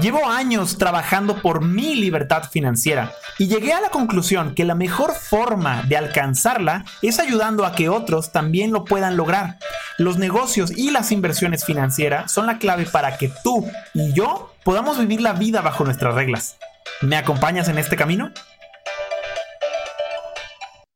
Llevo 0.00 0.28
años 0.28 0.76
trabajando 0.76 1.40
por 1.40 1.64
mi 1.64 1.94
libertad 1.94 2.50
financiera 2.50 3.12
y 3.38 3.46
llegué 3.46 3.72
a 3.72 3.80
la 3.80 3.90
conclusión 3.90 4.56
que 4.56 4.64
la 4.64 4.74
mejor 4.74 5.12
forma 5.14 5.84
de 5.84 5.96
alcanzarla 5.96 6.84
es 7.00 7.20
ayudando 7.20 7.64
a 7.64 7.76
que 7.76 7.88
otros 7.88 8.32
también 8.32 8.72
lo 8.72 8.84
puedan 8.84 9.16
lograr. 9.16 9.56
Los 9.96 10.18
negocios 10.18 10.72
y 10.76 10.90
las 10.90 11.12
inversiones 11.12 11.64
financieras 11.64 12.32
son 12.32 12.48
la 12.48 12.58
clave 12.58 12.86
para 12.86 13.18
que 13.18 13.30
tú 13.44 13.70
y 13.94 14.12
yo 14.14 14.52
podamos 14.64 14.98
vivir 14.98 15.20
la 15.20 15.32
vida 15.32 15.60
bajo 15.60 15.84
nuestras 15.84 16.16
reglas. 16.16 16.56
¿Me 17.00 17.16
acompañas 17.16 17.68
en 17.68 17.78
este 17.78 17.94
camino? 17.94 18.32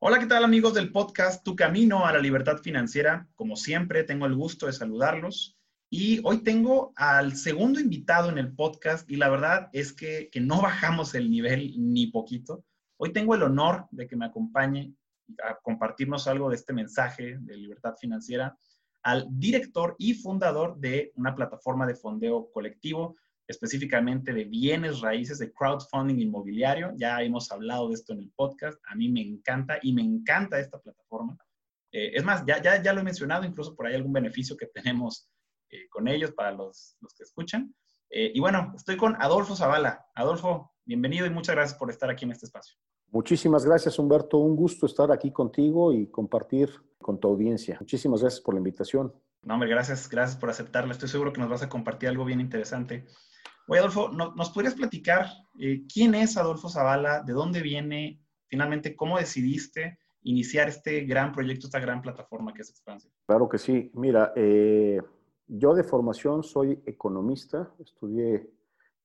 Hola, 0.01 0.19
¿qué 0.19 0.27
tal 0.27 0.43
amigos 0.43 0.75
del 0.75 0.91
podcast 0.91 1.45
Tu 1.45 1.55
Camino 1.55 2.05
a 2.05 2.13
la 2.13 2.19
Libertad 2.19 2.59
Financiera? 2.59 3.29
Como 3.37 3.55
siempre, 3.55 4.03
tengo 4.03 4.27
el 4.27 4.35
gusto 4.35 4.67
de 4.67 4.73
saludarlos. 4.73 5.58
Y 5.91 6.21
hoy 6.23 6.43
tengo 6.43 6.93
al 6.97 7.35
segundo 7.35 7.81
invitado 7.81 8.29
en 8.29 8.37
el 8.37 8.55
podcast 8.55 9.11
y 9.11 9.17
la 9.17 9.31
verdad 9.31 9.71
es 9.73 9.95
que, 9.95 10.29
no 10.39 10.61
bajamos 10.61 11.15
el 11.15 11.31
nivel 11.31 11.73
ni 11.79 12.09
poquito. 12.09 12.63
Hoy 12.99 13.13
tengo 13.15 13.35
el 13.35 13.43
honor 13.43 13.87
de 13.91 14.07
que 14.07 14.15
me 14.15 14.27
acompañe 14.27 14.93
a 15.43 15.57
compartirnos 15.63 16.27
algo 16.27 16.51
de 16.51 16.57
este 16.57 16.75
mensaje 16.75 17.39
de 17.41 17.57
libertad 17.57 17.95
financiera 17.99 18.55
al 19.03 19.27
director 19.31 19.95
y 19.99 20.13
fundador 20.13 20.79
de 20.79 21.11
una 21.17 21.35
plataforma 21.35 21.87
de 21.87 21.95
fondeo 21.95 22.51
colectivo, 22.53 23.17
específicamente 23.47 24.35
de 24.35 24.45
bienes 24.45 25.01
raíces 25.01 25.39
de 25.39 25.53
crowdfunding 25.55 26.21
inmobiliario. 26.21 26.93
Ya 26.97 27.23
hemos 27.23 27.51
hablado 27.51 27.89
de 27.89 27.95
esto 27.95 28.13
en 28.13 28.19
el 28.19 28.31
podcast. 28.37 28.79
A 28.89 28.95
mí 28.95 29.09
me 29.09 29.23
encanta 29.23 29.79
y 29.81 29.95
me 29.95 30.03
encanta 30.03 30.61
esta 30.61 30.79
plataforma. 30.79 31.39
Eh, 31.93 32.11
es 32.13 32.25
más, 32.25 32.45
ya, 32.47 32.61
ya, 32.61 32.83
ya 32.83 32.93
lo 32.93 33.01
he 33.01 33.05
mencionado, 33.05 33.45
incluso 33.45 33.75
por 33.75 33.87
ahí 33.87 33.95
algún 33.95 34.13
beneficio 34.13 34.55
que 34.55 34.67
tenemos 34.67 35.31
eh, 35.71 35.89
con 35.89 36.09
ellos 36.09 36.33
para 36.33 36.53
los, 36.53 36.97
los 37.01 37.15
que 37.15 37.25
escuchan. 37.25 37.75
Eh, 38.11 38.33
y 38.35 38.41
bueno, 38.41 38.73
estoy 38.75 38.97
con 38.97 39.17
Adolfo 39.21 39.55
Zavala. 39.55 40.07
Adolfo, 40.15 40.73
bienvenido 40.85 41.27
y 41.27 41.31
muchas 41.31 41.55
gracias 41.55 41.79
por 41.79 41.91
estar 41.91 42.11
aquí 42.11 42.25
en 42.25 42.33
este 42.33 42.47
espacio. 42.47 42.77
Muchísimas 43.11 43.65
gracias, 43.65 43.99
Humberto. 43.99 44.39
Un 44.39 44.57
gusto 44.57 44.87
estar 44.87 45.11
aquí 45.11 45.33
contigo 45.33 45.93
y 45.93 46.11
compartir 46.11 46.71
con 46.99 47.19
tu 47.19 47.29
audiencia. 47.29 47.77
Muchísimas 47.81 48.21
gracias 48.21 48.43
por 48.43 48.55
la 48.55 48.59
invitación. 48.59 49.13
No, 49.43 49.55
hombre, 49.55 49.69
gracias, 49.69 50.09
gracias 50.09 50.39
por 50.39 50.51
aceptarla. 50.51 50.93
Estoy 50.93 51.09
seguro 51.09 51.33
que 51.33 51.41
nos 51.41 51.49
vas 51.49 51.63
a 51.63 51.69
compartir 51.69 52.09
algo 52.09 52.25
bien 52.25 52.41
interesante. 52.41 53.07
Oye, 53.67 53.81
Adolfo, 53.81 54.09
¿nos 54.11 54.51
podrías 54.51 54.75
platicar 54.75 55.27
eh, 55.61 55.83
quién 55.93 56.15
es 56.15 56.37
Adolfo 56.37 56.69
Zavala? 56.69 57.23
¿De 57.23 57.33
dónde 57.33 57.63
viene? 57.63 58.21
Finalmente, 58.47 58.97
¿cómo 58.97 59.19
decidiste 59.19 59.99
iniciar 60.23 60.69
este 60.69 61.03
gran 61.03 61.33
proyecto, 61.33 61.67
esta 61.67 61.79
gran 61.79 62.03
plataforma 62.03 62.53
que 62.53 62.63
es 62.63 62.71
Expansión? 62.71 63.13
Claro 63.27 63.49
que 63.49 63.59
sí. 63.59 63.91
Mira, 63.95 64.33
eh, 64.37 65.01
yo 65.49 65.75
de 65.75 65.83
formación 65.83 66.43
soy 66.43 66.83
economista, 66.87 67.73
estudié 67.79 68.51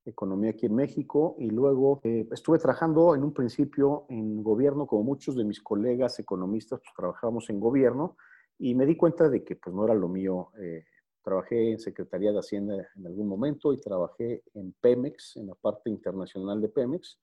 economía 0.05 0.51
aquí 0.51 0.65
en 0.65 0.75
México 0.75 1.35
y 1.39 1.49
luego 1.49 2.01
eh, 2.03 2.27
estuve 2.31 2.59
trabajando 2.59 3.15
en 3.15 3.23
un 3.23 3.33
principio 3.33 4.05
en 4.09 4.43
gobierno, 4.43 4.85
como 4.85 5.03
muchos 5.03 5.35
de 5.35 5.45
mis 5.45 5.61
colegas 5.61 6.19
economistas, 6.19 6.81
pues 6.81 6.93
trabajábamos 6.95 7.49
en 7.49 7.59
gobierno 7.59 8.17
y 8.59 8.75
me 8.75 8.85
di 8.85 8.97
cuenta 8.97 9.29
de 9.29 9.43
que 9.43 9.55
pues 9.55 9.73
no 9.73 9.85
era 9.85 9.93
lo 9.93 10.09
mío. 10.09 10.51
Eh, 10.59 10.83
trabajé 11.23 11.71
en 11.71 11.79
Secretaría 11.79 12.33
de 12.33 12.39
Hacienda 12.39 12.75
en 12.95 13.07
algún 13.07 13.27
momento 13.27 13.71
y 13.73 13.79
trabajé 13.79 14.43
en 14.53 14.73
Pemex, 14.73 15.37
en 15.37 15.47
la 15.47 15.55
parte 15.55 15.89
internacional 15.89 16.61
de 16.61 16.69
Pemex. 16.69 17.19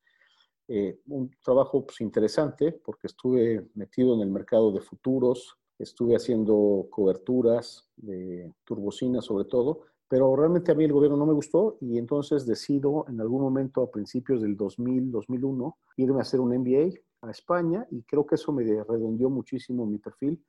Eh, 0.69 1.01
un 1.09 1.31
trabajo 1.45 1.85
pues, 1.85 2.01
interesante 2.01 2.73
porque 2.73 3.09
estuve 3.09 3.69
metido 3.75 4.15
en 4.15 4.21
el 4.21 4.31
mercado 4.31 4.73
de 4.73 4.81
futuros, 4.81 5.59
estuve 5.81 6.15
haciendo 6.15 6.87
coberturas 6.91 7.89
de 7.97 8.53
turbocina 8.65 9.21
sobre 9.21 9.47
todo, 9.47 9.83
pero 10.09 10.35
realmente 10.37 10.73
a 10.73 10.75
mí 10.75 10.85
el 10.85 10.93
gobierno 10.93 11.17
no 11.17 11.27
me 11.27 11.33
gustó 11.33 11.79
y 11.81 11.99
entonces 11.99 12.47
decido 12.47 13.07
en 13.09 13.21
algún 13.21 13.43
momento 13.43 13.83
a 13.83 13.91
principios 13.91 14.43
del 14.43 14.57
2000, 14.57 15.11
2001 15.11 15.79
irme 15.97 16.19
a 16.19 16.23
hacer 16.23 16.41
un 16.41 16.57
MBA 16.57 16.99
a 17.23 17.31
España 17.31 17.87
y 17.91 18.03
creo 18.03 18.27
que 18.27 18.35
eso 18.35 18.53
me 18.53 18.65
redondeó 18.65 19.31
muchísimo 19.31 19.87
mi 19.87 19.99
perfil 19.99 20.43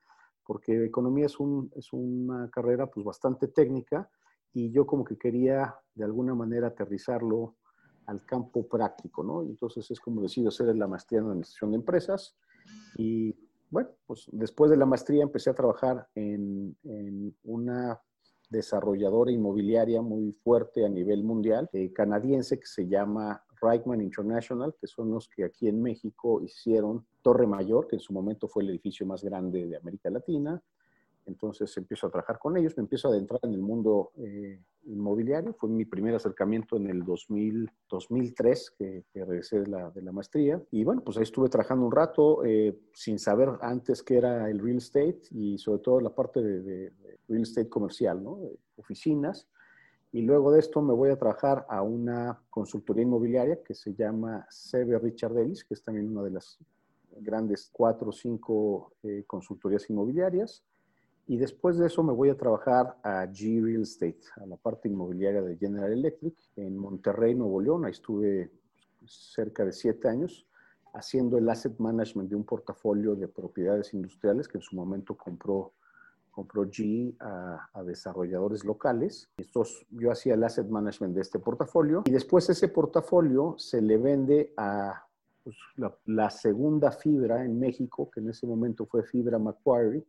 porque 0.43 0.85
economía 0.85 1.27
es, 1.27 1.39
un, 1.39 1.71
es 1.75 1.93
una 1.93 2.49
carrera 2.49 2.87
pues 2.87 3.05
bastante 3.05 3.47
técnica 3.47 4.09
y 4.53 4.71
yo 4.71 4.85
como 4.85 5.03
que 5.03 5.17
quería 5.17 5.75
de 5.95 6.03
alguna 6.03 6.35
manera 6.35 6.67
aterrizarlo 6.67 7.55
al 8.07 8.25
campo 8.25 8.67
práctico, 8.67 9.23
¿no? 9.23 9.43
Entonces 9.43 9.89
es 9.91 9.99
como 9.99 10.21
decido 10.21 10.49
hacer 10.49 10.75
la 10.75 10.87
maestría 10.87 11.19
en 11.19 11.27
administración 11.27 11.71
de 11.71 11.77
empresas 11.77 12.35
y 12.97 13.35
bueno, 13.71 13.89
pues 14.05 14.27
después 14.31 14.69
de 14.69 14.77
la 14.77 14.85
maestría 14.85 15.23
empecé 15.23 15.49
a 15.49 15.55
trabajar 15.55 16.07
en, 16.13 16.75
una 17.43 17.99
desarrolladora 18.49 19.31
inmobiliaria 19.31 20.01
muy 20.01 20.33
fuerte 20.43 20.85
a 20.85 20.89
nivel 20.89 21.23
mundial, 21.23 21.69
eh, 21.71 21.93
canadiense, 21.93 22.59
que 22.59 22.67
se 22.67 22.85
llama 22.85 23.41
Reichman 23.61 24.01
International, 24.01 24.75
que 24.79 24.87
son 24.87 25.09
los 25.09 25.29
que 25.29 25.45
aquí 25.45 25.69
en 25.69 25.81
México 25.81 26.41
hicieron 26.41 27.05
Torre 27.21 27.47
Mayor, 27.47 27.87
que 27.87 27.95
en 27.95 28.01
su 28.01 28.11
momento 28.11 28.49
fue 28.49 28.63
el 28.63 28.71
edificio 28.71 29.05
más 29.05 29.23
grande 29.23 29.67
de 29.67 29.77
América 29.77 30.09
Latina, 30.09 30.61
entonces 31.25 31.75
empiezo 31.77 32.07
a 32.07 32.11
trabajar 32.11 32.39
con 32.39 32.57
ellos, 32.57 32.75
me 32.77 32.81
empiezo 32.81 33.07
a 33.07 33.11
adentrar 33.11 33.39
en 33.43 33.53
el 33.53 33.61
mundo 33.61 34.11
eh, 34.17 34.59
inmobiliario. 34.85 35.53
Fue 35.53 35.69
mi 35.69 35.85
primer 35.85 36.15
acercamiento 36.15 36.77
en 36.77 36.87
el 36.87 37.03
2000, 37.03 37.69
2003, 37.89 38.71
que, 38.77 39.03
regresé 39.13 39.61
de 39.61 39.67
la, 39.67 39.89
de 39.91 40.01
la, 40.01 40.11
maestría. 40.11 40.61
Y 40.71 40.83
bueno, 40.83 41.01
pues 41.03 41.17
ahí 41.17 41.23
estuve 41.23 41.49
trabajando 41.49 41.85
un 41.85 41.91
rato 41.91 42.43
eh, 42.43 42.77
sin 42.93 43.19
saber 43.19 43.49
antes 43.61 44.03
qué 44.03 44.17
era 44.17 44.49
el 44.49 44.59
real 44.59 44.77
estate 44.77 45.21
y 45.31 45.57
sobre 45.57 45.81
todo 45.81 46.01
la 46.01 46.13
parte 46.13 46.41
de, 46.41 46.91
real 47.27 47.41
estate 47.43 47.69
comercial, 47.69 48.23
¿no? 48.23 48.39
oficinas. 48.77 49.47
Y 50.13 50.21
luego 50.23 50.51
de 50.51 50.59
esto 50.59 50.81
me 50.81 50.93
voy 50.93 51.09
a 51.09 51.17
trabajar 51.17 51.65
a 51.69 51.81
una 51.81 52.41
consultoría 52.49 53.03
inmobiliaria 53.03 53.63
que 53.63 53.73
se 53.73 53.93
llama 53.93 54.45
CB 54.49 54.99
Richard 54.99 55.37
Ellis, 55.37 55.63
que 55.63 55.73
es 55.73 55.83
también 55.83 56.09
una 56.09 56.23
de 56.23 56.31
las 56.31 56.59
grandes 57.17 57.69
cuatro 57.71 58.09
o 58.09 58.11
cinco 58.11 58.93
eh, 59.03 59.23
consultorías 59.25 59.89
inmobiliarias. 59.89 60.63
Y 61.27 61.37
después 61.37 61.77
de 61.77 61.87
eso 61.87 62.03
me 62.03 62.13
voy 62.13 62.29
a 62.29 62.37
trabajar 62.37 62.97
a 63.03 63.25
G 63.25 63.63
Real 63.63 63.83
Estate, 63.83 64.19
a 64.35 64.45
la 64.45 64.57
parte 64.57 64.89
inmobiliaria 64.89 65.41
de 65.41 65.57
General 65.57 65.91
Electric, 65.91 66.35
en 66.55 66.77
Monterrey, 66.77 67.35
Nuevo 67.35 67.61
León. 67.61 67.85
Ahí 67.85 67.91
estuve 67.91 68.51
cerca 69.05 69.65
de 69.65 69.71
siete 69.71 70.07
años 70.07 70.45
haciendo 70.93 71.37
el 71.37 71.49
asset 71.49 71.77
management 71.79 72.29
de 72.29 72.35
un 72.35 72.43
portafolio 72.43 73.15
de 73.15 73.27
propiedades 73.27 73.93
industriales 73.93 74.47
que 74.47 74.57
en 74.57 74.61
su 74.61 74.75
momento 74.75 75.15
compró, 75.15 75.73
compró 76.29 76.65
G 76.65 77.15
a, 77.19 77.83
desarrolladores 77.83 78.65
locales. 78.65 79.29
Estos, 79.37 79.85
yo 79.89 80.11
hacía 80.11 80.33
el 80.33 80.43
asset 80.43 80.67
management 80.67 81.15
de 81.15 81.21
este 81.21 81.39
portafolio 81.39 82.03
y 82.05 82.11
después 82.11 82.49
ese 82.49 82.67
portafolio 82.67 83.55
se 83.57 83.81
le 83.81 83.97
vende 83.97 84.53
a 84.57 85.05
pues, 85.43 85.55
la, 85.77 85.95
la, 86.05 86.29
segunda 86.29 86.91
fibra 86.91 87.43
en 87.43 87.59
México, 87.59 88.09
que 88.11 88.19
en 88.19 88.29
ese 88.29 88.45
momento 88.45 88.85
fue 88.85 89.03
Fibra 89.03 89.39
Macquarie, 89.39 90.05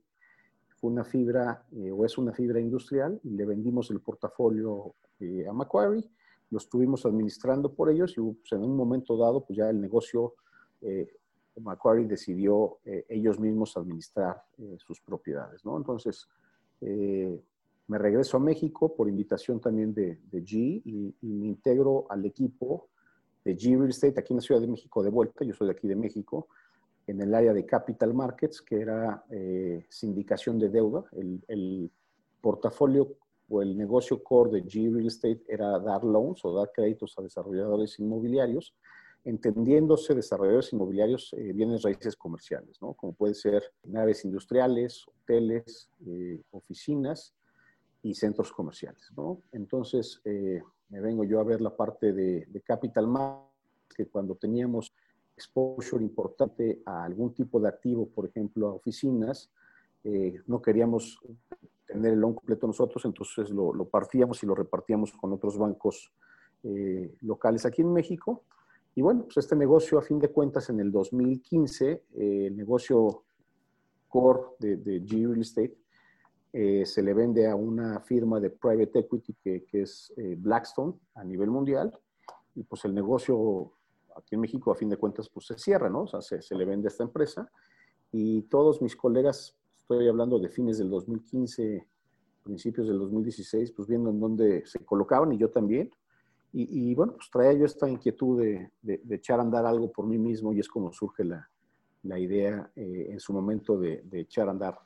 una 0.83 1.05
fibra 1.05 1.65
eh, 1.73 1.91
o 1.91 2.05
es 2.05 2.19
una 2.19 2.33
fibra 2.33 2.61
industrial 2.61 3.19
y 3.23 3.31
le 3.31 3.45
vendimos 3.45 3.91
el 3.91 4.01
portafolio 4.01 4.95
eh, 5.21 5.47
a 5.49 5.53
Macquarie, 5.53 6.05
lo 6.51 6.59
estuvimos 6.59 7.07
administrando 7.07 7.73
por 7.73 7.89
ellos 7.89 8.13
y 8.17 8.21
pues, 8.21 8.53
en 8.53 8.63
un 8.63 8.77
momento 8.77 9.17
dado 9.17 9.45
pues 9.45 9.57
ya 9.57 9.71
el 9.71 9.81
negocio, 9.81 10.35
eh, 10.83 11.09
Macquarie 11.61 12.07
decidió 12.07 12.79
ellos 12.85 13.39
mismos 13.39 13.77
administrar 13.77 14.43
sus 14.79 15.03
propiedades, 15.03 15.63
¿no? 15.67 15.77
Entonces, 15.77 16.27
me 16.81 17.99
regreso 17.99 18.39
a 18.39 18.41
México 18.41 18.97
por 18.97 19.07
invitación 19.07 19.61
también 19.61 19.93
de, 19.93 20.19
G 20.33 20.81
y, 20.83 21.15
y, 21.21 21.27
me 21.27 21.49
integro 21.49 22.07
al 22.09 22.25
equipo 22.25 22.89
de 23.45 23.55
G 23.55 23.77
Real 23.77 23.91
Estate 23.91 24.19
aquí 24.19 24.33
en 24.33 24.39
la 24.39 24.43
Ciudad 24.43 24.63
de 24.63 24.67
México 24.67 25.03
de 25.03 25.11
vuelta, 25.11 25.45
yo 25.45 25.53
soy 25.53 25.67
de 25.67 25.75
aquí 25.75 25.87
de 25.87 25.95
México, 25.95 26.49
en 27.07 27.21
el 27.21 27.35
área 27.35 27.53
de 27.53 27.67
capital 27.67 28.15
markets, 28.15 28.63
que 28.63 28.81
era 28.81 29.25
eh, 29.31 29.85
sindicación 29.89 30.59
de 30.59 30.69
deuda. 30.69 31.05
El, 31.13 31.91
portafolio 32.41 33.17
o 33.49 33.63
el 33.63 33.77
negocio 33.77 34.21
core 34.21 34.51
de 34.51 34.65
G 34.65 34.93
Real 34.93 35.07
Estate 35.07 35.45
era 35.47 35.79
dar 35.79 36.03
loans 36.03 36.45
o 36.45 36.53
dar 36.53 36.73
créditos 36.75 37.17
a 37.17 37.23
desarrolladores 37.23 38.01
inmobiliarios, 38.01 38.75
entendiéndose 39.25 40.13
desarrolladores 40.13 40.73
inmobiliarios 40.73 41.33
eh, 41.35 41.53
bienes 41.53 41.83
raíces 41.83 42.17
comerciales, 42.17 42.83
¿no? 42.83 42.95
como 42.95 43.13
puede 43.13 43.35
ser 43.35 43.63
naves 43.85 44.25
industriales, 44.25 45.07
hoteles, 45.07 45.89
eh, 46.05 46.41
oficinas. 46.51 47.33
y 48.05 48.15
centros 48.15 48.51
comerciales. 48.53 49.13
¿no? 49.17 49.41
Entonces, 49.53 50.21
eh, 50.25 50.61
me 50.89 51.01
vengo 51.01 51.25
yo 51.25 51.39
a 51.41 51.45
ver 51.45 51.61
la 51.61 51.75
parte 51.75 52.13
de, 52.13 52.47
capital 52.65 53.07
markets, 53.07 53.53
que 53.97 54.07
cuando 54.07 54.35
teníamos 54.35 54.93
exposure 55.43 56.03
importante 56.03 56.83
a 56.87 57.05
algún 57.05 57.35
tipo 57.35 57.61
de 57.61 57.69
activo, 57.69 58.09
por 58.09 58.27
ejemplo, 58.27 58.69
a 58.69 58.75
oficinas, 58.75 59.51
eh, 60.05 60.41
no 60.47 60.61
queríamos 60.61 61.19
tener 61.87 62.13
el 62.13 62.21
loan 62.21 62.35
completo 62.35 62.67
nosotros, 62.67 63.05
entonces 63.05 63.51
lo, 63.51 63.89
partíamos 63.89 64.43
y 64.43 64.47
lo 64.47 64.55
repartíamos 64.55 65.13
con 65.13 65.33
otros 65.33 65.59
bancos 65.59 66.13
eh, 66.63 67.15
locales 67.21 67.67
aquí 67.67 67.83
en 67.83 67.93
México. 67.93 68.45
Y 68.95 69.03
bueno, 69.03 69.25
pues 69.25 69.39
este 69.39 69.57
negocio, 69.57 69.99
a 69.99 70.03
fin 70.03 70.19
de 70.19 70.29
cuentas, 70.29 70.69
en 70.71 70.81
el 70.81 70.93
2015, 70.93 72.05
el 72.15 72.57
negocio 72.57 73.25
core 74.09 74.43
de, 74.59 74.77
de 74.77 75.03
G 75.03 75.27
Real 75.27 75.41
Estate, 75.41 75.83
eh, 76.55 76.85
se 76.85 77.03
le 77.03 77.15
vende 77.15 77.49
a 77.49 77.55
una 77.55 78.01
firma 78.01 78.39
de 78.39 78.51
private 78.51 78.99
equity 78.99 79.35
que, 79.43 79.65
que 79.65 79.83
es 79.83 80.13
eh, 80.19 80.37
Blackstone 80.39 80.93
a 81.15 81.25
nivel 81.25 81.51
mundial 81.51 81.99
y 82.55 82.63
pues 82.65 82.85
el 82.85 82.95
negocio 82.95 83.73
aquí 84.17 84.35
en 84.35 84.41
México 84.41 84.71
a 84.71 84.75
fin 84.75 84.89
de 84.89 84.97
cuentas 84.97 85.29
pues 85.29 85.47
se 85.47 85.59
cierra, 85.59 85.89
¿no? 85.89 86.03
O 86.03 86.07
sea, 86.07 86.21
se, 86.21 86.55
le 86.55 86.65
vende 86.65 86.89
a 86.89 86.91
esta 86.91 87.05
empresa 87.05 87.51
y 88.11 88.43
todos 88.43 88.83
mis 88.83 88.97
colegas, 88.97 89.57
estoy 89.77 90.09
hablando 90.09 90.39
de 90.39 90.49
fines 90.49 90.79
del 90.79 90.91
2015, 90.91 91.87
principios 92.43 92.89
del 92.89 92.99
2016, 92.99 93.73
pues 93.73 93.89
viendo 93.89 94.11
en 94.11 94.21
dónde 94.21 94.67
se 94.67 94.85
colocaban 94.85 95.33
y 95.33 95.39
yo 95.39 95.51
también. 95.51 95.91
Y, 96.53 96.91
y 96.91 96.95
bueno, 96.95 97.15
pues 97.15 97.31
traía 97.31 97.55
yo 97.55 97.65
esta 97.65 97.89
inquietud 97.89 98.41
de, 98.41 98.71
echar 99.11 99.39
a 99.39 99.43
andar 99.43 99.65
algo 99.65 99.91
por 99.91 100.07
mí 100.07 100.19
mismo 100.19 100.53
y 100.53 100.61
es 100.61 100.69
como 100.69 100.93
surge 100.93 101.25
la, 101.25 101.49
la 102.03 102.19
idea 102.19 102.71
eh, 102.77 103.09
en 103.11 103.21
su 103.21 103.33
momento 103.33 103.79
de, 103.79 104.03
de 104.03 104.21
echar 104.21 104.49
a 104.49 104.51
andar 104.51 104.79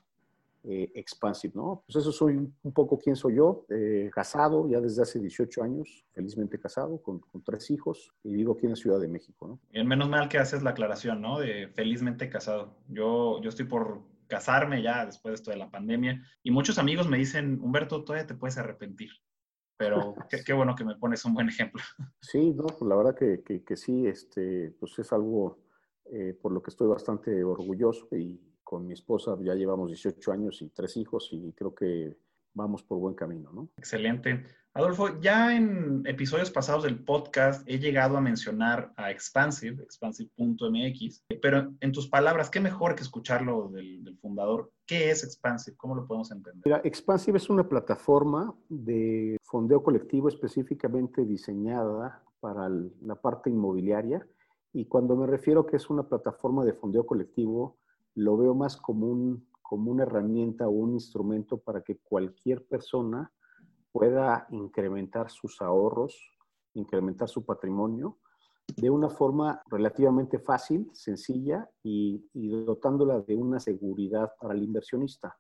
eh, 0.69 0.91
expansive, 0.97 1.53
¿no? 1.55 1.85
Pues 1.87 1.95
eso 1.95 2.11
soy 2.11 2.35
un 2.35 2.73
poco 2.73 2.99
quién 2.99 3.15
soy 3.15 3.37
yo, 3.37 3.65
eh, 3.69 4.11
casado 4.13 4.69
ya 4.69 4.81
desde 4.81 5.03
hace 5.03 5.21
18 5.21 5.63
años, 5.63 6.05
felizmente 6.13 6.59
casado, 6.59 7.01
con, 7.01 7.23
tres 7.45 7.71
hijos, 7.71 8.13
y 8.25 8.35
vivo 8.35 8.55
aquí 8.55 8.67
en 8.67 8.71
la 8.71 8.77
Ciudad 8.77 8.99
de 8.99 9.07
México, 9.07 9.47
¿no? 9.47 9.61
Y 9.71 9.85
menos 9.85 10.09
mal 10.09 10.29
que 10.29 10.39
haces 10.39 10.65
la 10.65 10.71
aclaración, 10.71 11.21
¿no? 11.21 11.39
De 11.39 11.69
felizmente 11.69 12.29
casado. 12.29 12.75
Yo, 12.89 13.41
yo 13.43 13.49
estoy 13.49 13.67
por 13.67 14.03
casarme 14.27 14.83
ya 14.83 15.07
después 15.07 15.31
de 15.31 15.35
esto 15.37 15.51
de 15.53 15.57
la 15.57 15.71
pandemia, 15.71 16.21
y 16.43 16.51
muchos 16.51 16.79
amigos 16.79 17.09
me 17.09 17.19
dicen, 17.19 17.61
Humberto, 17.63 18.03
todavía 18.03 18.27
te 18.27 18.35
puedes 18.35 18.59
arrepentir. 18.59 19.11
Pero 19.77 20.17
qué, 20.47 20.53
bueno 20.53 20.75
que 20.75 20.85
me 20.85 20.97
pones 20.97 21.25
un 21.25 21.35
buen 21.35 21.49
ejemplo. 21.49 21.81
Sí, 22.21 22.51
no, 22.51 22.67
pues 22.67 22.83
la 22.83 22.97
verdad 22.97 23.15
que, 23.15 23.45
que, 23.45 23.63
que 23.63 23.77
sí, 23.77 24.09
este, 24.09 24.75
pues 24.81 24.99
es 24.99 25.13
algo 25.13 25.61
eh, 26.13 26.37
por 26.43 26.51
lo 26.51 26.61
que 26.61 26.71
estoy 26.71 26.89
bastante 26.89 27.45
orgulloso 27.45 28.09
y, 28.17 28.41
con 28.67 28.85
mi 28.85 28.95
esposa 28.95 29.39
ya 29.41 29.55
llevamos 29.55 29.91
18 29.91 30.33
años 30.33 30.61
y 30.61 30.71
tres 30.71 30.97
hijos 30.97 31.29
y 31.31 31.53
creo 31.53 31.73
que 31.73 32.17
vamos 32.53 32.83
por 32.83 32.99
buen 32.99 33.15
camino, 33.15 33.53
¿no? 33.53 33.69
Excelente. 33.77 34.45
Adolfo, 34.75 35.21
ya 35.21 35.57
en 35.57 36.03
episodios 36.05 36.51
pasados 36.51 36.83
del 36.83 36.99
podcast 37.05 37.63
he 37.69 37.79
llegado 37.79 38.17
a 38.17 38.21
mencionar 38.21 38.93
a 38.97 39.13
Expansive, 39.13 39.81
expansive.mx, 39.85 41.25
pero 41.41 41.73
en 41.81 41.93
tus 41.93 42.09
palabras, 42.09 42.51
¿qué 42.51 42.59
mejor 42.59 42.97
que 42.97 43.03
escucharlo 43.03 43.69
del, 43.69 44.19
fundador? 44.21 44.73
¿Qué 44.85 45.11
es 45.11 45.23
Expansive? 45.23 45.77
¿Cómo 45.77 45.95
lo 45.95 46.07
podemos 46.07 46.33
entender? 46.33 46.63
Mira, 46.65 46.81
Expansive 46.83 47.39
es 47.39 47.49
una 47.49 47.69
plataforma 47.69 48.53
de 48.69 49.39
fondeo 49.45 49.81
colectivo 49.83 50.29
específicamente 50.29 51.25
diseñada 51.25 52.21
para 52.41 52.69
la 52.69 53.15
parte 53.15 53.49
inmobiliaria 53.49 54.27
y 54.73 54.87
cuando 54.87 55.15
me 55.15 55.27
refiero 55.27 55.65
que 55.65 55.77
es 55.77 55.89
una 55.89 56.03
plataforma 56.03 56.65
de 56.65 56.73
fondeo 56.73 57.07
colectivo, 57.07 57.79
lo 58.17 58.37
veo 58.37 58.55
más 58.55 58.77
como, 58.77 59.07
un, 59.07 59.47
como 59.63 59.91
una 59.91 60.03
herramienta 60.03 60.67
o 60.67 60.71
un 60.71 60.95
instrumento 60.95 61.59
para 61.59 61.83
que 61.83 61.99
cualquier 61.99 62.67
persona 62.67 63.33
pueda 63.93 64.47
incrementar 64.51 65.31
sus 65.31 65.61
ahorros, 65.63 66.19
incrementar 66.75 67.29
su 67.29 67.45
patrimonio 67.45 68.19
de 68.75 68.91
una 68.91 69.09
forma 69.09 69.63
relativamente 69.67 70.39
fácil, 70.39 70.91
sencilla 70.93 71.71
y, 71.83 72.25
dotándola 72.65 73.21
de 73.21 73.37
una 73.37 73.61
seguridad 73.61 74.33
para 74.41 74.55
el 74.55 74.63
inversionista. 74.63 75.37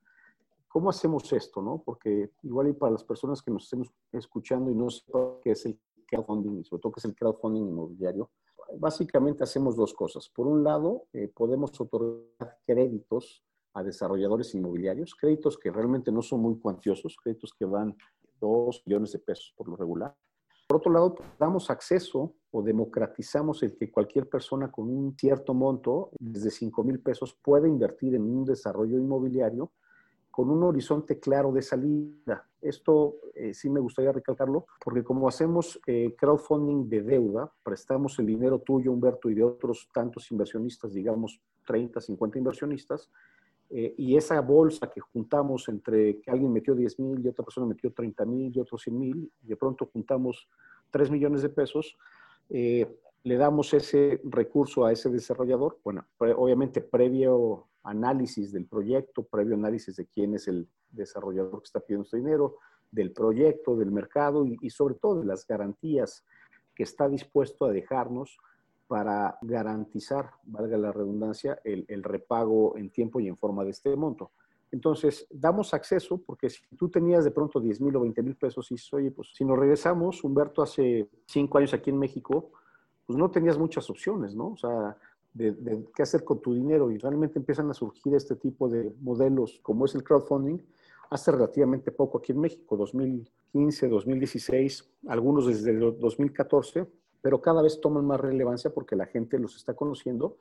¿Cómo 0.68 0.90
hacemos 0.90 1.32
esto? 1.32 1.62
No? 1.62 1.82
Porque 1.84 2.32
igual 2.42 2.68
y 2.68 2.72
para 2.74 2.92
las 2.92 3.04
personas 3.04 3.42
que 3.42 3.50
nos 3.50 3.64
estén 3.64 3.84
escuchando 4.12 4.70
y 4.70 4.74
no 4.74 4.90
sepan 4.90 5.40
qué 5.42 5.52
es 5.52 5.66
el 5.66 5.80
crowdfunding, 6.06 6.62
sobre 6.64 6.82
todo 6.82 6.92
qué 6.92 7.00
es 7.00 7.04
el 7.06 7.14
crowdfunding 7.14 7.68
inmobiliario, 7.68 8.30
básicamente 8.78 9.44
hacemos 9.44 9.76
dos 9.76 9.94
cosas. 9.94 10.28
Por 10.28 10.46
un 10.46 10.64
lado, 10.64 11.06
eh, 11.12 11.28
podemos 11.28 11.78
otorgar 11.80 12.58
créditos 12.66 13.42
a 13.74 13.82
desarrolladores 13.82 14.54
inmobiliarios, 14.54 15.14
créditos 15.14 15.58
que 15.58 15.70
realmente 15.70 16.10
no 16.10 16.22
son 16.22 16.40
muy 16.40 16.58
cuantiosos, 16.58 17.16
créditos 17.22 17.52
que 17.52 17.64
van 17.64 17.96
dos 18.40 18.82
millones 18.86 19.12
de 19.12 19.18
pesos 19.18 19.52
por 19.56 19.68
lo 19.68 19.76
regular. 19.76 20.14
Por 20.66 20.78
otro 20.78 20.92
lado, 20.92 21.14
damos 21.38 21.70
acceso 21.70 22.34
o 22.50 22.62
democratizamos 22.62 23.62
el 23.62 23.76
que 23.76 23.90
cualquier 23.90 24.28
persona 24.28 24.70
con 24.70 24.88
un 24.88 25.16
cierto 25.16 25.54
monto, 25.54 26.10
desde 26.18 26.50
5 26.50 26.82
mil 26.82 27.00
pesos, 27.00 27.38
pueda 27.40 27.68
invertir 27.68 28.14
en 28.14 28.22
un 28.22 28.44
desarrollo 28.44 28.98
inmobiliario 28.98 29.72
con 30.30 30.50
un 30.50 30.64
horizonte 30.64 31.20
claro 31.20 31.52
de 31.52 31.62
salida. 31.62 32.48
Esto 32.66 33.16
eh, 33.34 33.54
sí 33.54 33.70
me 33.70 33.80
gustaría 33.80 34.10
recalcarlo, 34.10 34.66
porque 34.84 35.04
como 35.04 35.28
hacemos 35.28 35.80
eh, 35.86 36.14
crowdfunding 36.18 36.88
de 36.88 37.02
deuda, 37.02 37.52
prestamos 37.62 38.18
el 38.18 38.26
dinero 38.26 38.58
tuyo, 38.58 38.92
Humberto, 38.92 39.30
y 39.30 39.34
de 39.34 39.44
otros 39.44 39.88
tantos 39.92 40.30
inversionistas, 40.32 40.92
digamos 40.92 41.40
30, 41.64 42.00
50 42.00 42.38
inversionistas, 42.38 43.08
eh, 43.70 43.94
y 43.96 44.16
esa 44.16 44.40
bolsa 44.40 44.90
que 44.90 45.00
juntamos 45.00 45.68
entre 45.68 46.20
que 46.20 46.30
alguien 46.30 46.52
metió 46.52 46.74
10 46.74 46.98
mil 47.00 47.24
y 47.24 47.28
otra 47.28 47.44
persona 47.44 47.66
metió 47.66 47.92
30 47.92 48.24
mil 48.24 48.56
y 48.56 48.60
otros 48.60 48.82
100 48.82 48.98
mil, 48.98 49.32
de 49.40 49.56
pronto 49.56 49.88
juntamos 49.92 50.48
3 50.90 51.10
millones 51.10 51.42
de 51.42 51.48
pesos, 51.48 51.96
le 52.48 53.36
damos 53.36 53.74
ese 53.74 54.20
recurso 54.22 54.86
a 54.86 54.92
ese 54.92 55.10
desarrollador, 55.10 55.78
bueno, 55.82 56.06
obviamente 56.18 56.80
previo 56.80 57.66
análisis 57.86 58.52
del 58.52 58.66
proyecto, 58.66 59.22
previo 59.22 59.54
análisis 59.54 59.96
de 59.96 60.06
quién 60.06 60.34
es 60.34 60.48
el 60.48 60.68
desarrollador 60.90 61.60
que 61.60 61.66
está 61.66 61.80
pidiendo 61.80 62.04
este 62.04 62.18
dinero, 62.18 62.58
del 62.90 63.12
proyecto, 63.12 63.76
del 63.76 63.90
mercado 63.90 64.44
y, 64.46 64.70
sobre 64.70 64.94
todo 64.94 65.20
de 65.20 65.26
las 65.26 65.46
garantías 65.46 66.24
que 66.74 66.82
está 66.82 67.08
dispuesto 67.08 67.64
a 67.64 67.72
dejarnos 67.72 68.38
para 68.86 69.38
garantizar, 69.42 70.30
valga 70.44 70.76
la 70.78 70.92
redundancia, 70.92 71.58
el, 71.64 71.84
el, 71.88 72.02
repago 72.04 72.76
en 72.76 72.90
tiempo 72.90 73.18
y 73.18 73.26
en 73.28 73.36
forma 73.36 73.64
de 73.64 73.70
este 73.70 73.94
monto. 73.96 74.30
Entonces, 74.70 75.26
damos 75.30 75.74
acceso, 75.74 76.22
porque 76.24 76.50
si 76.50 76.60
tú 76.76 76.88
tenías 76.88 77.24
de 77.24 77.30
pronto 77.30 77.60
10 77.60 77.80
mil 77.80 77.96
o 77.96 78.00
20 78.00 78.22
mil 78.22 78.36
pesos 78.36 78.70
y 78.70 78.74
dices, 78.74 78.92
oye, 78.92 79.10
pues 79.10 79.30
si 79.34 79.44
nos 79.44 79.58
regresamos, 79.58 80.22
Humberto, 80.22 80.62
hace 80.62 81.08
cinco 81.26 81.58
años 81.58 81.74
aquí 81.74 81.90
en 81.90 81.98
México, 81.98 82.52
pues 83.06 83.18
no 83.18 83.30
tenías 83.30 83.58
muchas 83.58 83.88
opciones, 83.90 84.34
¿no? 84.34 84.48
O 84.48 84.56
sea, 84.56 84.96
de, 85.36 85.84
qué 85.94 86.02
hacer 86.02 86.24
con 86.24 86.40
tu 86.40 86.54
dinero 86.54 86.90
y 86.90 86.98
realmente 86.98 87.38
empiezan 87.38 87.70
a 87.70 87.74
surgir 87.74 88.14
este 88.14 88.36
tipo 88.36 88.68
de 88.68 88.92
modelos 89.00 89.60
como 89.62 89.84
es 89.84 89.94
el 89.94 90.02
crowdfunding 90.02 90.58
hace 91.10 91.30
relativamente 91.30 91.92
poco 91.92 92.18
aquí 92.18 92.32
en 92.32 92.40
México, 92.40 92.76
2015, 92.76 93.88
2016, 93.88 94.90
algunos 95.06 95.46
desde 95.46 95.70
el 95.70 95.98
2014, 96.00 96.86
pero 97.22 97.40
cada 97.40 97.62
vez 97.62 97.80
toman 97.80 98.04
más 98.04 98.20
relevancia 98.20 98.70
porque 98.70 98.96
la 98.96 99.06
gente 99.06 99.38
los 99.38 99.56
está 99.56 99.74
conociendo 99.74 100.38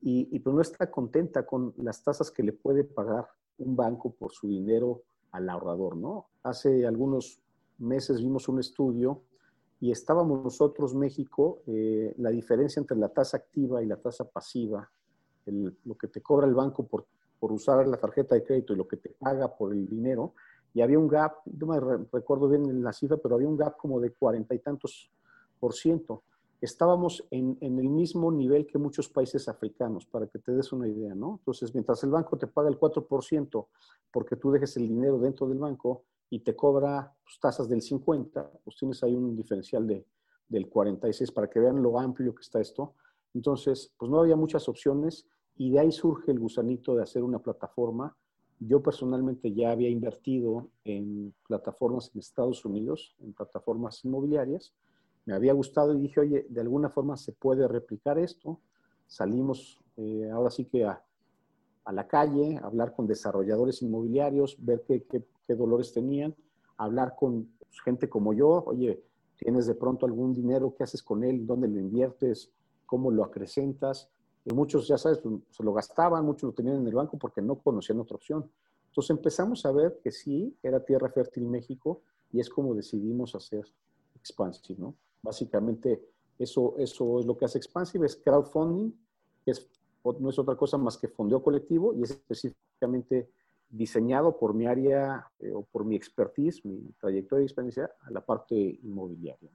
y, 0.00 0.28
y 0.34 0.38
pues 0.40 0.54
no 0.54 0.62
está 0.62 0.90
contenta 0.90 1.44
con 1.44 1.74
las 1.76 2.02
tasas 2.02 2.30
que 2.30 2.42
le 2.42 2.52
puede 2.52 2.84
pagar 2.84 3.26
un 3.58 3.76
banco 3.76 4.10
por 4.10 4.32
su 4.32 4.48
dinero 4.48 5.02
al 5.32 5.50
ahorrador, 5.50 5.96
¿no? 5.96 6.28
Hace 6.42 6.86
algunos 6.86 7.40
meses 7.78 8.22
vimos 8.22 8.48
un 8.48 8.60
estudio 8.60 9.22
y 9.80 9.90
estábamos 9.90 10.42
nosotros, 10.42 10.94
México, 10.94 11.62
eh, 11.66 12.14
la 12.18 12.30
diferencia 12.30 12.80
entre 12.80 12.96
la 12.96 13.08
tasa 13.08 13.36
activa 13.36 13.82
y 13.82 13.86
la 13.86 13.96
tasa 13.96 14.28
pasiva, 14.28 14.90
lo 15.46 15.94
que 15.96 16.08
te 16.08 16.22
cobra 16.22 16.46
el 16.46 16.54
banco 16.54 16.86
por, 16.86 17.06
por, 17.38 17.52
usar 17.52 17.86
la 17.86 17.98
tarjeta 17.98 18.34
de 18.34 18.42
crédito 18.42 18.72
y 18.72 18.76
lo 18.76 18.88
que 18.88 18.96
te 18.96 19.10
paga 19.10 19.54
por 19.54 19.72
el 19.72 19.86
dinero, 19.86 20.34
y 20.74 20.80
había 20.80 20.98
un 20.98 21.08
gap, 21.08 21.36
no 21.46 21.66
me 21.66 21.80
recuerdo 22.12 22.48
bien 22.48 22.82
la 22.82 22.92
cifra, 22.92 23.16
pero 23.16 23.36
había 23.36 23.48
un 23.48 23.56
gap 23.56 23.76
como 23.76 24.00
de 24.00 24.10
cuarenta 24.12 24.54
y 24.54 24.58
tantos 24.58 25.10
por 25.58 25.72
ciento. 25.72 26.22
Estábamos 26.60 27.26
en, 27.30 27.56
en, 27.60 27.78
el 27.78 27.88
mismo 27.88 28.32
nivel 28.32 28.66
que 28.66 28.78
muchos 28.78 29.08
países 29.08 29.48
africanos, 29.48 30.04
para 30.06 30.26
que 30.26 30.38
te 30.38 30.52
des 30.52 30.72
una 30.72 30.88
idea, 30.88 31.14
¿no? 31.14 31.36
Entonces, 31.38 31.72
mientras 31.74 32.02
el 32.02 32.10
banco 32.10 32.36
te 32.36 32.46
paga 32.46 32.68
el 32.68 32.78
4% 32.78 33.66
porque 34.10 34.36
tú 34.36 34.50
dejes 34.50 34.76
el 34.76 34.88
dinero 34.88 35.18
dentro 35.18 35.46
del 35.46 35.58
banco, 35.58 36.02
y 36.30 36.40
te 36.40 36.54
cobra 36.54 37.14
pues, 37.22 37.38
tasas 37.40 37.68
del 37.68 37.82
50, 37.82 38.50
pues 38.64 38.76
tienes 38.76 39.02
ahí 39.02 39.14
un 39.14 39.36
diferencial 39.36 39.86
de, 39.86 40.06
del 40.48 40.68
46 40.68 41.32
para 41.32 41.48
que 41.48 41.60
vean 41.60 41.82
lo 41.82 41.98
amplio 41.98 42.34
que 42.34 42.42
está 42.42 42.60
esto. 42.60 42.94
Entonces, 43.34 43.92
pues 43.98 44.10
no 44.10 44.20
había 44.20 44.36
muchas 44.36 44.68
opciones 44.68 45.26
y 45.56 45.70
de 45.70 45.80
ahí 45.80 45.92
surge 45.92 46.32
el 46.32 46.38
gusanito 46.38 46.94
de 46.94 47.02
hacer 47.02 47.22
una 47.22 47.38
plataforma. 47.38 48.16
Yo 48.58 48.82
personalmente 48.82 49.52
ya 49.52 49.70
había 49.70 49.90
invertido 49.90 50.70
en 50.84 51.34
plataformas 51.46 52.10
en 52.14 52.20
Estados 52.20 52.64
Unidos, 52.64 53.14
en 53.20 53.32
plataformas 53.32 54.04
inmobiliarias. 54.04 54.74
Me 55.26 55.34
había 55.34 55.52
gustado 55.52 55.92
y 55.94 56.00
dije, 56.00 56.20
oye, 56.20 56.46
de 56.48 56.60
alguna 56.60 56.88
forma 56.88 57.16
se 57.16 57.32
puede 57.32 57.68
replicar 57.68 58.18
esto. 58.18 58.60
Salimos 59.06 59.82
eh, 59.96 60.30
ahora 60.32 60.50
sí 60.50 60.64
que 60.64 60.84
a, 60.84 61.04
a 61.86 61.92
la 61.92 62.06
calle, 62.08 62.58
hablar 62.62 62.94
con 62.94 63.06
desarrolladores 63.06 63.80
inmobiliarios, 63.80 64.56
ver 64.58 64.82
qué, 64.86 65.06
qué, 65.06 65.54
dolores 65.54 65.92
tenían. 65.92 66.34
hablar 66.76 67.14
con 67.16 67.48
gente 67.84 68.08
como 68.08 68.34
yo, 68.34 68.64
oye, 68.66 69.02
tienes 69.36 69.66
de 69.66 69.74
pronto 69.76 70.04
algún 70.04 70.34
dinero, 70.34 70.74
¿qué 70.76 70.82
haces 70.82 71.02
con 71.02 71.22
él? 71.22 71.46
¿Dónde 71.46 71.68
lo 71.68 71.78
inviertes? 71.78 72.50
¿Cómo 72.84 73.10
lo 73.10 73.22
acrecentas? 73.22 74.10
Y 74.44 74.52
muchos, 74.52 74.88
ya 74.88 74.98
sabes, 74.98 75.18
pues, 75.18 75.36
se 75.50 75.62
lo 75.62 75.72
gastaban, 75.72 76.24
muchos 76.24 76.48
lo 76.48 76.52
tenían 76.52 76.76
en 76.76 76.86
el 76.86 76.94
banco 76.94 77.16
porque 77.18 77.40
no 77.40 77.56
conocían 77.56 78.00
otra 78.00 78.16
opción. 78.16 78.50
Entonces 78.88 79.10
empezamos 79.10 79.64
a 79.64 79.72
ver 79.72 80.00
que 80.02 80.10
sí, 80.10 80.56
era 80.62 80.84
tierra 80.84 81.08
fértil 81.08 81.46
México 81.46 82.02
y 82.32 82.40
es 82.40 82.50
como 82.50 82.74
decidimos 82.74 83.34
hacer 83.34 83.64
Expansive, 84.16 84.80
¿no? 84.80 84.94
Básicamente 85.22 86.02
eso, 86.38 86.74
eso 86.78 87.20
es 87.20 87.26
lo 87.26 87.36
que 87.36 87.44
hace 87.44 87.58
Expansive, 87.58 88.06
es 88.06 88.16
crowdfunding, 88.16 88.92
que 89.44 89.52
es, 89.52 89.68
no 90.14 90.30
es 90.30 90.38
otra 90.38 90.56
cosa 90.56 90.78
más 90.78 90.96
que 90.96 91.08
fondeo 91.08 91.42
colectivo 91.42 91.94
y 91.94 92.02
es 92.02 92.10
específicamente 92.10 93.30
diseñado 93.68 94.38
por 94.38 94.54
mi 94.54 94.66
área 94.66 95.30
eh, 95.40 95.50
o 95.52 95.64
por 95.64 95.84
mi 95.84 95.96
expertise, 95.96 96.64
mi 96.64 96.92
trayectoria 97.00 97.40
de 97.40 97.46
experiencia 97.46 97.90
a 98.00 98.10
la 98.10 98.24
parte 98.24 98.54
inmobiliaria. 98.54 99.50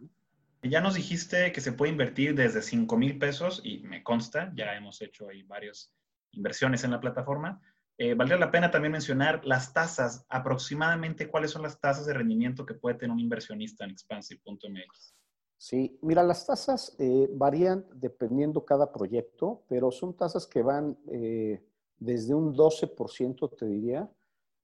Ya 0.63 0.81
nos 0.81 0.93
dijiste 0.93 1.51
que 1.51 1.61
se 1.61 1.71
puede 1.71 1.91
invertir 1.91 2.35
desde 2.35 2.61
5 2.61 2.97
mil 2.97 3.17
pesos 3.17 3.61
y 3.63 3.79
me 3.79 4.03
consta, 4.03 4.51
ya 4.55 4.75
hemos 4.75 5.01
hecho 5.01 5.29
ahí 5.29 5.43
varias 5.43 5.91
inversiones 6.31 6.83
en 6.83 6.91
la 6.91 6.99
plataforma. 6.99 7.59
Eh, 7.97 8.13
valdría 8.13 8.37
la 8.37 8.51
pena 8.51 8.69
también 8.69 8.91
mencionar 8.91 9.45
las 9.45 9.73
tasas, 9.73 10.25
aproximadamente 10.29 11.27
cuáles 11.27 11.51
son 11.51 11.61
las 11.61 11.79
tasas 11.79 12.05
de 12.05 12.13
rendimiento 12.13 12.65
que 12.65 12.73
puede 12.73 12.95
tener 12.95 13.11
un 13.11 13.19
inversionista 13.19 13.85
en 13.85 13.91
expansive.mx. 13.91 15.15
Sí, 15.61 15.95
mira, 16.01 16.23
las 16.23 16.47
tasas 16.47 16.95
eh, 16.97 17.29
varían 17.35 17.85
dependiendo 17.93 18.65
cada 18.65 18.91
proyecto, 18.91 19.61
pero 19.67 19.91
son 19.91 20.15
tasas 20.15 20.47
que 20.47 20.63
van 20.63 20.97
eh, 21.05 21.63
desde 21.99 22.33
un 22.33 22.55
12%, 22.55 23.55
te 23.55 23.67
diría, 23.67 24.11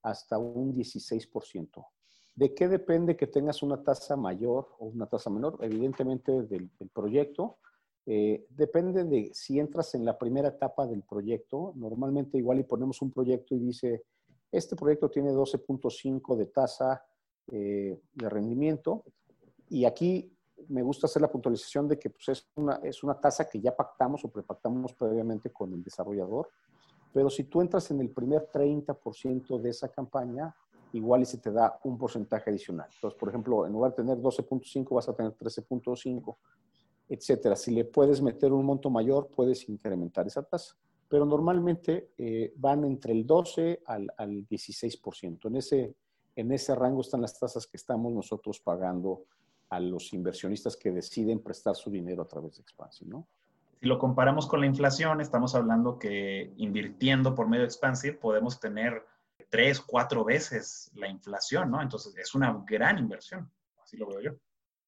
hasta 0.02 0.40
un 0.40 0.74
16%. 0.74 1.86
¿De 2.34 2.56
qué 2.56 2.68
depende 2.68 3.16
que 3.16 3.28
tengas 3.28 3.62
una 3.62 3.84
tasa 3.84 4.16
mayor 4.16 4.70
o 4.80 4.88
una 4.88 5.06
tasa 5.06 5.30
menor? 5.30 5.60
Evidentemente 5.62 6.42
del, 6.42 6.72
proyecto. 6.92 7.60
Eh, 8.08 8.48
depende 8.50 9.04
de 9.04 9.30
si 9.36 9.60
entras 9.60 9.94
en 9.94 10.04
la 10.04 10.18
primera 10.18 10.48
etapa 10.48 10.88
del 10.88 11.04
proyecto. 11.04 11.74
Normalmente 11.76 12.40
igual 12.40 12.62
y 12.62 12.64
ponemos 12.64 13.04
un 13.04 13.12
proyecto 13.12 13.54
y 13.54 13.60
dice, 13.60 14.04
este 14.52 14.76
proyecto 14.76 15.12
tiene 15.12 15.32
12.5 15.32 16.36
de 16.36 16.46
tasa 16.48 17.06
de 17.46 18.00
rendimiento. 18.30 19.04
Y 19.70 19.86
aquí 19.86 20.37
me 20.70 20.82
gusta 20.82 21.08
hacer 21.08 21.22
la 21.22 21.32
puntualización 21.32 21.88
de 21.88 21.98
que 21.98 22.10
pues, 22.10 22.30
es, 22.30 22.48
una, 22.56 22.76
es 22.84 23.04
una 23.04 23.20
tasa 23.20 23.48
que 23.48 23.60
ya 23.60 23.76
pactamos 23.76 24.24
o 24.26 24.30
prepactamos 24.30 24.94
previamente 24.94 25.52
con 25.52 25.74
el 25.74 25.84
desarrollador, 25.84 26.50
pero 27.14 27.30
si 27.30 27.46
tú 27.46 27.62
entras 27.62 27.90
en 27.92 28.02
el 28.02 28.10
primer 28.10 28.50
30% 28.52 29.60
de 29.60 29.70
esa 29.70 29.90
campaña, 29.90 30.56
igual 30.94 31.22
y 31.22 31.26
se 31.26 31.38
te 31.38 31.52
da 31.52 31.80
un 31.84 31.98
porcentaje 31.98 32.50
adicional. 32.50 32.90
Entonces, 32.94 33.18
por 33.18 33.30
ejemplo, 33.30 33.66
en 33.66 33.74
lugar 33.74 33.92
de 33.92 33.98
tener 33.98 34.18
12.5 34.18 34.96
vas 34.96 35.10
a 35.10 35.14
tener 35.14 35.34
13.5, 35.34 36.38
etcétera. 37.10 37.56
Si 37.56 37.72
le 37.72 37.86
puedes 37.86 38.22
meter 38.22 38.52
un 38.52 38.66
monto 38.66 38.90
mayor, 38.90 39.30
puedes 39.36 39.68
incrementar 39.70 40.28
esa 40.28 40.44
tasa. 40.44 40.76
Pero 41.10 41.26
normalmente 41.26 42.12
eh, 42.18 42.54
van 42.58 42.84
entre 42.84 43.14
el 43.14 43.26
12 43.26 43.82
al, 43.86 44.12
al 44.18 44.48
16%. 44.48 45.48
En 45.48 45.56
ese, 45.56 45.96
en 46.36 46.52
ese 46.52 46.76
rango 46.76 47.02
están 47.02 47.22
las 47.22 47.40
tasas 47.40 47.66
que 47.66 47.78
estamos 47.78 48.12
nosotros 48.12 48.60
pagando 48.60 49.24
a 49.70 49.80
los 49.80 50.14
inversionistas 50.14 50.78
que 50.78 50.92
deciden 50.92 51.40
prestar 51.40 51.76
su 51.76 51.90
dinero 51.90 52.24
a 52.24 52.28
través 52.28 52.56
de 52.56 52.62
Expansive, 52.62 53.10
¿no? 53.10 53.28
Si 53.80 53.86
lo 53.86 54.00
comparamos 54.00 54.48
con 54.48 54.62
la 54.62 54.66
inflación, 54.66 55.22
estamos 55.22 55.54
hablando 55.54 56.00
que 56.00 56.52
invirtiendo 56.58 57.36
por 57.36 57.48
medio 57.48 57.62
de 57.62 57.68
Expansive 57.68 58.18
podemos 58.18 58.60
tener 58.60 59.06
tres, 59.50 59.80
cuatro 59.80 60.24
veces 60.24 60.92
la 60.96 61.08
inflación, 61.08 61.72
¿no? 61.72 61.82
Entonces 61.82 62.16
es 62.18 62.34
una 62.34 62.64
gran 62.66 62.98
inversión, 62.98 63.52
así 63.84 63.98
lo 63.98 64.08
veo 64.08 64.22
yo. 64.22 64.32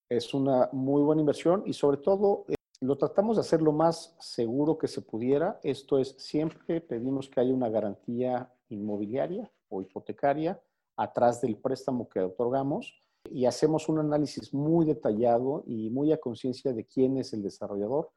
Es 0.09 0.33
una 0.33 0.69
muy 0.71 1.03
buena 1.03 1.21
inversión 1.21 1.61
y 1.65 1.73
sobre 1.73 1.97
todo 1.97 2.45
eh, 2.47 2.55
lo 2.81 2.97
tratamos 2.97 3.37
de 3.37 3.41
hacer 3.41 3.61
lo 3.61 3.71
más 3.71 4.15
seguro 4.19 4.77
que 4.77 4.87
se 4.87 5.01
pudiera. 5.01 5.59
Esto 5.61 5.99
es, 5.99 6.15
siempre 6.17 6.81
pedimos 6.81 7.29
que 7.29 7.41
haya 7.41 7.53
una 7.53 7.69
garantía 7.69 8.51
inmobiliaria 8.69 9.51
o 9.69 9.81
hipotecaria 9.81 10.59
atrás 10.95 11.41
del 11.41 11.57
préstamo 11.57 12.09
que 12.09 12.21
otorgamos 12.21 13.03
y 13.31 13.45
hacemos 13.45 13.89
un 13.89 13.99
análisis 13.99 14.53
muy 14.53 14.85
detallado 14.85 15.63
y 15.65 15.89
muy 15.89 16.11
a 16.11 16.17
conciencia 16.17 16.73
de 16.73 16.85
quién 16.85 17.17
es 17.17 17.33
el 17.33 17.43
desarrollador. 17.43 18.11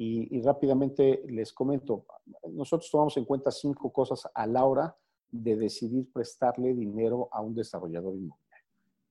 Y, 0.00 0.40
rápidamente 0.42 1.24
les 1.26 1.52
comento, 1.52 2.06
nosotros 2.52 2.88
tomamos 2.88 3.16
en 3.16 3.24
cuenta 3.24 3.50
cinco 3.50 3.92
cosas 3.92 4.28
a 4.32 4.46
la 4.46 4.64
hora 4.64 4.96
de 5.28 5.56
decidir 5.56 6.12
prestarle 6.12 6.72
dinero 6.72 7.28
a 7.32 7.40
un 7.40 7.52
desarrollador 7.52 8.14
inmobiliario. 8.14 8.38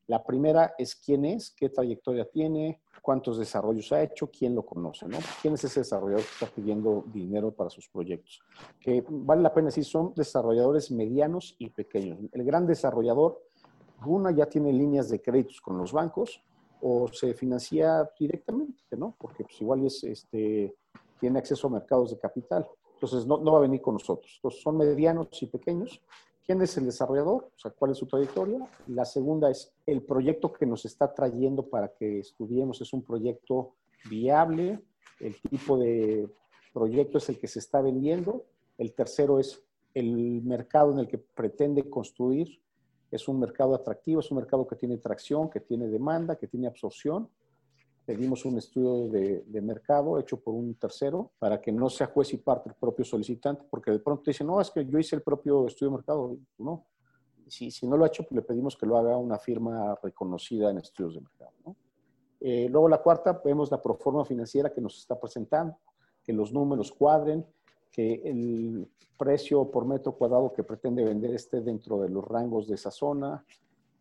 La 0.08 0.24
primera 0.24 0.74
es 0.78 0.96
quién 0.96 1.26
es, 1.26 1.52
qué 1.52 1.68
trayectoria 1.68 2.24
tiene, 2.30 2.82
cuántos 3.02 3.38
desarrollos 3.38 3.92
ha 3.92 4.02
hecho, 4.02 4.32
quién 4.32 4.56
lo 4.56 4.66
conoce, 4.66 5.06
¿no? 5.10 5.18
¿Quién 5.42 5.56
es 5.56 5.66
ese 5.66 5.82
desarrollador 5.82 6.24
que 6.24 6.32
está 6.32 6.56
pidiendo 6.56 7.04
dinero 7.08 7.52
para 7.52 7.70
sus 7.70 7.90
proyectos? 7.90 8.40
Que 8.80 9.04
vale 9.10 9.42
la 9.42 9.54
pena 9.54 9.66
decir, 9.66 9.84
son 9.84 10.14
desarrolladores 10.16 10.90
medianos 10.90 11.54
y 11.60 11.70
pequeños. 11.70 12.20
El 12.32 12.46
gran 12.46 12.66
desarrollador 12.66 13.47
una 14.06 14.32
ya 14.32 14.46
tiene 14.46 14.72
líneas 14.72 15.10
de 15.10 15.22
créditos 15.22 15.62
con 15.62 15.78
los 15.78 15.92
bancos 15.92 16.42
o 16.82 17.08
se 17.12 17.34
financia 17.34 18.10
directamente, 18.20 18.84
¿no? 18.96 19.16
Porque 19.18 19.44
pues 19.44 19.62
igual 19.62 19.86
es, 19.86 20.04
este, 20.04 20.76
tiene 21.20 21.40
acceso 21.40 21.68
a 21.68 21.72
mercados 21.72 22.12
de 22.12 22.20
capital. 22.20 22.68
Entonces 22.94 23.26
no, 23.26 23.38
no 23.38 23.54
va 23.54 23.60
a 23.60 23.62
venir 23.62 23.82
con 23.82 23.96
nosotros. 23.96 24.32
Entonces 24.38 24.62
son 24.62 24.78
medianos 24.78 25.28
y 25.42 25.48
pequeños. 25.48 26.02
¿Quién 26.46 26.62
es 26.62 26.78
el 26.78 26.86
desarrollador? 26.86 27.52
O 27.56 27.60
sea, 27.60 27.72
¿cuál 27.72 27.92
es 27.92 27.98
su 27.98 28.06
trayectoria? 28.06 28.66
La 28.88 29.06
segunda 29.06 29.50
es 29.50 29.74
el 29.86 30.02
proyecto 30.02 30.54
que 30.54 30.66
nos 30.66 30.86
está 30.86 31.14
trayendo 31.14 31.64
para 31.64 31.90
que 31.90 32.20
estudiemos. 32.20 32.80
¿Es 32.80 32.94
un 32.94 33.04
proyecto 33.04 33.74
viable? 34.10 34.80
¿El 35.20 35.36
tipo 35.42 35.78
de 35.78 36.30
proyecto 36.74 37.18
es 37.18 37.28
el 37.30 37.38
que 37.38 37.48
se 37.48 37.60
está 37.60 37.82
vendiendo? 37.82 38.46
El 38.78 38.94
tercero 38.94 39.40
es 39.40 39.62
el 39.94 40.42
mercado 40.44 40.94
en 40.94 41.00
el 41.00 41.08
que 41.08 41.18
pretende 41.18 41.90
construir 41.90 42.62
es 43.12 43.28
un 43.28 43.40
mercado 43.40 43.74
atractivo, 43.74 44.20
es 44.20 44.30
un 44.32 44.38
mercado 44.38 44.68
que 44.68 44.76
tiene 44.76 44.98
tracción, 44.98 45.50
que 45.50 45.62
tiene 45.62 45.88
demanda, 45.88 46.36
que 46.36 46.48
tiene 46.48 46.68
absorción. 46.68 47.30
Pedimos 48.06 48.46
un 48.46 48.58
estudio 48.58 49.10
de, 49.10 49.62
mercado 49.62 50.18
hecho 50.18 50.40
por 50.40 50.54
un 50.54 50.76
tercero 50.76 51.32
para 51.40 51.60
que 51.60 51.72
no 51.72 51.90
sea 51.90 52.08
juez 52.08 52.34
y 52.34 52.38
parte 52.38 52.70
el 52.70 52.76
propio 52.76 53.04
solicitante, 53.04 53.66
porque 53.70 53.92
de 53.92 54.00
pronto 54.00 54.24
dicen, 54.26 54.48
no, 54.48 54.62
es 54.62 54.72
que 54.72 54.86
yo 54.86 54.98
hice 54.98 55.16
el 55.16 55.22
propio 55.22 55.68
estudio 55.68 55.92
de 55.92 55.98
mercado. 55.98 56.38
No. 56.58 56.86
Si, 57.48 57.72
si 57.72 57.88
no 57.88 57.98
lo 57.98 58.04
ha 58.04 58.08
hecho, 58.08 58.24
pues 58.24 58.34
le 58.34 58.42
pedimos 58.42 58.76
que 58.76 58.86
lo 58.86 58.98
haga 58.98 59.18
una 59.18 59.38
firma 59.38 59.98
reconocida 60.02 60.70
en 60.70 60.78
estudios 60.78 61.16
de 61.16 61.22
mercado. 61.22 61.76
Eh, 62.40 62.68
luego 62.70 62.88
la 62.88 63.02
cuarta, 63.02 63.42
vemos 63.44 63.72
la 63.72 63.82
proforma 63.82 64.24
financiera 64.24 64.72
que 64.72 64.82
nos 64.82 64.98
está 64.98 65.20
presentando, 65.20 65.78
que 66.24 66.34
los 66.34 66.52
números 66.52 66.92
cuadren, 66.92 67.46
que 67.98 68.22
el 68.26 68.88
precio 69.18 69.72
por 69.72 69.84
metro 69.88 70.12
cuadrado 70.12 70.54
que 70.54 70.64
pretende 70.64 71.04
vender 71.04 71.34
esté 71.34 71.62
dentro 71.62 72.00
de 72.00 72.10
los 72.10 72.24
rangos 72.24 72.68
de 72.68 72.76
esa 72.76 72.92
zona. 72.92 73.44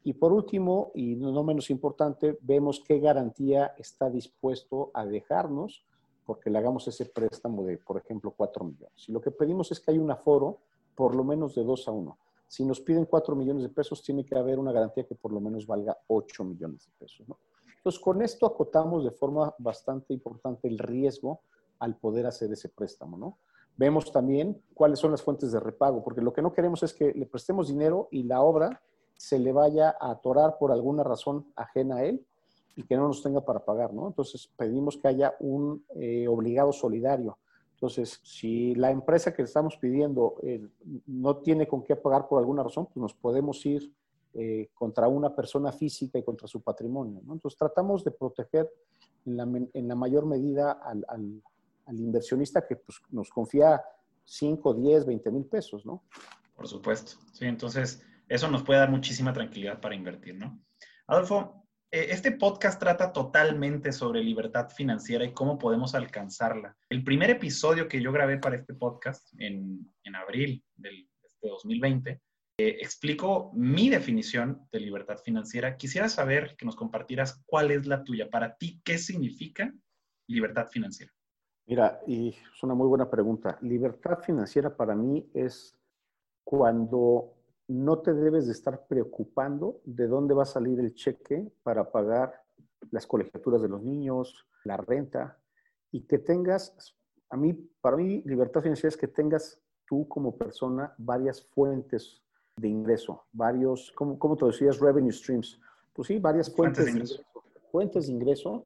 Y 0.04 0.12
por 0.12 0.34
último, 0.34 0.92
y 0.94 1.16
no 1.16 1.42
menos 1.42 1.70
importante, 1.70 2.38
vemos 2.42 2.84
qué 2.86 2.98
garantía 2.98 3.74
está 3.78 4.10
dispuesto 4.10 4.90
a 4.92 5.06
dejarnos 5.06 5.82
porque 6.26 6.50
le 6.50 6.58
hagamos 6.58 6.86
ese 6.88 7.06
préstamo 7.06 7.64
de, 7.64 7.78
por 7.78 7.96
ejemplo, 7.96 8.34
4 8.36 8.64
millones. 8.66 9.08
Y 9.08 9.12
lo 9.12 9.20
que 9.22 9.30
pedimos 9.30 9.72
es 9.72 9.80
que 9.80 9.92
haya 9.92 10.00
un 10.00 10.10
aforo 10.10 10.58
por 10.94 11.14
lo 11.14 11.24
menos 11.24 11.54
de 11.54 11.64
2 11.64 11.88
a 11.88 11.92
1. 11.92 12.18
Si 12.48 12.66
nos 12.66 12.82
piden 12.82 13.06
4 13.06 13.34
millones 13.34 13.62
de 13.62 13.70
pesos, 13.70 14.02
tiene 14.02 14.26
que 14.26 14.36
haber 14.36 14.58
una 14.58 14.72
garantía 14.72 15.06
que 15.06 15.14
por 15.14 15.32
lo 15.32 15.40
menos 15.40 15.66
valga 15.66 15.96
8 16.08 16.44
millones 16.44 16.84
de 16.84 16.92
pesos. 16.98 17.26
Entonces, 17.78 17.98
con 17.98 18.20
esto 18.20 18.44
acotamos 18.44 19.04
de 19.04 19.10
forma 19.10 19.54
bastante 19.58 20.12
importante 20.12 20.68
el 20.68 20.78
riesgo 20.78 21.40
al 21.78 21.96
poder 21.96 22.26
hacer 22.26 22.52
ese 22.52 22.68
préstamo, 22.68 23.16
¿no? 23.16 23.38
Vemos 23.76 24.10
también 24.10 24.62
cuáles 24.74 24.98
son 24.98 25.10
las 25.10 25.22
fuentes 25.22 25.52
de 25.52 25.60
repago, 25.60 26.02
porque 26.02 26.22
lo 26.22 26.32
que 26.32 26.42
no 26.42 26.52
queremos 26.52 26.82
es 26.82 26.94
que 26.94 27.12
le 27.12 27.26
prestemos 27.26 27.68
dinero 27.68 28.08
y 28.10 28.22
la 28.22 28.40
obra 28.40 28.82
se 29.16 29.38
le 29.38 29.52
vaya 29.52 29.96
a 30.00 30.10
atorar 30.10 30.56
por 30.58 30.72
alguna 30.72 31.02
razón 31.02 31.46
ajena 31.56 31.96
a 31.96 32.04
él 32.04 32.24
y 32.74 32.82
que 32.84 32.96
no 32.96 33.06
nos 33.06 33.22
tenga 33.22 33.44
para 33.44 33.64
pagar, 33.64 33.92
¿no? 33.92 34.06
Entonces 34.06 34.50
pedimos 34.56 34.96
que 34.98 35.08
haya 35.08 35.34
un 35.40 35.84
eh, 35.94 36.28
obligado 36.28 36.72
solidario. 36.72 37.38
Entonces, 37.72 38.20
si 38.22 38.74
la 38.74 38.90
empresa 38.90 39.34
que 39.34 39.42
estamos 39.42 39.76
pidiendo 39.76 40.36
eh, 40.42 40.66
no 41.06 41.38
tiene 41.38 41.66
con 41.66 41.82
qué 41.82 41.96
pagar 41.96 42.28
por 42.28 42.38
alguna 42.38 42.62
razón, 42.62 42.86
pues 42.86 42.96
nos 42.96 43.14
podemos 43.14 43.64
ir 43.66 43.92
eh, 44.32 44.68
contra 44.74 45.08
una 45.08 45.34
persona 45.34 45.72
física 45.72 46.18
y 46.18 46.22
contra 46.22 46.48
su 46.48 46.62
patrimonio. 46.62 47.20
¿no? 47.24 47.34
Entonces, 47.34 47.58
tratamos 47.58 48.04
de 48.04 48.10
proteger 48.10 48.70
en 49.26 49.36
la, 49.36 49.42
en 49.44 49.88
la 49.88 49.94
mayor 49.94 50.24
medida 50.24 50.72
al, 50.72 51.04
al 51.08 51.42
inversionista 51.92 52.66
que 52.66 52.76
pues, 52.76 53.00
nos 53.10 53.30
confía 53.30 53.82
5, 54.24 54.74
10, 54.74 55.06
20 55.06 55.30
mil 55.30 55.44
pesos, 55.46 55.86
¿no? 55.86 56.04
Por 56.54 56.66
supuesto. 56.66 57.12
Sí, 57.32 57.44
entonces 57.44 58.04
eso 58.28 58.50
nos 58.50 58.62
puede 58.62 58.80
dar 58.80 58.90
muchísima 58.90 59.32
tranquilidad 59.32 59.80
para 59.80 59.94
invertir, 59.94 60.34
¿no? 60.36 60.60
Adolfo, 61.06 61.66
eh, 61.92 62.08
este 62.10 62.32
podcast 62.32 62.80
trata 62.80 63.12
totalmente 63.12 63.92
sobre 63.92 64.22
libertad 64.22 64.68
financiera 64.70 65.24
y 65.24 65.32
cómo 65.32 65.58
podemos 65.58 65.94
alcanzarla. 65.94 66.76
El 66.90 67.04
primer 67.04 67.30
episodio 67.30 67.86
que 67.86 68.02
yo 68.02 68.10
grabé 68.10 68.38
para 68.38 68.56
este 68.56 68.74
podcast 68.74 69.28
en, 69.38 69.92
en 70.02 70.16
abril 70.16 70.64
del, 70.74 71.08
de 71.40 71.48
2020 71.48 72.20
eh, 72.58 72.78
explico 72.80 73.52
mi 73.54 73.90
definición 73.90 74.66
de 74.72 74.80
libertad 74.80 75.18
financiera. 75.18 75.76
Quisiera 75.76 76.08
saber 76.08 76.56
que 76.56 76.64
nos 76.64 76.74
compartieras 76.74 77.42
cuál 77.44 77.70
es 77.70 77.86
la 77.86 78.02
tuya. 78.02 78.30
Para 78.30 78.56
ti, 78.56 78.80
¿qué 78.82 78.96
significa 78.96 79.72
libertad 80.26 80.66
financiera? 80.68 81.12
Mira, 81.66 82.00
y 82.06 82.28
es 82.28 82.62
una 82.62 82.74
muy 82.74 82.86
buena 82.86 83.10
pregunta. 83.10 83.58
Libertad 83.60 84.20
financiera 84.20 84.76
para 84.76 84.94
mí 84.94 85.28
es 85.34 85.76
cuando 86.44 87.32
no 87.68 87.98
te 87.98 88.14
debes 88.14 88.46
de 88.46 88.52
estar 88.52 88.86
preocupando 88.86 89.80
de 89.84 90.06
dónde 90.06 90.34
va 90.34 90.44
a 90.44 90.46
salir 90.46 90.78
el 90.78 90.94
cheque 90.94 91.50
para 91.64 91.90
pagar 91.90 92.40
las 92.92 93.06
colegiaturas 93.06 93.60
de 93.62 93.68
los 93.68 93.82
niños, 93.82 94.46
la 94.64 94.76
renta, 94.76 95.38
y 95.90 96.02
que 96.02 96.18
tengas, 96.18 96.94
a 97.30 97.36
mí, 97.36 97.52
para 97.80 97.96
mí, 97.96 98.22
libertad 98.24 98.60
financiera 98.60 98.90
es 98.90 98.96
que 98.96 99.08
tengas 99.08 99.60
tú 99.86 100.06
como 100.06 100.36
persona 100.36 100.94
varias 100.98 101.42
fuentes 101.42 102.22
de 102.56 102.68
ingreso, 102.68 103.24
varios, 103.32 103.92
¿cómo, 103.96 104.18
cómo 104.18 104.36
te 104.36 104.46
decías? 104.46 104.78
Revenue 104.78 105.12
streams. 105.12 105.60
Pues 105.92 106.08
sí, 106.08 106.18
varias 106.18 106.54
fuentes, 106.54 106.84
de 106.84 106.90
ingreso. 106.92 107.24
Fuentes 107.72 108.06
de 108.06 108.12
ingreso, 108.12 108.64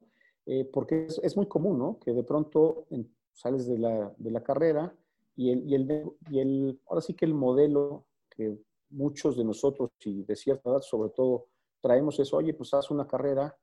eh, 0.53 0.65
porque 0.65 1.07
es, 1.23 1.37
muy 1.37 1.47
común, 1.47 1.79
¿no? 1.79 1.97
Que 1.97 2.11
de 2.11 2.23
pronto 2.23 2.85
sales 3.31 3.67
de 3.67 3.77
la, 3.77 4.13
de 4.17 4.31
la 4.31 4.43
carrera 4.43 4.93
y 5.33 5.49
el, 5.49 5.65
y 5.65 5.75
el, 5.75 6.11
y 6.29 6.39
el, 6.41 6.81
ahora 6.87 6.99
sí 6.99 7.13
que 7.13 7.23
el 7.23 7.33
modelo 7.33 8.03
que 8.29 8.57
muchos 8.89 9.37
de 9.37 9.45
nosotros 9.45 9.91
y 10.03 10.23
de 10.23 10.35
cierta 10.35 10.69
edad 10.69 10.81
sobre 10.81 11.11
todo 11.11 11.47
traemos 11.79 12.19
es, 12.19 12.33
oye, 12.33 12.53
pues 12.53 12.73
haz 12.73 12.91
una 12.91 13.07
carrera, 13.07 13.57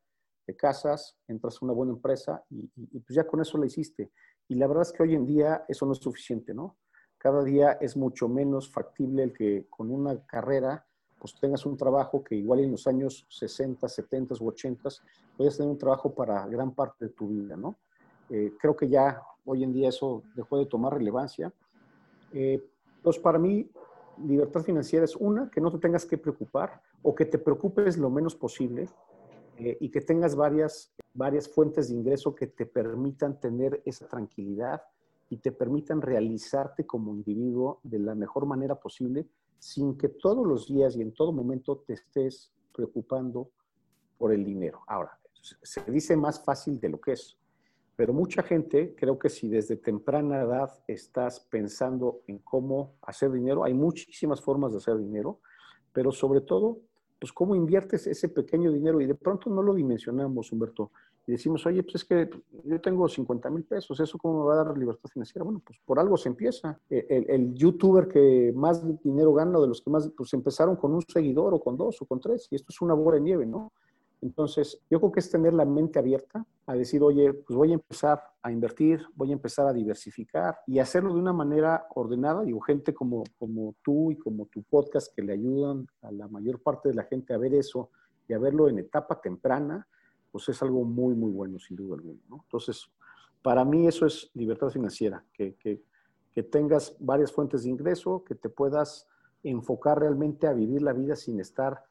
te 0.46 0.56
casas, 0.56 1.18
entras 1.26 1.56
a 1.60 1.66
una 1.66 1.74
buena 1.74 1.92
empresa 1.92 2.42
y, 2.48 2.70
y, 2.74 3.00
pues 3.00 3.14
ya 3.14 3.26
con 3.26 3.42
eso 3.42 3.58
la 3.58 3.66
hiciste. 3.66 4.10
Y 4.48 4.54
la 4.54 4.66
verdad 4.66 4.84
es 4.84 4.92
que 4.92 5.02
hoy 5.02 5.14
en 5.14 5.26
día 5.26 5.66
eso 5.68 5.84
no 5.84 5.92
es 5.92 5.98
suficiente, 5.98 6.54
¿no? 6.54 6.78
Cada 7.18 7.44
día 7.44 7.72
es 7.82 7.98
mucho 7.98 8.30
menos 8.30 8.72
factible 8.72 9.24
el 9.24 9.34
que 9.34 9.66
con 9.68 9.90
una 9.90 10.24
carrera 10.24 10.87
pues 11.18 11.34
tengas 11.40 11.66
un 11.66 11.76
trabajo 11.76 12.22
que 12.22 12.36
igual 12.36 12.60
en 12.60 12.70
los 12.70 12.86
años 12.86 13.26
60, 13.28 13.88
70 13.88 14.34
u 14.40 14.48
80 14.48 14.88
puedes 15.36 15.56
tener 15.56 15.70
un 15.70 15.78
trabajo 15.78 16.14
para 16.14 16.46
gran 16.46 16.72
parte 16.72 17.06
de 17.06 17.10
tu 17.10 17.28
vida, 17.28 17.56
¿no? 17.56 17.76
Eh, 18.30 18.52
creo 18.58 18.76
que 18.76 18.88
ya 18.88 19.22
hoy 19.44 19.64
en 19.64 19.72
día 19.72 19.88
eso 19.88 20.22
dejó 20.34 20.58
de 20.58 20.66
tomar 20.66 20.94
relevancia. 20.94 21.52
Eh, 22.32 22.62
pues 23.02 23.18
para 23.18 23.38
mí, 23.38 23.68
libertad 24.24 24.62
financiera 24.62 25.04
es 25.04 25.16
una, 25.16 25.50
que 25.50 25.60
no 25.60 25.70
te 25.70 25.78
tengas 25.78 26.04
que 26.04 26.18
preocupar 26.18 26.80
o 27.02 27.14
que 27.14 27.24
te 27.24 27.38
preocupes 27.38 27.96
lo 27.96 28.10
menos 28.10 28.34
posible 28.34 28.88
eh, 29.56 29.76
y 29.80 29.90
que 29.90 30.00
tengas 30.00 30.34
varias, 30.34 30.92
varias 31.14 31.48
fuentes 31.48 31.88
de 31.88 31.94
ingreso 31.94 32.34
que 32.34 32.48
te 32.48 32.66
permitan 32.66 33.40
tener 33.40 33.82
esa 33.84 34.06
tranquilidad 34.06 34.82
y 35.30 35.38
te 35.38 35.52
permitan 35.52 36.00
realizarte 36.00 36.86
como 36.86 37.14
individuo 37.14 37.80
de 37.82 37.98
la 37.98 38.14
mejor 38.14 38.46
manera 38.46 38.74
posible 38.74 39.26
sin 39.58 39.96
que 39.96 40.08
todos 40.08 40.46
los 40.46 40.68
días 40.68 40.96
y 40.96 41.02
en 41.02 41.12
todo 41.12 41.32
momento 41.32 41.82
te 41.86 41.94
estés 41.94 42.52
preocupando 42.72 43.50
por 44.16 44.32
el 44.32 44.44
dinero. 44.44 44.82
Ahora, 44.86 45.18
se 45.62 45.82
dice 45.90 46.16
más 46.16 46.44
fácil 46.44 46.80
de 46.80 46.88
lo 46.88 47.00
que 47.00 47.12
es. 47.12 47.36
Pero 47.96 48.12
mucha 48.12 48.42
gente, 48.42 48.94
creo 48.96 49.18
que 49.18 49.28
si 49.28 49.48
desde 49.48 49.76
temprana 49.76 50.42
edad 50.42 50.70
estás 50.86 51.40
pensando 51.40 52.20
en 52.28 52.38
cómo 52.38 52.94
hacer 53.02 53.32
dinero, 53.32 53.64
hay 53.64 53.74
muchísimas 53.74 54.40
formas 54.40 54.70
de 54.70 54.78
hacer 54.78 54.96
dinero, 54.98 55.40
pero 55.92 56.12
sobre 56.12 56.40
todo, 56.40 56.78
pues 57.18 57.32
cómo 57.32 57.56
inviertes 57.56 58.06
ese 58.06 58.28
pequeño 58.28 58.70
dinero 58.70 59.00
y 59.00 59.06
de 59.06 59.16
pronto 59.16 59.50
no 59.50 59.62
lo 59.62 59.74
dimensionamos, 59.74 60.52
Humberto. 60.52 60.92
Y 61.28 61.32
decimos, 61.32 61.66
oye, 61.66 61.82
pues 61.82 61.96
es 61.96 62.04
que 62.06 62.30
yo 62.64 62.80
tengo 62.80 63.06
50 63.06 63.50
mil 63.50 63.62
pesos, 63.62 64.00
¿eso 64.00 64.16
cómo 64.16 64.40
me 64.40 64.46
va 64.48 64.54
a 64.54 64.64
dar 64.64 64.78
libertad 64.78 65.10
financiera? 65.12 65.44
Bueno, 65.44 65.60
pues 65.62 65.78
por 65.84 65.98
algo 65.98 66.16
se 66.16 66.30
empieza. 66.30 66.80
El, 66.88 67.26
el, 67.28 67.54
youtuber 67.54 68.08
que 68.08 68.50
más 68.56 68.82
dinero 69.02 69.34
gana, 69.34 69.58
de 69.60 69.66
los 69.66 69.82
que 69.82 69.90
más, 69.90 70.10
pues 70.16 70.32
empezaron 70.32 70.76
con 70.76 70.94
un 70.94 71.02
seguidor 71.02 71.52
o 71.52 71.60
con 71.60 71.76
dos 71.76 72.00
o 72.00 72.06
con 72.06 72.18
tres, 72.18 72.48
y 72.50 72.54
esto 72.54 72.68
es 72.70 72.80
una 72.80 72.94
bola 72.94 73.16
de 73.16 73.20
nieve, 73.20 73.44
¿no? 73.44 73.74
Entonces, 74.22 74.80
yo 74.88 75.00
creo 75.00 75.12
que 75.12 75.20
es 75.20 75.30
tener 75.30 75.52
la 75.52 75.66
mente 75.66 75.98
abierta 75.98 76.46
a 76.64 76.72
decir, 76.72 77.02
oye, 77.02 77.34
pues 77.34 77.54
voy 77.58 77.72
a 77.72 77.74
empezar 77.74 78.22
a 78.40 78.50
invertir, 78.50 79.04
voy 79.14 79.28
a 79.28 79.34
empezar 79.34 79.66
a 79.66 79.74
diversificar 79.74 80.58
y 80.66 80.78
hacerlo 80.78 81.12
de 81.12 81.20
una 81.20 81.34
manera 81.34 81.88
ordenada. 81.94 82.42
Digo, 82.42 82.60
gente 82.60 82.94
como, 82.94 83.24
como 83.38 83.74
tú 83.82 84.10
y 84.12 84.16
como 84.16 84.46
tu 84.46 84.62
podcast 84.62 85.14
que 85.14 85.20
le 85.20 85.34
ayudan 85.34 85.86
a 86.00 86.10
la 86.10 86.26
mayor 86.26 86.62
parte 86.62 86.88
de 86.88 86.94
la 86.94 87.04
gente 87.04 87.34
a 87.34 87.38
ver 87.38 87.52
eso 87.52 87.90
y 88.26 88.32
a 88.32 88.38
verlo 88.38 88.70
en 88.70 88.78
etapa 88.78 89.20
temprana, 89.20 89.86
pues 90.30 90.48
es 90.48 90.62
algo 90.62 90.84
muy, 90.84 91.14
muy 91.14 91.30
bueno, 91.30 91.58
sin 91.58 91.76
duda 91.76 91.96
alguna. 91.96 92.20
Entonces, 92.30 92.88
para 93.42 93.64
mí 93.64 93.86
eso 93.86 94.06
es 94.06 94.30
libertad 94.34 94.70
financiera, 94.70 95.24
que, 95.32 95.54
que, 95.56 95.82
tengas 96.52 96.94
varias 97.00 97.32
fuentes 97.32 97.64
de 97.64 97.70
ingreso, 97.70 98.22
que 98.22 98.36
te 98.36 98.48
puedas 98.48 99.08
enfocar 99.42 99.98
realmente 99.98 100.46
a 100.46 100.52
vivir 100.52 100.82
la 100.82 100.92
vida 100.92 101.16
sin 101.16 101.40
estar 101.40 101.82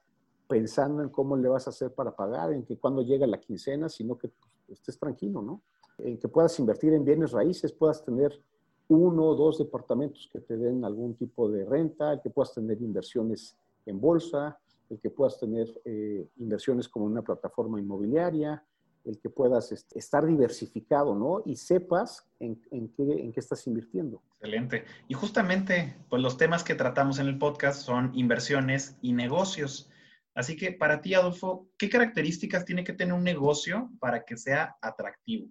pensando 0.48 1.04
en 1.04 1.10
cómo 1.10 1.36
le 1.36 1.50
vas 1.50 1.68
a 1.68 1.72
hacer 1.72 1.94
para 1.94 2.16
pagar, 2.16 2.54
en 2.54 2.64
que 2.64 2.78
cuando 2.78 3.02
llega 3.02 3.28
la 3.28 3.42
quincena, 3.42 3.90
sino 3.90 4.18
que 4.18 4.30
pues, 4.30 4.80
estés 4.80 4.98
tranquilo, 4.98 5.42
¿no? 5.42 5.64
En 5.98 6.18
que 6.18 6.30
puedas 6.30 6.58
invertir 6.60 6.94
en 6.94 7.04
bienes 7.04 7.34
raíces, 7.34 7.74
puedas 7.74 8.06
tener 8.06 8.42
uno 8.88 9.26
o 9.26 9.36
dos 9.36 9.58
departamentos 9.58 10.30
que 10.32 10.40
te 10.40 10.56
den 10.56 10.86
algún 10.86 11.16
tipo 11.16 11.50
de 11.50 11.66
renta, 11.66 12.22
que 12.22 12.30
puedas 12.30 12.54
tener 12.54 12.82
inversiones 12.82 13.58
en 13.86 14.00
bolsa, 14.00 14.58
el 14.90 15.00
que 15.00 15.10
puedas 15.10 15.40
tener 15.40 15.68
eh, 15.86 16.28
inversiones 16.38 16.88
como 16.88 17.06
una 17.06 17.22
plataforma 17.22 17.80
inmobiliaria, 17.80 18.64
el 19.04 19.20
que 19.20 19.30
puedas 19.30 19.72
este, 19.72 19.98
estar 19.98 20.26
diversificado, 20.26 21.16
¿no? 21.16 21.42
Y 21.46 21.56
sepas 21.56 22.28
en, 22.40 22.62
en, 22.72 22.90
qué, 22.90 23.04
en 23.04 23.32
qué 23.32 23.40
estás 23.40 23.66
invirtiendo. 23.68 24.22
Excelente. 24.34 24.84
Y 25.08 25.14
justamente, 25.14 25.96
pues 26.10 26.22
los 26.22 26.38
temas 26.38 26.64
que 26.64 26.76
tratamos 26.76 27.20
en 27.20 27.28
el 27.28 27.38
podcast 27.38 27.82
son 27.82 28.12
inversiones 28.14 28.98
y 29.02 29.14
negocios. 29.14 29.90
Así 30.36 30.56
que 30.56 30.72
para 30.72 31.02
ti, 31.02 31.14
Adolfo, 31.14 31.70
¿qué 31.78 31.90
características 31.90 32.66
tiene 32.66 32.84
que 32.84 32.94
tener 32.94 33.14
un 33.14 33.24
negocio 33.24 33.90
para 34.00 34.24
que 34.24 34.38
sea 34.38 34.78
atractivo? 34.82 35.50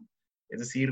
Es 0.48 0.60
decir, 0.60 0.90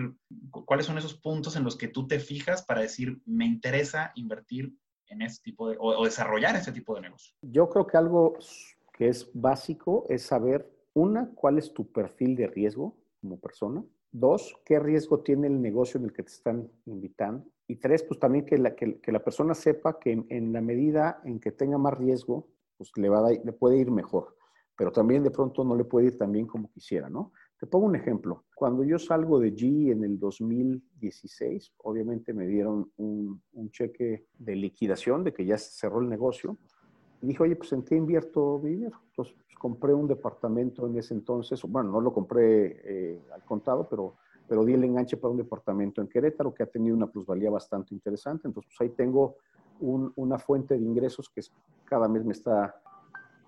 ¿cuáles 0.51 0.87
son 0.87 0.99
esos 0.99 1.15
puntos 1.15 1.55
en 1.55 1.63
los 1.63 1.77
que 1.77 1.89
tú 1.89 2.09
te 2.09 2.19
fijas 2.19 2.65
para 2.65 2.81
decir, 2.81 3.21
me 3.25 3.47
interesa 3.47 4.11
invertir 4.17 4.75
en 5.09 5.23
este 5.23 5.45
tipo 5.45 5.69
de, 5.69 5.77
o, 5.79 6.05
desarrollar 6.05 6.57
este 6.57 6.73
tipo 6.73 6.95
de 6.95 7.03
negocio? 7.03 7.35
Yo 7.43 7.69
creo 7.69 7.87
que 7.87 7.97
algo 7.97 8.37
que 8.93 9.09
es 9.09 9.31
básico 9.35 10.07
es 10.09 10.23
saber, 10.23 10.71
una, 10.95 11.31
cuál 11.35 11.59
es 11.59 11.73
tu 11.73 11.91
perfil 11.91 12.37
de 12.37 12.47
riesgo 12.47 12.97
como 13.21 13.41
persona. 13.41 13.85
Dos, 14.13 14.55
qué 14.65 14.79
riesgo 14.79 15.21
tiene 15.21 15.49
el 15.49 15.61
negocio 15.61 15.99
en 15.99 16.05
el 16.05 16.13
que 16.13 16.23
te 16.23 16.31
están 16.31 16.71
invitando. 16.87 17.45
Y 17.67 17.77
tres, 17.77 18.05
pues 18.05 18.21
también 18.21 18.45
que 18.45 18.59
la, 18.59 18.77
que, 18.77 19.01
la 19.07 19.25
persona 19.25 19.55
sepa 19.55 19.99
que 19.99 20.25
en, 20.29 20.53
la 20.53 20.61
medida 20.61 21.21
en 21.25 21.41
que 21.41 21.51
tenga 21.51 21.79
más 21.79 21.99
riesgo, 21.99 22.49
pues 22.77 22.93
le, 22.97 23.09
va 23.09 23.27
a, 23.27 23.31
le 23.31 23.53
puede 23.53 23.79
ir 23.79 23.91
mejor, 23.91 24.37
pero 24.77 24.93
también 24.93 25.23
de 25.23 25.31
pronto 25.31 25.65
no 25.65 25.75
le 25.75 25.85
puede 25.85 26.07
ir 26.07 26.19
tan 26.19 26.31
bien 26.31 26.47
como 26.47 26.71
quisiera, 26.71 27.09
¿no? 27.09 27.33
Te 27.65 27.71
pongo 27.71 27.87
un 27.87 27.97
ejemplo. 27.97 28.45
Cuando 28.55 28.85
yo 28.85 28.99
salgo 28.99 29.41
de 29.41 29.55
G 29.55 29.91
en 29.91 30.05
el 30.05 30.19
2016, 30.19 31.73
obviamente 31.79 32.35
me 32.35 32.47
dieron 32.47 32.93
un, 32.99 33.41
cheque 33.71 34.27
de 34.39 34.55
liquidación, 34.55 35.25
de 35.25 35.33
que 35.33 35.47
ya 35.47 35.57
se 35.57 35.71
cerró 35.71 36.03
el 36.03 36.11
negocio. 36.11 36.59
Y 37.23 37.29
dije, 37.29 37.43
oye, 37.43 37.57
pues 37.57 37.73
¿en 37.73 37.83
qué 37.83 37.97
invierto 37.97 38.61
mi 38.63 38.73
dinero? 38.73 39.01
Entonces 39.09 39.35
pues, 39.35 39.59
compré 39.59 39.95
un 39.95 40.07
departamento 40.07 40.87
en 40.87 40.99
ese 40.99 41.15
entonces, 41.15 41.63
bueno, 41.63 41.91
no 41.91 42.03
lo 42.03 42.13
compré 42.13 42.83
eh, 42.85 43.23
al 43.33 43.43
contado, 43.47 43.89
pero, 43.89 44.17
pero 44.47 44.63
di 44.63 44.75
el 44.75 44.85
enganche 44.85 45.17
para 45.17 45.31
un 45.33 45.39
departamento 45.39 46.03
en 46.03 46.09
Querétaro 46.09 46.53
que 46.53 46.65
ha 46.65 46.67
tenido 46.67 46.95
una 46.95 47.07
plusvalía 47.07 47.49
bastante 47.49 47.95
interesante. 47.95 48.47
Entonces, 48.47 48.71
pues 48.77 48.91
ahí 48.91 48.95
tengo 48.95 49.37
una 49.81 50.39
fuente 50.39 50.75
de 50.75 50.85
ingresos 50.85 51.31
que 51.31 51.41
cada 51.87 52.09
mes 52.09 52.27
me 52.27 52.35
está, 52.35 52.75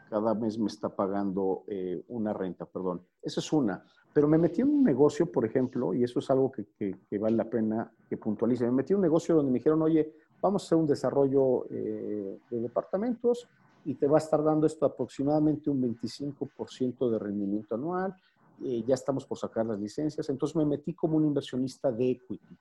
cada 0.08 0.32
mes 0.32 0.58
me 0.58 0.68
está 0.68 0.88
pagando 0.88 1.64
eh, 1.66 2.02
una 2.08 2.32
renta, 2.32 2.64
perdón. 2.64 3.02
Esa 3.20 3.40
es 3.40 3.52
una. 3.52 3.84
Pero 4.16 4.28
me 4.28 4.38
metí 4.38 4.62
en 4.62 4.68
un 4.68 4.82
negocio, 4.82 5.30
por 5.30 5.44
ejemplo, 5.44 5.92
y 5.92 6.02
eso 6.02 6.20
es 6.20 6.30
algo 6.30 6.50
que, 6.50 6.64
que, 6.74 7.18
vale 7.18 7.36
la 7.36 7.44
pena 7.44 7.92
que 8.08 8.16
puntualice. 8.16 8.64
Me 8.64 8.70
metí 8.70 8.94
en 8.94 8.96
un 8.96 9.02
negocio 9.02 9.34
donde 9.34 9.52
me 9.52 9.58
dijeron, 9.58 9.82
oye, 9.82 10.10
vamos 10.40 10.62
a 10.62 10.64
hacer 10.64 10.78
un 10.78 10.86
desarrollo 10.86 11.66
eh, 11.68 12.38
de 12.48 12.60
departamentos 12.62 13.46
y 13.84 13.94
te 13.94 14.06
va 14.06 14.16
a 14.16 14.20
estar 14.20 14.42
dando 14.42 14.66
esto 14.66 14.86
aproximadamente 14.86 15.68
un 15.68 15.82
25% 15.82 17.10
de 17.10 17.18
rendimiento 17.18 17.74
anual. 17.74 18.16
Eh, 18.64 18.82
ya 18.86 18.94
estamos 18.94 19.26
por 19.26 19.36
sacar 19.36 19.66
las 19.66 19.78
licencias. 19.78 20.26
Entonces 20.30 20.56
me 20.56 20.64
metí 20.64 20.94
como 20.94 21.18
un 21.18 21.26
inversionista 21.26 21.92
de 21.92 22.12
equity 22.12 22.56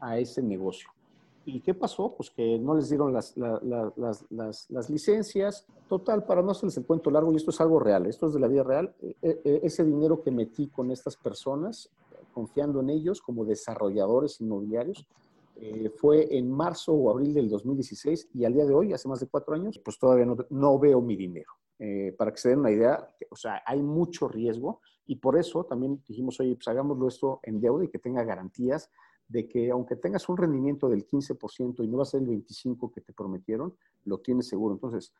a 0.00 0.18
ese 0.18 0.42
negocio. 0.42 0.88
¿Y 1.44 1.60
qué 1.60 1.74
pasó? 1.74 2.14
Pues 2.14 2.30
que 2.30 2.58
no 2.58 2.74
les 2.74 2.90
dieron 2.90 3.12
las, 3.12 3.34
las, 3.36 4.90
licencias. 4.90 5.66
Total, 5.88 6.24
para 6.24 6.42
no 6.42 6.50
hacerles 6.50 6.76
el 6.76 6.84
cuento 6.84 7.10
largo, 7.10 7.32
y 7.32 7.36
esto 7.36 7.50
es 7.50 7.60
algo 7.60 7.80
real, 7.80 8.06
esto 8.06 8.26
es 8.26 8.34
de 8.34 8.40
la 8.40 8.48
vida 8.48 8.62
real, 8.62 8.94
eh, 9.00 9.16
eh, 9.22 9.40
eh, 9.44 9.60
ese 9.62 9.84
dinero 9.84 10.22
que 10.22 10.30
metí 10.30 10.68
con 10.68 10.90
estas 10.90 11.16
personas, 11.16 11.90
confiando 12.34 12.80
en 12.80 12.90
ellos 12.90 13.22
como 13.22 13.44
desarrolladores 13.44 14.40
inmobiliarios, 14.40 15.06
fue 15.96 16.38
en 16.38 16.52
marzo 16.52 16.92
o 16.92 17.10
abril 17.10 17.34
del 17.34 17.48
2016 17.48 18.28
y 18.32 18.44
al 18.44 18.54
día 18.54 18.64
de 18.64 18.74
hoy, 18.74 18.92
hace 18.92 19.08
más 19.08 19.18
de 19.18 19.26
cuatro 19.26 19.54
años, 19.54 19.80
pues 19.84 19.98
todavía 19.98 20.24
no, 20.24 20.36
no 20.50 20.78
veo 20.78 21.00
mi 21.00 21.16
dinero. 21.16 21.50
para 22.16 22.30
que 22.30 22.38
se 22.38 22.50
den 22.50 22.60
una 22.60 22.70
idea, 22.70 23.08
o 23.28 23.34
sea, 23.34 23.60
hay 23.66 23.82
mucho 23.82 24.28
riesgo 24.28 24.80
y 25.04 25.16
por 25.16 25.36
eso 25.36 25.64
también 25.64 26.00
dijimos, 26.06 26.38
oye, 26.38 26.54
pues 26.54 26.68
hagámoslo 26.68 27.08
esto 27.08 27.40
en 27.42 27.60
deuda 27.60 27.84
y 27.84 27.88
que 27.88 27.98
tenga 27.98 28.22
garantías 28.22 28.88
de 29.28 29.46
que 29.46 29.70
aunque 29.70 29.96
tengas 29.96 30.28
un 30.28 30.36
rendimiento 30.36 30.88
del 30.88 31.06
15% 31.06 31.84
y 31.84 31.88
no 31.88 31.98
va 31.98 32.02
a 32.02 32.06
ser 32.06 32.22
el 32.22 32.28
25% 32.28 32.92
que 32.92 33.00
te 33.00 33.12
prometieron, 33.12 33.74
lo 34.04 34.18
tienes 34.18 34.48
seguro. 34.48 34.74
Entonces, 34.74 35.12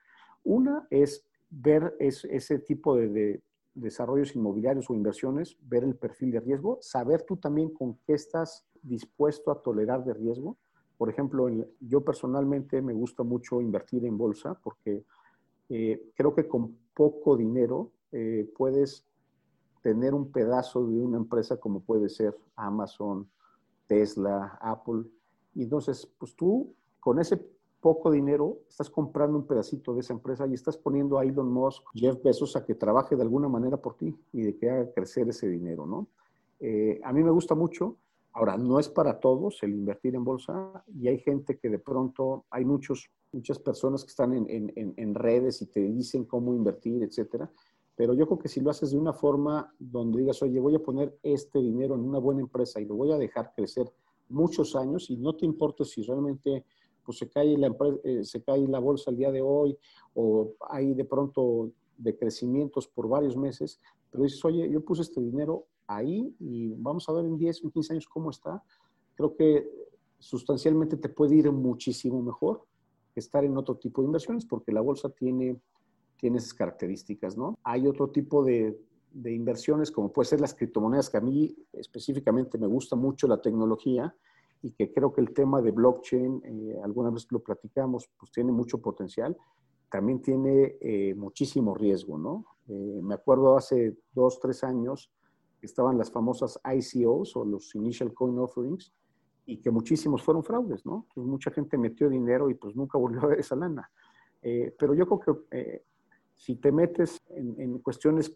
una 0.44 0.86
es 0.90 1.24
ver 1.50 1.94
ese 1.98 2.58
tipo 2.58 2.96
de, 2.96 3.42
desarrollos 3.80 4.34
inmobiliarios 4.34 4.90
o 4.90 4.94
inversiones, 4.94 5.56
ver 5.62 5.84
el 5.84 5.96
perfil 5.96 6.32
de 6.32 6.40
riesgo, 6.40 6.78
saber 6.80 7.22
tú 7.22 7.36
también 7.36 7.70
con 7.70 7.98
qué 8.06 8.14
estás 8.14 8.66
dispuesto 8.82 9.50
a 9.50 9.62
tolerar 9.62 10.04
de 10.04 10.14
riesgo. 10.14 10.56
Por 10.96 11.10
ejemplo, 11.10 11.48
yo 11.80 12.02
personalmente 12.02 12.82
me 12.82 12.92
gusta 12.92 13.22
mucho 13.22 13.60
invertir 13.60 14.04
en 14.04 14.18
bolsa 14.18 14.58
porque 14.62 15.04
eh, 15.68 16.10
creo 16.14 16.34
que 16.34 16.48
con 16.48 16.76
poco 16.94 17.36
dinero 17.36 17.92
eh, 18.10 18.50
puedes 18.56 19.04
tener 19.82 20.12
un 20.12 20.32
pedazo 20.32 20.84
de 20.86 20.98
una 20.98 21.18
empresa 21.18 21.58
como 21.58 21.80
puede 21.80 22.08
ser 22.08 22.36
Amazon, 22.56 23.30
Tesla, 23.88 24.58
Apple. 24.60 25.02
Y 25.54 25.64
entonces, 25.64 26.06
pues 26.18 26.36
tú 26.36 26.72
con 27.00 27.18
ese 27.18 27.44
poco 27.80 28.10
dinero 28.10 28.58
estás 28.68 28.90
comprando 28.90 29.38
un 29.38 29.46
pedacito 29.46 29.94
de 29.94 30.00
esa 30.00 30.12
empresa 30.12 30.46
y 30.46 30.54
estás 30.54 30.76
poniendo 30.76 31.18
a 31.18 31.24
Elon 31.24 31.50
Musk, 31.50 31.84
Jeff 31.94 32.22
Bezos 32.22 32.54
a 32.56 32.64
que 32.64 32.74
trabaje 32.74 33.16
de 33.16 33.22
alguna 33.22 33.48
manera 33.48 33.76
por 33.76 33.96
ti 33.96 34.14
y 34.32 34.42
de 34.42 34.56
que 34.56 34.70
haga 34.70 34.92
crecer 34.92 35.28
ese 35.28 35.48
dinero, 35.48 35.86
¿no? 35.86 36.08
Eh, 36.60 37.00
a 37.04 37.12
mí 37.12 37.22
me 37.22 37.30
gusta 37.30 37.54
mucho. 37.54 37.96
Ahora, 38.32 38.56
no 38.56 38.78
es 38.78 38.88
para 38.88 39.18
todos 39.18 39.62
el 39.62 39.72
invertir 39.72 40.14
en 40.14 40.24
bolsa 40.24 40.84
y 40.94 41.08
hay 41.08 41.18
gente 41.18 41.58
que 41.58 41.70
de 41.70 41.78
pronto, 41.78 42.44
hay 42.50 42.64
muchos, 42.64 43.10
muchas 43.32 43.58
personas 43.58 44.04
que 44.04 44.10
están 44.10 44.32
en, 44.34 44.46
en, 44.48 44.94
en 44.96 45.14
redes 45.14 45.62
y 45.62 45.66
te 45.66 45.80
dicen 45.80 46.24
cómo 46.24 46.54
invertir, 46.54 47.02
etcétera. 47.02 47.50
Pero 47.98 48.14
yo 48.14 48.26
creo 48.26 48.38
que 48.38 48.48
si 48.48 48.60
lo 48.60 48.70
haces 48.70 48.92
de 48.92 48.96
una 48.96 49.12
forma 49.12 49.74
donde 49.76 50.20
digas, 50.20 50.40
oye, 50.44 50.60
voy 50.60 50.76
a 50.76 50.78
poner 50.78 51.18
este 51.20 51.58
dinero 51.58 51.96
en 51.96 52.02
una 52.02 52.20
buena 52.20 52.40
empresa 52.40 52.80
y 52.80 52.84
lo 52.84 52.94
voy 52.94 53.10
a 53.10 53.18
dejar 53.18 53.52
crecer 53.56 53.92
muchos 54.28 54.76
años 54.76 55.10
y 55.10 55.16
no 55.16 55.34
te 55.34 55.44
importa 55.44 55.84
si 55.84 56.02
realmente 56.04 56.64
pues, 57.04 57.18
se, 57.18 57.28
cae 57.28 57.58
la 57.58 57.74
eh, 58.04 58.22
se 58.22 58.40
cae 58.44 58.68
la 58.68 58.78
bolsa 58.78 59.10
el 59.10 59.16
día 59.16 59.32
de 59.32 59.42
hoy 59.42 59.76
o 60.14 60.52
hay 60.70 60.94
de 60.94 61.04
pronto 61.04 61.72
decrecimientos 61.96 62.86
por 62.86 63.08
varios 63.08 63.36
meses, 63.36 63.80
pero 64.12 64.22
dices, 64.22 64.44
oye, 64.44 64.70
yo 64.70 64.80
puse 64.84 65.02
este 65.02 65.20
dinero 65.20 65.66
ahí 65.88 66.32
y 66.38 66.74
vamos 66.74 67.08
a 67.08 67.12
ver 67.14 67.24
en 67.24 67.36
10 67.36 67.64
o 67.64 67.70
15 67.70 67.94
años 67.94 68.06
cómo 68.06 68.30
está. 68.30 68.62
Creo 69.16 69.34
que 69.34 69.68
sustancialmente 70.20 70.96
te 70.98 71.08
puede 71.08 71.34
ir 71.34 71.50
muchísimo 71.50 72.22
mejor 72.22 72.62
que 73.12 73.18
estar 73.18 73.44
en 73.44 73.56
otro 73.56 73.74
tipo 73.74 74.02
de 74.02 74.06
inversiones 74.06 74.46
porque 74.46 74.70
la 74.70 74.82
bolsa 74.82 75.08
tiene 75.08 75.60
tiene 76.18 76.38
esas 76.38 76.54
características, 76.54 77.36
¿no? 77.36 77.58
Hay 77.64 77.86
otro 77.86 78.10
tipo 78.10 78.44
de, 78.44 78.78
de 79.12 79.32
inversiones, 79.32 79.90
como 79.90 80.12
puede 80.12 80.28
ser 80.28 80.40
las 80.40 80.54
criptomonedas, 80.54 81.10
que 81.10 81.16
a 81.16 81.20
mí 81.20 81.56
específicamente 81.72 82.58
me 82.58 82.66
gusta 82.66 82.96
mucho 82.96 83.26
la 83.26 83.40
tecnología 83.40 84.14
y 84.62 84.72
que 84.72 84.92
creo 84.92 85.12
que 85.12 85.20
el 85.20 85.32
tema 85.32 85.62
de 85.62 85.70
blockchain, 85.70 86.42
eh, 86.44 86.80
alguna 86.82 87.10
vez 87.10 87.26
lo 87.30 87.40
platicamos, 87.40 88.08
pues 88.18 88.32
tiene 88.32 88.52
mucho 88.52 88.80
potencial, 88.80 89.36
también 89.90 90.20
tiene 90.20 90.76
eh, 90.80 91.14
muchísimo 91.16 91.74
riesgo, 91.74 92.18
¿no? 92.18 92.44
Eh, 92.68 93.00
me 93.02 93.14
acuerdo 93.14 93.56
hace 93.56 93.96
dos, 94.12 94.38
tres 94.40 94.62
años, 94.64 95.10
estaban 95.62 95.96
las 95.96 96.10
famosas 96.10 96.60
ICOs 96.64 97.36
o 97.36 97.44
los 97.44 97.74
Initial 97.74 98.12
Coin 98.12 98.38
Offerings, 98.38 98.92
y 99.46 99.56
que 99.58 99.70
muchísimos 99.70 100.22
fueron 100.22 100.44
fraudes, 100.44 100.84
¿no? 100.84 101.06
Pues 101.14 101.26
mucha 101.26 101.50
gente 101.50 101.78
metió 101.78 102.10
dinero 102.10 102.50
y 102.50 102.54
pues 102.54 102.76
nunca 102.76 102.98
volvió 102.98 103.22
a 103.22 103.28
ver 103.28 103.40
esa 103.40 103.56
lana. 103.56 103.90
pero 104.40 104.92
yo 104.92 105.06
creo 105.06 105.40
que 105.50 105.82
si 106.38 106.54
te 106.54 106.70
metes 106.72 107.20
en, 107.30 107.78
cuestiones 107.80 108.32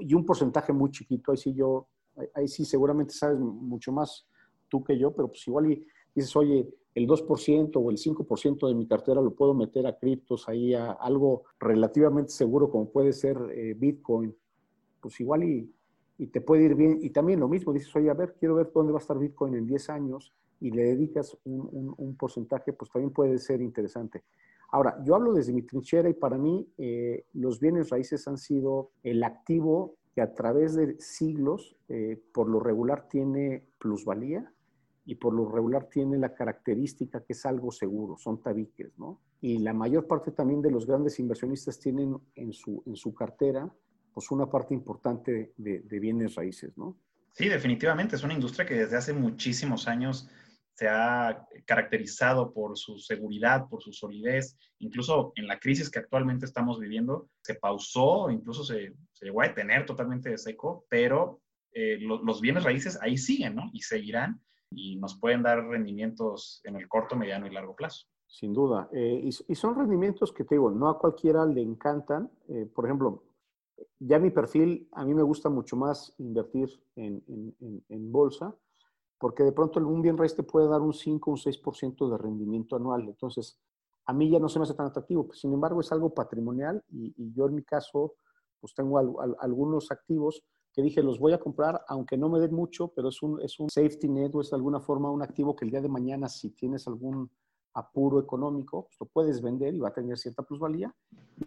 y 0.00 0.14
un 0.14 0.24
porcentaje 0.24 0.72
muy 0.72 0.90
chiquito, 0.90 1.32
ahí 1.32 1.38
sí 1.38 1.54
yo, 1.54 1.88
ahí 2.34 2.46
sí 2.46 2.64
seguramente 2.64 3.14
sabes 3.14 3.38
mucho 3.40 3.90
más 3.90 4.28
tú 4.68 4.84
que 4.84 4.98
yo, 4.98 5.12
pero 5.12 5.28
pues 5.28 5.48
igual 5.48 5.72
y 5.72 5.86
dices, 6.14 6.36
oye, 6.36 6.68
el 6.94 7.06
2% 7.06 7.76
o 7.76 7.90
el 7.90 7.96
5% 7.96 8.68
de 8.68 8.74
mi 8.74 8.86
cartera 8.86 9.22
lo 9.22 9.34
puedo 9.34 9.54
meter 9.54 9.86
a 9.86 9.96
criptos, 9.98 10.46
ahí 10.48 10.74
a 10.74 10.92
algo 10.92 11.44
relativamente 11.58 12.32
seguro 12.32 12.70
como 12.70 12.90
puede 12.90 13.14
ser 13.14 13.38
eh, 13.54 13.74
Bitcoin, 13.74 14.36
pues 15.00 15.18
igual 15.20 15.44
y, 15.44 15.72
y, 16.18 16.26
te 16.26 16.42
puede 16.42 16.64
ir 16.64 16.74
bien. 16.74 16.98
Y 17.00 17.10
también 17.10 17.40
lo 17.40 17.48
mismo, 17.48 17.72
dices, 17.72 17.94
oye, 17.96 18.10
a 18.10 18.14
ver, 18.14 18.34
quiero 18.38 18.56
ver 18.56 18.70
dónde 18.74 18.92
va 18.92 18.98
a 18.98 19.00
estar 19.00 19.18
Bitcoin 19.18 19.54
en 19.54 19.66
10 19.66 19.88
años 19.88 20.34
y 20.60 20.70
le 20.70 20.82
dedicas 20.82 21.38
un, 21.44 21.68
un, 21.72 21.94
un 21.96 22.16
porcentaje, 22.16 22.74
pues 22.74 22.90
también 22.90 23.12
puede 23.12 23.38
ser 23.38 23.62
interesante. 23.62 24.24
Ahora, 24.70 25.02
yo 25.04 25.14
hablo 25.14 25.32
desde 25.32 25.52
mi 25.52 25.62
trinchera 25.62 26.08
y 26.08 26.14
para 26.14 26.36
mí 26.36 26.68
eh, 26.76 27.24
los 27.32 27.58
bienes 27.58 27.88
raíces 27.88 28.28
han 28.28 28.36
sido 28.36 28.90
el 29.02 29.24
activo 29.24 29.96
que 30.14 30.20
a 30.20 30.34
través 30.34 30.74
de 30.74 30.96
siglos, 30.98 31.76
eh, 31.88 32.20
por 32.34 32.48
lo 32.48 32.60
regular, 32.60 33.08
tiene 33.08 33.64
plusvalía 33.78 34.52
y 35.06 35.14
por 35.14 35.32
lo 35.32 35.50
regular 35.50 35.88
tiene 35.88 36.18
la 36.18 36.34
característica 36.34 37.24
que 37.24 37.32
es 37.32 37.46
algo 37.46 37.72
seguro, 37.72 38.18
son 38.18 38.42
tabiques, 38.42 38.98
¿no? 38.98 39.20
Y 39.40 39.58
la 39.58 39.72
mayor 39.72 40.06
parte 40.06 40.32
también 40.32 40.60
de 40.60 40.70
los 40.70 40.86
grandes 40.86 41.18
inversionistas 41.18 41.78
tienen 41.78 42.18
en 42.34 42.52
su, 42.52 42.82
en 42.84 42.96
su 42.96 43.14
cartera 43.14 43.72
pues 44.12 44.30
una 44.30 44.50
parte 44.50 44.74
importante 44.74 45.54
de, 45.56 45.80
de 45.80 46.00
bienes 46.00 46.34
raíces, 46.34 46.76
¿no? 46.76 46.98
Sí, 47.32 47.48
definitivamente, 47.48 48.16
es 48.16 48.24
una 48.24 48.34
industria 48.34 48.66
que 48.66 48.74
desde 48.74 48.96
hace 48.96 49.12
muchísimos 49.12 49.86
años 49.86 50.28
se 50.78 50.86
ha 50.88 51.44
caracterizado 51.66 52.52
por 52.52 52.78
su 52.78 53.00
seguridad, 53.00 53.68
por 53.68 53.82
su 53.82 53.92
solidez. 53.92 54.56
Incluso 54.78 55.32
en 55.34 55.48
la 55.48 55.58
crisis 55.58 55.90
que 55.90 55.98
actualmente 55.98 56.46
estamos 56.46 56.78
viviendo, 56.78 57.28
se 57.42 57.56
pausó, 57.56 58.30
incluso 58.30 58.62
se, 58.62 58.94
llegó 59.20 59.42
a 59.42 59.48
detener 59.48 59.84
totalmente 59.84 60.30
de 60.30 60.38
seco, 60.38 60.86
pero 60.88 61.40
eh, 61.72 61.98
los 61.98 62.40
bienes 62.40 62.62
raíces 62.62 62.96
ahí 63.02 63.18
siguen, 63.18 63.56
¿no? 63.56 63.70
Y 63.72 63.80
seguirán 63.80 64.40
y 64.70 64.94
nos 64.96 65.18
pueden 65.18 65.42
dar 65.42 65.66
rendimientos 65.66 66.60
en 66.62 66.76
el 66.76 66.86
corto, 66.86 67.16
mediano 67.16 67.48
y 67.48 67.50
largo 67.50 67.74
plazo. 67.74 68.06
Sin 68.28 68.52
duda. 68.52 68.88
Eh, 68.92 69.20
y, 69.24 69.54
son 69.56 69.74
rendimientos 69.74 70.32
que 70.32 70.44
te 70.44 70.54
digo, 70.54 70.70
no 70.70 70.88
a 70.90 70.98
cualquiera 71.00 71.44
le 71.44 71.60
encantan. 71.60 72.30
Eh, 72.48 72.70
por 72.72 72.84
ejemplo, 72.84 73.24
ya 73.98 74.20
mi 74.20 74.30
perfil, 74.30 74.88
a 74.92 75.04
mí 75.04 75.12
me 75.12 75.24
gusta 75.24 75.48
mucho 75.48 75.74
más 75.74 76.14
invertir 76.18 76.68
en, 76.94 77.20
bolsa 78.12 78.54
porque 79.18 79.42
de 79.42 79.52
pronto 79.52 79.80
un 79.80 80.00
bien 80.00 80.16
raíz 80.16 80.34
te 80.34 80.42
puede 80.42 80.68
dar 80.68 80.80
un 80.80 80.94
5 80.94 81.30
o 81.30 81.34
un 81.34 81.38
6% 81.38 82.10
de 82.10 82.18
rendimiento 82.18 82.76
anual. 82.76 83.02
Entonces, 83.08 83.58
a 84.06 84.12
mí 84.12 84.30
ya 84.30 84.38
no 84.38 84.48
se 84.48 84.58
me 84.58 84.62
hace 84.62 84.74
tan 84.74 84.86
atractivo. 84.86 85.28
Sin 85.32 85.52
embargo, 85.52 85.80
es 85.80 85.92
algo 85.92 86.14
patrimonial 86.14 86.82
y, 86.88 87.32
yo 87.34 87.46
en 87.46 87.56
mi 87.56 87.64
caso, 87.64 88.14
pues 88.60 88.74
tengo 88.74 88.98
algunos 89.40 89.90
activos 89.90 90.42
que 90.72 90.82
dije, 90.82 91.02
los 91.02 91.18
voy 91.18 91.32
a 91.32 91.40
comprar, 91.40 91.82
aunque 91.88 92.16
no 92.16 92.28
me 92.28 92.38
den 92.38 92.54
mucho, 92.54 92.88
pero 92.88 93.08
es 93.08 93.22
un, 93.22 93.40
es 93.42 93.58
un 93.58 93.68
safety 93.68 94.08
net 94.08 94.34
o 94.34 94.40
es 94.40 94.50
de 94.50 94.56
alguna 94.56 94.80
forma 94.80 95.10
un 95.10 95.22
activo 95.22 95.56
que 95.56 95.64
el 95.64 95.72
día 95.72 95.80
de 95.80 95.88
mañana, 95.88 96.28
si 96.28 96.50
tienes 96.50 96.86
algún 96.86 97.28
apuro 97.74 98.20
económico, 98.20 98.84
pues 98.84 98.96
lo 99.00 99.06
puedes 99.06 99.42
vender 99.42 99.74
y 99.74 99.80
va 99.80 99.88
a 99.88 99.92
tener 99.92 100.16
cierta 100.16 100.42
plusvalía. 100.42 100.94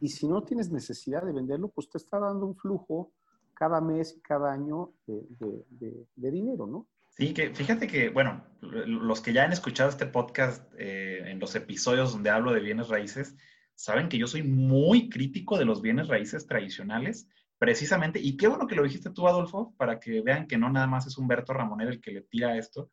Y 0.02 0.10
si 0.10 0.28
no 0.28 0.44
tienes 0.44 0.72
necesidad 0.72 1.24
de 1.24 1.32
venderlo, 1.32 1.70
pues 1.70 1.90
te 1.90 1.98
está 1.98 2.20
dando 2.20 2.46
un 2.46 2.56
flujo 2.56 3.12
cada 3.54 3.80
mes 3.80 4.18
y 4.18 4.22
cada 4.22 4.52
año 4.52 4.92
de 5.08 6.32
dinero, 6.32 6.68
¿no? 6.68 6.88
Sí, 7.12 7.34
que 7.34 7.54
fíjate 7.54 7.88
que, 7.88 8.10
bueno, 8.10 8.44
los 8.62 9.22
que 9.22 9.34
ya 9.34 9.44
han 9.44 9.52
escuchado 9.52 9.90
este 9.90 10.06
podcast 10.06 10.66
eh, 10.78 11.24
en 11.26 11.40
los 11.40 11.56
episodios 11.56 12.14
donde 12.14 12.30
hablo 12.30 12.54
de 12.54 12.62
bienes 12.62 12.88
raíces, 12.88 13.36
saben 13.76 14.10
que 14.10 14.18
yo 14.18 14.28
soy 14.28 14.44
muy 14.44 15.10
crítico 15.10 15.58
de 15.58 15.66
los 15.66 15.82
bienes 15.82 16.08
raíces 16.08 16.48
tradicionales, 16.48 17.28
precisamente, 17.58 18.20
y 18.20 18.38
qué 18.38 18.48
bueno 18.48 18.66
que 18.66 18.76
lo 18.76 18.84
dijiste 18.84 19.12
tú, 19.12 19.28
Adolfo, 19.28 19.76
para 19.78 20.00
que 20.00 20.22
vean 20.22 20.48
que 20.48 20.58
no 20.58 20.70
nada 20.70 20.88
más 20.88 21.06
es 21.06 21.18
Humberto 21.18 21.54
Ramonero 21.54 21.92
el 21.92 22.02
que 22.02 22.12
le 22.12 22.22
tira 22.22 22.58
esto, 22.58 22.90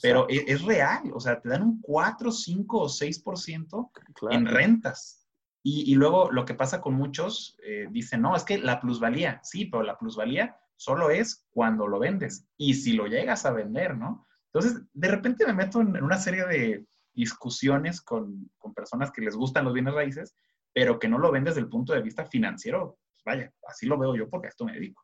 pero 0.00 0.26
e, 0.28 0.44
es, 0.46 0.62
real, 0.62 1.10
o 1.14 1.20
sea, 1.20 1.40
te 1.40 1.48
dan 1.48 1.62
un 1.62 1.80
4, 1.80 2.30
5 2.30 2.78
o 2.78 2.88
6% 2.88 3.90
en 4.30 4.46
rentas. 4.46 5.26
Y, 5.62 5.92
y, 5.92 5.94
luego 5.94 6.30
lo 6.30 6.44
que 6.44 6.54
pasa 6.54 6.80
con 6.80 6.94
muchos, 6.94 7.56
eh, 7.64 7.86
dicen, 7.90 8.22
no, 8.22 8.34
es 8.34 8.42
que 8.42 8.58
la 8.58 8.80
plusvalía, 8.80 9.40
sí, 9.44 9.66
pero 9.66 9.84
la 9.84 9.96
plusvalía 9.96 10.56
solo 10.82 11.10
es 11.10 11.46
cuando 11.50 11.86
lo 11.86 11.98
vendes 12.00 12.44
y 12.56 12.74
si 12.74 12.94
lo 12.94 13.06
llegas 13.06 13.46
a 13.46 13.52
vender, 13.52 13.96
¿no? 13.96 14.26
Entonces, 14.52 14.82
de 14.92 15.08
repente 15.08 15.46
me 15.46 15.54
meto 15.54 15.80
en, 15.80 16.02
una 16.02 16.18
serie 16.18 16.44
de 16.44 16.86
discusiones 17.14 18.02
con, 18.02 18.50
personas 18.74 19.12
que 19.12 19.22
les 19.22 19.36
gustan 19.36 19.64
los 19.64 19.74
bienes 19.74 19.94
raíces, 19.94 20.34
pero 20.72 20.98
que 20.98 21.08
no 21.08 21.18
lo 21.18 21.30
ven 21.30 21.44
desde 21.44 21.60
el 21.60 21.68
punto 21.68 21.92
de 21.92 22.02
vista 22.02 22.26
financiero. 22.26 22.98
Pues 23.12 23.22
vaya, 23.24 23.52
así 23.68 23.86
lo 23.86 23.96
veo 23.96 24.16
yo 24.16 24.28
porque 24.28 24.48
a 24.48 24.50
esto 24.50 24.64
me 24.64 24.72
dedico. 24.72 25.02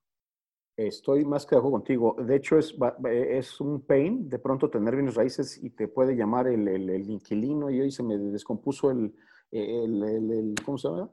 Estoy 0.77 1.25
más 1.25 1.47
que 1.47 1.55
de 1.55 1.59
acuerdo 1.59 1.79
contigo. 1.79 2.17
De 2.19 2.37
hecho, 2.37 2.59
es, 2.59 2.75
es 3.11 3.61
un 3.61 3.85
pain 3.85 4.29
de 4.29 4.39
pronto 4.39 4.71
tener 4.71 4.95
bienes 4.95 5.15
raíces 5.15 5.63
y 5.63 5.71
te 5.71 5.89
puede 5.89 6.17
llamar 6.17 6.49
el, 6.49 6.67
el, 6.69 7.11
inquilino 7.11 7.71
y 7.71 7.81
hoy 7.81 7.91
se 7.91 8.03
me 8.03 8.17
descompuso 8.17 8.91
el, 8.91 9.15
el, 9.51 10.55
¿cómo 10.65 10.79
se 10.79 10.89
llama? 10.89 11.11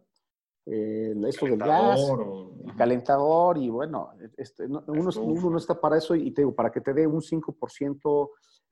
Eh, 0.65 1.13
esto 1.27 1.45
del 1.45 1.57
gas, 1.57 1.99
el 2.65 2.75
calentador 2.75 3.57
y 3.57 3.69
bueno, 3.69 4.11
este, 4.37 4.65
uno, 4.65 4.81
no 4.87 5.57
está 5.57 5.79
para 5.79 5.97
eso 5.97 6.15
y 6.15 6.31
te 6.31 6.41
digo, 6.41 6.55
para 6.55 6.71
que 6.71 6.81
te 6.81 6.93
dé 6.93 7.05
un 7.05 7.21
5% 7.21 8.29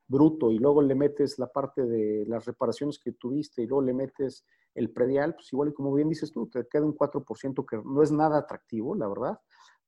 bruto 0.08 0.51
y 0.51 0.60
luego 0.60 0.82
le 0.82 0.95
metes 0.95 1.39
la 1.39 1.47
parte 1.47 1.86
de 1.86 2.25
las 2.27 2.45
reparaciones 2.45 2.99
que 2.99 3.13
tuviste 3.13 3.62
y 3.62 3.67
luego 3.67 3.82
le 3.82 3.93
metes 3.93 4.45
el 4.75 4.91
predial, 4.91 5.36
pues 5.36 5.53
igual 5.53 5.69
y 5.69 5.73
como 5.73 5.93
bien 5.93 6.10
dices 6.10 6.32
tú, 6.32 6.47
te 6.47 6.67
queda 6.67 6.84
un 6.84 6.95
4% 6.95 7.65
que 7.65 7.77
no 7.84 8.01
es 8.01 8.12
nada 8.12 8.39
atractivo, 8.39 8.95
la 8.95 9.08
verdad, 9.08 9.39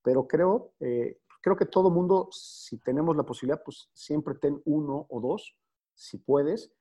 pero 0.04 0.28
creo 0.28 0.74
eh, 0.80 1.18
creo 1.46 1.56
que 1.56 1.68
todo 1.68 1.92
mundo, 1.92 2.28
si 2.32 2.80
tenemos 2.80 3.16
la 3.16 3.22
posibilidad, 3.22 3.62
pues 3.64 3.88
siempre 3.94 4.34
ten 4.34 4.60
uno 4.66 5.06
o 5.10 5.22
dos, 5.22 5.56
si 5.94 6.18
puedes, 6.18 6.72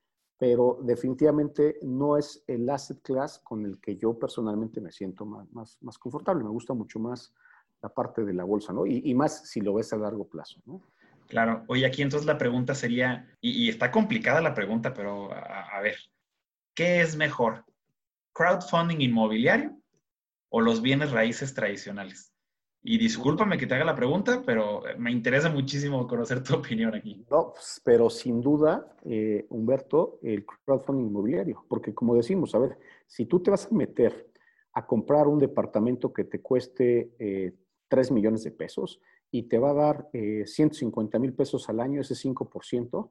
pero 0.44 0.78
definitivamente 0.82 1.78
no 1.80 2.18
es 2.18 2.44
el 2.46 2.68
asset 2.68 3.00
class 3.00 3.38
con 3.38 3.64
el 3.64 3.80
que 3.80 3.96
yo 3.96 4.18
personalmente 4.18 4.78
me 4.78 4.92
siento 4.92 5.24
más, 5.24 5.50
más, 5.54 5.78
más 5.80 5.96
confortable. 5.96 6.44
Me 6.44 6.50
gusta 6.50 6.74
mucho 6.74 6.98
más 6.98 7.32
la 7.80 7.88
parte 7.88 8.26
de 8.26 8.34
la 8.34 8.44
bolsa, 8.44 8.70
¿no? 8.74 8.84
Y, 8.84 9.14
más 9.14 9.48
si 9.48 9.62
lo 9.62 9.72
ves 9.72 9.94
a 9.94 9.96
largo 9.96 10.28
plazo, 10.28 10.60
¿no? 10.66 10.82
Claro. 11.28 11.64
Oye, 11.68 11.86
aquí 11.86 12.02
entonces 12.02 12.26
la 12.26 12.36
pregunta 12.36 12.74
sería, 12.74 13.26
y, 13.40 13.70
está 13.70 13.90
complicada 13.90 14.42
la 14.42 14.52
pregunta, 14.52 14.92
pero 14.92 15.32
a 15.32 15.80
ver, 15.80 15.96
¿qué 16.74 17.00
es 17.00 17.16
mejor? 17.16 17.64
¿Crowdfunding 18.34 19.00
inmobiliario 19.00 19.74
o 20.50 20.60
los 20.60 20.82
bienes 20.82 21.10
raíces 21.10 21.54
tradicionales? 21.54 22.33
Y 22.86 22.98
discúlpame 22.98 23.56
que 23.56 23.66
te 23.66 23.74
haga 23.74 23.86
la 23.86 23.96
pregunta, 23.96 24.42
pero 24.44 24.82
me 24.98 25.10
interesa 25.10 25.48
muchísimo 25.48 26.06
conocer 26.06 26.42
tu 26.42 26.54
opinión 26.56 26.94
aquí. 26.94 27.24
No, 27.30 27.52
pues, 27.54 27.80
pero 27.82 28.10
sin 28.10 28.42
duda, 28.42 28.94
eh, 29.06 29.46
Humberto, 29.48 30.18
el 30.22 30.44
crowdfunding 30.44 31.06
inmobiliario, 31.06 31.64
porque 31.66 31.94
como 31.94 32.14
decimos, 32.14 32.54
a 32.54 32.58
ver, 32.58 32.76
si 33.06 33.24
tú 33.24 33.40
te 33.40 33.50
vas 33.50 33.66
a 33.72 33.74
meter 33.74 34.30
a 34.74 34.84
comprar 34.84 35.28
un 35.28 35.38
departamento 35.38 36.12
que 36.12 36.24
te 36.24 36.42
cueste 36.42 37.14
eh, 37.18 37.54
3 37.88 38.10
millones 38.10 38.44
de 38.44 38.50
pesos 38.50 39.00
y 39.30 39.44
te 39.44 39.58
va 39.58 39.70
a 39.70 39.74
dar 39.74 40.08
eh, 40.12 40.44
150 40.44 41.18
mil 41.18 41.32
pesos 41.32 41.66
al 41.70 41.80
año, 41.80 42.02
ese 42.02 42.14
5%, 42.14 43.10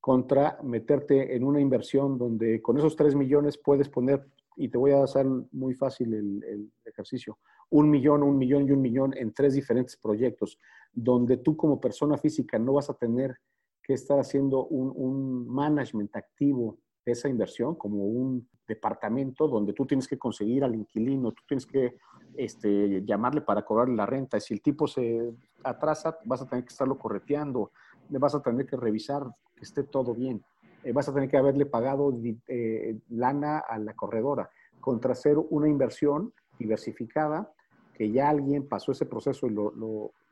contra 0.00 0.58
meterte 0.62 1.34
en 1.34 1.44
una 1.44 1.62
inversión 1.62 2.18
donde 2.18 2.60
con 2.60 2.76
esos 2.76 2.94
3 2.94 3.14
millones 3.14 3.56
puedes 3.56 3.88
poner, 3.88 4.22
y 4.54 4.68
te 4.68 4.76
voy 4.76 4.90
a 4.90 5.02
hacer 5.02 5.24
muy 5.50 5.72
fácil 5.72 6.12
el 6.12 6.70
ejercicio, 6.84 7.38
un 7.74 7.90
millón, 7.90 8.22
un 8.22 8.38
millón 8.38 8.68
y 8.68 8.70
un 8.70 8.80
millón 8.80 9.14
en 9.16 9.32
tres 9.32 9.54
diferentes 9.54 9.96
proyectos, 9.96 10.60
donde 10.92 11.38
tú 11.38 11.56
como 11.56 11.80
persona 11.80 12.16
física 12.16 12.56
no 12.56 12.74
vas 12.74 12.88
a 12.88 12.94
tener 12.94 13.36
que 13.82 13.94
estar 13.94 14.16
haciendo 14.20 14.66
un, 14.66 14.92
un 14.94 15.48
management 15.48 16.14
activo 16.14 16.78
de 17.04 17.10
esa 17.10 17.28
inversión, 17.28 17.74
como 17.74 18.04
un 18.04 18.48
departamento 18.68 19.48
donde 19.48 19.72
tú 19.72 19.86
tienes 19.86 20.06
que 20.06 20.16
conseguir 20.16 20.62
al 20.62 20.76
inquilino, 20.76 21.32
tú 21.32 21.42
tienes 21.48 21.66
que 21.66 21.96
este, 22.36 23.04
llamarle 23.04 23.40
para 23.40 23.64
cobrarle 23.64 23.96
la 23.96 24.06
renta. 24.06 24.38
Si 24.38 24.54
el 24.54 24.62
tipo 24.62 24.86
se 24.86 25.32
atrasa, 25.64 26.16
vas 26.26 26.42
a 26.42 26.48
tener 26.48 26.64
que 26.64 26.72
estarlo 26.72 26.96
correteando, 26.96 27.72
vas 28.08 28.36
a 28.36 28.40
tener 28.40 28.66
que 28.66 28.76
revisar 28.76 29.24
que 29.56 29.64
esté 29.64 29.82
todo 29.82 30.14
bien, 30.14 30.44
eh, 30.84 30.92
vas 30.92 31.08
a 31.08 31.12
tener 31.12 31.28
que 31.28 31.38
haberle 31.38 31.66
pagado 31.66 32.16
eh, 32.46 33.00
lana 33.08 33.58
a 33.58 33.78
la 33.78 33.94
corredora, 33.94 34.48
contra 34.80 35.10
hacer 35.10 35.38
una 35.38 35.68
inversión 35.68 36.32
diversificada 36.56 37.52
que 37.94 38.10
ya 38.10 38.28
alguien 38.28 38.66
pasó 38.66 38.92
ese 38.92 39.06
proceso 39.06 39.46
y 39.46 39.50
lo, 39.50 39.72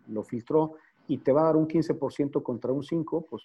lo, 0.09 0.23
filtró 0.25 0.75
y 1.07 1.19
te 1.19 1.33
va 1.33 1.43
a 1.43 1.45
dar 1.45 1.57
un 1.57 1.69
15% 1.69 2.43
contra 2.43 2.73
un 2.73 2.83
5%, 2.83 3.27
pues 3.29 3.45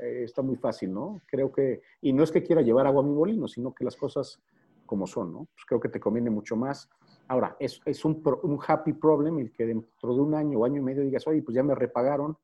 eh, 0.00 0.22
está 0.24 0.42
muy 0.42 0.56
fácil, 0.56 0.92
¿no? 0.92 1.20
Creo 1.26 1.52
que, 1.52 1.82
y 2.00 2.12
no 2.12 2.22
es 2.22 2.30
que 2.30 2.42
quiera 2.42 2.62
llevar 2.62 2.86
agua 2.86 3.02
a 3.02 3.06
mi 3.06 3.12
molino, 3.12 3.48
sino 3.48 3.74
que 3.74 3.84
las 3.84 3.96
cosas 3.96 4.40
como 4.86 5.06
son, 5.06 5.32
¿no? 5.32 5.38
Pues 5.52 5.64
creo 5.66 5.80
que 5.80 5.88
te 5.88 6.00
conviene 6.00 6.30
mucho 6.30 6.56
más. 6.56 6.88
Ahora, 7.26 7.56
es, 7.60 7.80
es 7.84 8.04
un, 8.04 8.22
un, 8.42 8.58
happy 8.66 8.94
problem 8.94 9.38
el 9.38 9.52
que 9.52 9.66
dentro 9.66 10.14
de 10.14 10.20
un 10.20 10.34
año 10.34 10.60
o 10.60 10.64
año 10.64 10.80
y 10.80 10.84
medio 10.84 11.02
digas, 11.02 11.26
oye, 11.26 11.42
pues 11.42 11.54
ya 11.54 11.62
me 11.62 11.74
repagaron 11.74 12.36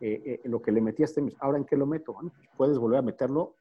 eh, 0.00 0.20
eh, 0.24 0.48
lo 0.48 0.60
que 0.60 0.72
le 0.72 0.80
metí 0.80 1.02
a 1.02 1.04
este 1.04 1.22
mes, 1.22 1.34
ahora 1.38 1.58
en 1.58 1.64
qué 1.64 1.76
lo 1.76 1.86
meto. 1.86 2.14
Pues 2.14 2.32
puedes 2.56 2.78
volver 2.78 2.98
a 2.98 3.02
meterlo 3.02 3.54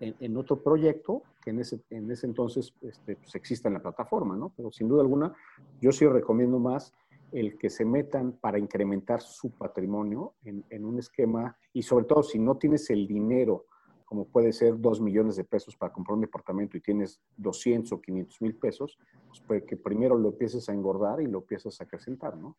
en, 0.00 0.36
otro 0.36 0.62
proyecto 0.62 1.22
que 1.42 1.50
en 1.50 1.60
ese, 1.60 1.80
en 1.90 2.10
ese 2.10 2.26
entonces 2.26 2.72
este, 2.82 3.16
pues 3.16 3.34
exista 3.34 3.68
en 3.68 3.74
la 3.74 3.82
plataforma, 3.82 4.36
¿no? 4.36 4.52
Pero 4.56 4.70
sin 4.70 4.88
duda 4.88 5.02
alguna, 5.02 5.34
yo 5.80 5.92
sí 5.92 6.06
recomiendo 6.06 6.58
más 6.58 6.92
el 7.32 7.58
que 7.58 7.68
se 7.68 7.84
metan 7.84 8.32
para 8.32 8.58
incrementar 8.58 9.20
su 9.20 9.50
patrimonio 9.50 10.34
en, 10.44 10.64
en, 10.70 10.84
un 10.84 10.98
esquema 10.98 11.56
y 11.72 11.82
sobre 11.82 12.06
todo 12.06 12.22
si 12.22 12.38
no 12.38 12.56
tienes 12.56 12.88
el 12.90 13.06
dinero, 13.06 13.66
como 14.04 14.26
puede 14.26 14.52
ser 14.52 14.80
dos 14.80 15.00
millones 15.00 15.36
de 15.36 15.44
pesos 15.44 15.76
para 15.76 15.92
comprar 15.92 16.14
un 16.14 16.22
departamento 16.22 16.76
y 16.76 16.80
tienes 16.80 17.20
200 17.36 17.92
o 17.92 18.00
500 18.00 18.42
mil 18.42 18.54
pesos, 18.54 18.98
pues 19.46 19.64
que 19.64 19.76
primero 19.76 20.16
lo 20.16 20.30
empieces 20.30 20.68
a 20.68 20.72
engordar 20.72 21.20
y 21.20 21.26
lo 21.26 21.40
empiezas 21.40 21.80
a 21.80 21.84
acrecentar, 21.84 22.36
¿no? 22.36 22.56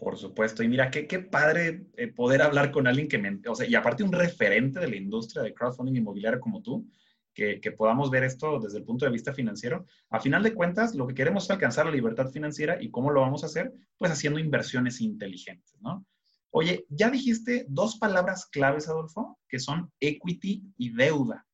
Por 0.00 0.16
supuesto. 0.16 0.62
Y 0.62 0.68
mira, 0.68 0.90
qué, 0.90 1.18
padre 1.18 1.84
eh, 1.98 2.08
poder 2.08 2.40
hablar 2.40 2.70
con 2.70 2.86
alguien 2.86 3.06
que 3.06 3.18
me, 3.18 3.38
o 3.46 3.54
sea, 3.54 3.68
y 3.68 3.74
aparte 3.74 4.02
un 4.02 4.12
referente 4.12 4.80
de 4.80 4.88
la 4.88 4.96
industria 4.96 5.42
de 5.42 5.52
crowdfunding 5.52 5.96
inmobiliario 5.96 6.40
como 6.40 6.62
tú, 6.62 6.88
que, 7.34 7.60
podamos 7.76 8.10
ver 8.10 8.24
esto 8.24 8.58
desde 8.58 8.78
el 8.78 8.84
punto 8.84 9.04
de 9.04 9.10
vista 9.10 9.34
financiero. 9.34 9.84
A 10.08 10.18
final 10.18 10.42
de 10.42 10.54
cuentas, 10.54 10.94
lo 10.94 11.06
que 11.06 11.14
queremos 11.14 11.44
es 11.44 11.50
alcanzar 11.50 11.84
la 11.84 11.92
libertad 11.92 12.30
financiera 12.30 12.82
y 12.82 12.90
cómo 12.90 13.10
lo 13.10 13.20
vamos 13.20 13.42
a 13.42 13.46
hacer, 13.46 13.74
pues 13.98 14.10
haciendo 14.10 14.38
inversiones 14.38 15.02
inteligentes, 15.02 15.78
¿no? 15.82 16.06
Oye, 16.50 16.86
ya 16.88 17.10
dijiste 17.10 17.66
dos 17.68 17.98
palabras 17.98 18.46
claves, 18.46 18.88
Adolfo, 18.88 19.38
que 19.48 19.58
son 19.58 19.92
equity 20.00 20.64
y 20.78 20.94
deuda. 20.94 21.46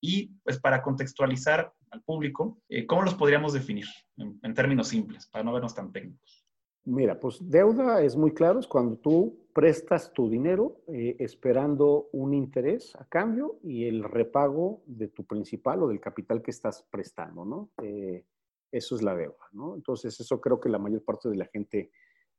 Y 0.00 0.26
pues 0.42 0.58
para 0.58 0.82
contextualizar 0.82 1.72
al 1.90 2.02
público, 2.02 2.60
eh, 2.68 2.84
¿cómo 2.84 3.02
los 3.02 3.14
podríamos 3.14 3.52
definir 3.52 3.86
en 4.16 4.54
términos 4.54 4.88
simples, 4.88 5.26
para 5.28 5.44
no 5.44 5.52
vernos 5.52 5.74
tan 5.74 5.92
técnicos? 5.92 6.44
Mira, 6.84 7.20
pues 7.20 7.38
deuda 7.48 8.02
es 8.02 8.16
muy 8.16 8.32
claro, 8.32 8.58
es 8.58 8.66
cuando 8.66 8.96
tú 8.96 9.38
prestas 9.52 10.12
tu 10.12 10.28
dinero 10.28 10.80
eh, 10.88 11.14
esperando 11.20 12.08
un 12.12 12.34
interés 12.34 12.96
a 12.96 13.04
cambio 13.04 13.60
y 13.62 13.84
el 13.84 14.02
repago 14.02 14.82
de 14.86 15.06
tu 15.06 15.24
principal 15.24 15.82
o 15.82 15.88
del 15.88 16.00
capital 16.00 16.42
que 16.42 16.50
estás 16.50 16.82
prestando, 16.90 17.44
¿no? 17.44 17.70
Eh, 17.82 18.24
eso 18.72 18.96
es 18.96 19.02
la 19.02 19.14
deuda, 19.14 19.46
¿no? 19.52 19.76
Entonces, 19.76 20.18
eso 20.18 20.40
creo 20.40 20.58
que 20.58 20.70
la 20.70 20.78
mayor 20.78 21.04
parte 21.04 21.28
de 21.28 21.36
la 21.36 21.46
gente 21.46 21.92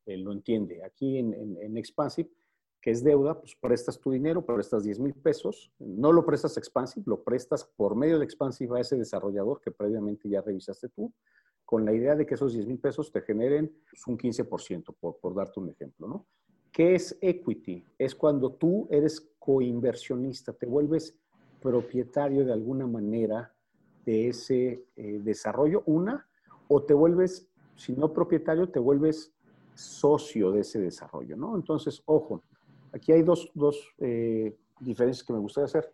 eh, 0.06 0.18
lo 0.18 0.34
entiende. 0.34 0.84
Aquí 0.84 1.20
en, 1.20 1.78
Expansive, 1.78 2.30
que 2.82 2.92
es 2.92 3.02
deuda, 3.02 3.40
pues 3.40 3.56
prestas 3.56 3.98
tu 3.98 4.12
dinero, 4.12 4.46
prestas 4.46 4.84
10 4.84 5.00
mil 5.00 5.14
pesos, 5.14 5.72
no 5.80 6.12
lo 6.12 6.26
prestas 6.26 6.58
Expansive, 6.58 7.06
lo 7.08 7.24
prestas 7.24 7.64
por 7.64 7.96
medio 7.96 8.18
de 8.20 8.26
Expansive 8.26 8.78
a 8.78 8.82
ese 8.82 8.98
desarrollador 8.98 9.62
que 9.62 9.72
previamente 9.72 10.28
ya 10.28 10.42
revisaste 10.42 10.90
tú 10.90 11.14
con 11.74 11.86
la 11.86 11.92
idea 11.92 12.16
de 12.16 12.24
que 12.24 12.36
esos 12.36 12.54
10 12.54 12.68
mil 12.68 12.78
pesos 12.78 13.12
te 13.12 13.20
generen 13.22 13.76
un 14.06 14.16
15%, 14.16 14.94
por, 15.00 15.18
por 15.18 15.34
darte 15.34 15.60
un 15.60 15.72
ejemplo, 15.72 16.08
¿no? 16.08 16.28
¿Qué 16.72 16.94
es 16.94 17.18
equity? 17.20 17.84
Es 17.98 18.14
cuando 18.14 18.52
tú 18.52 18.88
eres 18.92 19.34
coinversionista, 19.40 20.54
te 20.54 20.68
vuelves 20.68 21.18
propietario 21.60 22.46
de 22.46 22.54
alguna 22.54 22.86
manera 22.86 23.56
de 24.06 24.28
ese 24.28 24.86
eh, 24.96 25.20
desarrollo, 25.24 25.82
una, 25.88 26.28
o 26.68 26.84
te 26.84 26.94
vuelves, 26.94 27.50
si 27.76 27.94
no 27.94 28.14
propietario, 28.14 28.70
te 28.70 28.78
vuelves 28.78 29.34
socio 29.74 30.52
de 30.52 30.60
ese 30.60 30.80
desarrollo, 30.80 31.36
¿no? 31.36 31.56
Entonces, 31.56 32.04
ojo, 32.06 32.44
aquí 32.92 33.14
hay 33.14 33.24
dos, 33.24 33.50
dos 33.56 33.84
eh, 33.98 34.56
diferencias 34.80 35.26
que 35.26 35.34
me 35.34 35.40
gustaría 35.40 35.66
hacer. 35.66 35.92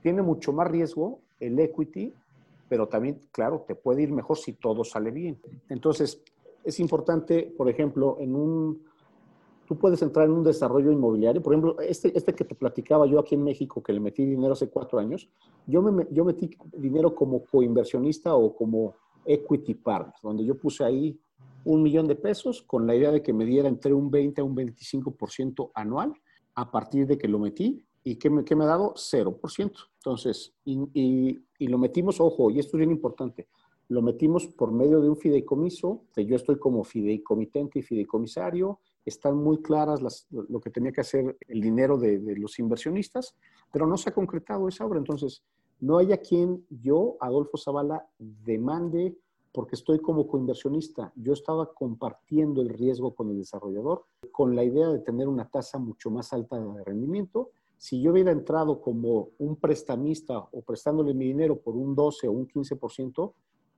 Tiene 0.00 0.22
mucho 0.22 0.54
más 0.54 0.70
riesgo 0.70 1.20
el 1.38 1.58
equity 1.58 2.14
pero 2.68 2.88
también, 2.88 3.20
claro, 3.32 3.64
te 3.66 3.74
puede 3.74 4.02
ir 4.02 4.12
mejor 4.12 4.38
si 4.38 4.54
todo 4.54 4.84
sale 4.84 5.10
bien. 5.10 5.40
Entonces, 5.68 6.22
es 6.64 6.80
importante, 6.80 7.54
por 7.56 7.68
ejemplo, 7.68 8.16
en 8.18 8.34
un, 8.34 8.82
tú 9.66 9.76
puedes 9.78 10.02
entrar 10.02 10.26
en 10.26 10.32
un 10.32 10.42
desarrollo 10.42 10.90
inmobiliario, 10.90 11.42
por 11.42 11.52
ejemplo, 11.52 11.80
este, 11.80 12.16
este 12.16 12.34
que 12.34 12.44
te 12.44 12.54
platicaba 12.54 13.06
yo 13.06 13.20
aquí 13.20 13.36
en 13.36 13.44
México, 13.44 13.82
que 13.82 13.92
le 13.92 14.00
metí 14.00 14.24
dinero 14.24 14.52
hace 14.52 14.68
cuatro 14.68 14.98
años, 14.98 15.28
yo, 15.66 15.80
me, 15.82 16.06
yo 16.10 16.24
metí 16.24 16.50
dinero 16.76 17.14
como 17.14 17.44
coinversionista 17.44 18.34
o 18.34 18.54
como 18.54 18.94
equity 19.24 19.74
partner, 19.74 20.14
donde 20.22 20.44
yo 20.44 20.56
puse 20.56 20.84
ahí 20.84 21.18
un 21.64 21.82
millón 21.82 22.06
de 22.06 22.14
pesos 22.14 22.62
con 22.62 22.86
la 22.86 22.94
idea 22.94 23.10
de 23.10 23.22
que 23.22 23.32
me 23.32 23.44
diera 23.44 23.68
entre 23.68 23.92
un 23.92 24.10
20 24.10 24.40
a 24.40 24.44
un 24.44 24.56
25% 24.56 25.70
anual 25.74 26.14
a 26.54 26.70
partir 26.70 27.06
de 27.06 27.18
que 27.18 27.28
lo 27.28 27.38
metí 27.38 27.85
¿Y 28.06 28.14
qué 28.14 28.30
me, 28.30 28.44
qué 28.44 28.54
me 28.54 28.62
ha 28.62 28.68
dado? 28.68 28.94
0%. 28.94 29.72
Entonces, 29.96 30.54
y, 30.64 30.78
y, 30.94 31.44
y, 31.58 31.66
lo 31.66 31.76
metimos, 31.76 32.20
ojo, 32.20 32.52
y 32.52 32.60
esto 32.60 32.76
es 32.76 32.78
bien 32.78 32.92
importante, 32.92 33.48
lo 33.88 34.00
metimos 34.00 34.46
por 34.46 34.70
medio 34.70 35.00
de 35.00 35.08
un 35.08 35.16
fideicomiso, 35.16 36.04
que 36.14 36.24
yo 36.24 36.36
estoy 36.36 36.56
como 36.56 36.84
fideicomitente 36.84 37.80
y 37.80 37.82
fideicomisario, 37.82 38.78
están 39.04 39.36
muy 39.36 39.60
claras 39.60 40.02
las, 40.02 40.28
lo 40.30 40.60
que 40.60 40.70
tenía 40.70 40.92
que 40.92 41.00
hacer 41.00 41.36
el 41.48 41.60
dinero 41.60 41.98
de, 41.98 42.20
de, 42.20 42.36
los 42.36 42.60
inversionistas, 42.60 43.34
pero 43.72 43.88
no 43.88 43.96
se 43.96 44.10
ha 44.10 44.14
concretado 44.14 44.68
esa 44.68 44.86
obra. 44.86 45.00
Entonces, 45.00 45.42
no 45.80 45.98
hay 45.98 46.12
a 46.12 46.18
quien 46.18 46.64
yo, 46.70 47.16
Adolfo 47.18 47.58
Zavala, 47.58 48.06
demande 48.20 49.16
porque 49.50 49.74
estoy 49.74 49.98
como 49.98 50.28
coinversionista. 50.28 51.12
Yo 51.16 51.32
estaba 51.32 51.74
compartiendo 51.74 52.62
el 52.62 52.68
riesgo 52.68 53.16
con 53.16 53.30
el 53.30 53.38
desarrollador 53.38 54.04
con 54.30 54.54
la 54.54 54.62
idea 54.62 54.90
de 54.90 55.00
tener 55.00 55.26
una 55.26 55.48
tasa 55.48 55.78
mucho 55.78 56.08
más 56.08 56.32
alta 56.32 56.60
de 56.60 56.84
rendimiento 56.84 57.50
si 57.78 58.00
yo 58.00 58.12
hubiera 58.12 58.32
entrado 58.32 58.80
como 58.80 59.30
un 59.38 59.56
prestamista 59.56 60.38
o 60.38 60.62
prestándole 60.62 61.14
mi 61.14 61.26
dinero 61.26 61.58
por 61.58 61.76
un 61.76 61.94
12 61.94 62.28
o 62.28 62.32
un 62.32 62.48
15%, 62.48 63.32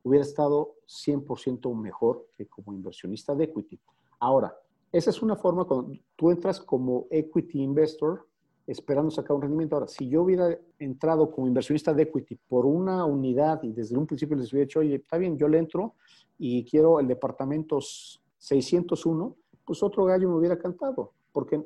hubiera 0.05 0.25
estado 0.25 0.75
100% 0.87 1.75
mejor 1.75 2.27
que 2.37 2.47
como 2.47 2.73
inversionista 2.73 3.35
de 3.35 3.45
equity. 3.45 3.79
Ahora, 4.21 4.57
esa 4.93 5.11
es 5.11 5.21
una 5.23 5.37
forma 5.37 5.65
cuando 5.65 5.93
tú 6.17 6.31
entras 6.31 6.61
como 6.61 7.07
equity 7.11 7.61
investor 7.61 8.27
esperando 8.67 9.11
sacar 9.11 9.35
un 9.35 9.43
rendimiento. 9.43 9.77
Ahora, 9.77 9.89
si 9.89 10.09
yo 10.09 10.23
hubiera 10.23 10.57
entrado 10.79 11.31
como 11.31 11.47
inversionista 11.47 11.95
de 11.95 12.03
equity 12.03 12.37
por 12.49 12.67
una 12.67 13.05
unidad 13.05 13.63
y 13.63 13.73
desde 13.73 13.97
un 13.97 14.07
principio 14.07 14.37
les 14.37 14.53
hubiera 14.53 14.67
dicho, 14.67 14.81
oye, 14.81 14.97
está 14.97 15.17
bien, 15.17 15.37
yo 15.37 15.49
le 15.49 15.59
entro 15.59 15.95
y 16.39 16.65
quiero 16.65 17.01
el 17.01 17.09
departamento 17.09 17.79
601, 17.81 19.37
pues 19.65 19.83
otro 19.83 20.05
gallo 20.05 20.29
me 20.29 20.37
hubiera 20.37 20.59
cantado, 20.59 21.13
porque 21.33 21.63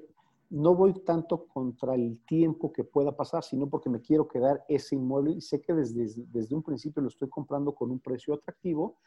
no 0.53 0.75
voy 0.75 0.93
tanto 0.93 1.47
contra 1.47 1.95
el 1.95 2.19
tiempo 2.27 2.73
que 2.75 2.85
pueda 2.85 3.17
pasar, 3.17 3.43
sino 3.43 3.71
porque 3.71 3.89
me 3.89 4.03
quiero 4.03 4.29
quedar 4.29 4.63
ese 4.69 4.95
inmueble 4.97 5.33
y 5.33 5.41
sé 5.41 5.63
que 5.63 5.73
desde, 5.73 6.27
desde 6.31 6.55
un 6.55 6.63
principio 6.63 7.01
lo 7.01 7.09
estoy 7.09 7.31
comprando 7.31 7.75
con 7.75 7.91
un 7.91 7.99
precio 7.99 8.35
atractivo. 8.35 8.99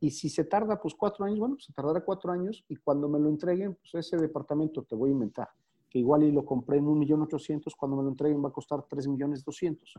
Y 0.00 0.10
si 0.10 0.28
se 0.28 0.44
tarda, 0.44 0.78
pues 0.78 0.94
cuatro 0.94 1.24
años, 1.24 1.38
bueno, 1.38 1.56
se 1.58 1.72
tardará 1.72 2.04
cuatro 2.04 2.30
años 2.30 2.62
y 2.68 2.76
cuando 2.76 3.08
me 3.08 3.18
lo 3.18 3.30
entreguen, 3.30 3.74
pues 3.74 4.06
ese 4.06 4.18
departamento 4.18 4.82
te 4.82 4.94
voy 4.94 5.08
a 5.08 5.12
inventar, 5.12 5.48
que 5.88 5.98
igual 5.98 6.24
y 6.24 6.30
lo 6.30 6.44
compré 6.44 6.76
en 6.76 6.86
un 6.86 6.98
millón 6.98 7.22
ochocientos, 7.22 7.74
cuando 7.74 7.96
me 7.96 8.02
lo 8.02 8.10
entreguen 8.10 8.44
va 8.44 8.50
a 8.50 8.52
costar 8.52 8.84
tres 8.86 9.08
millones 9.08 9.42
doscientos 9.42 9.96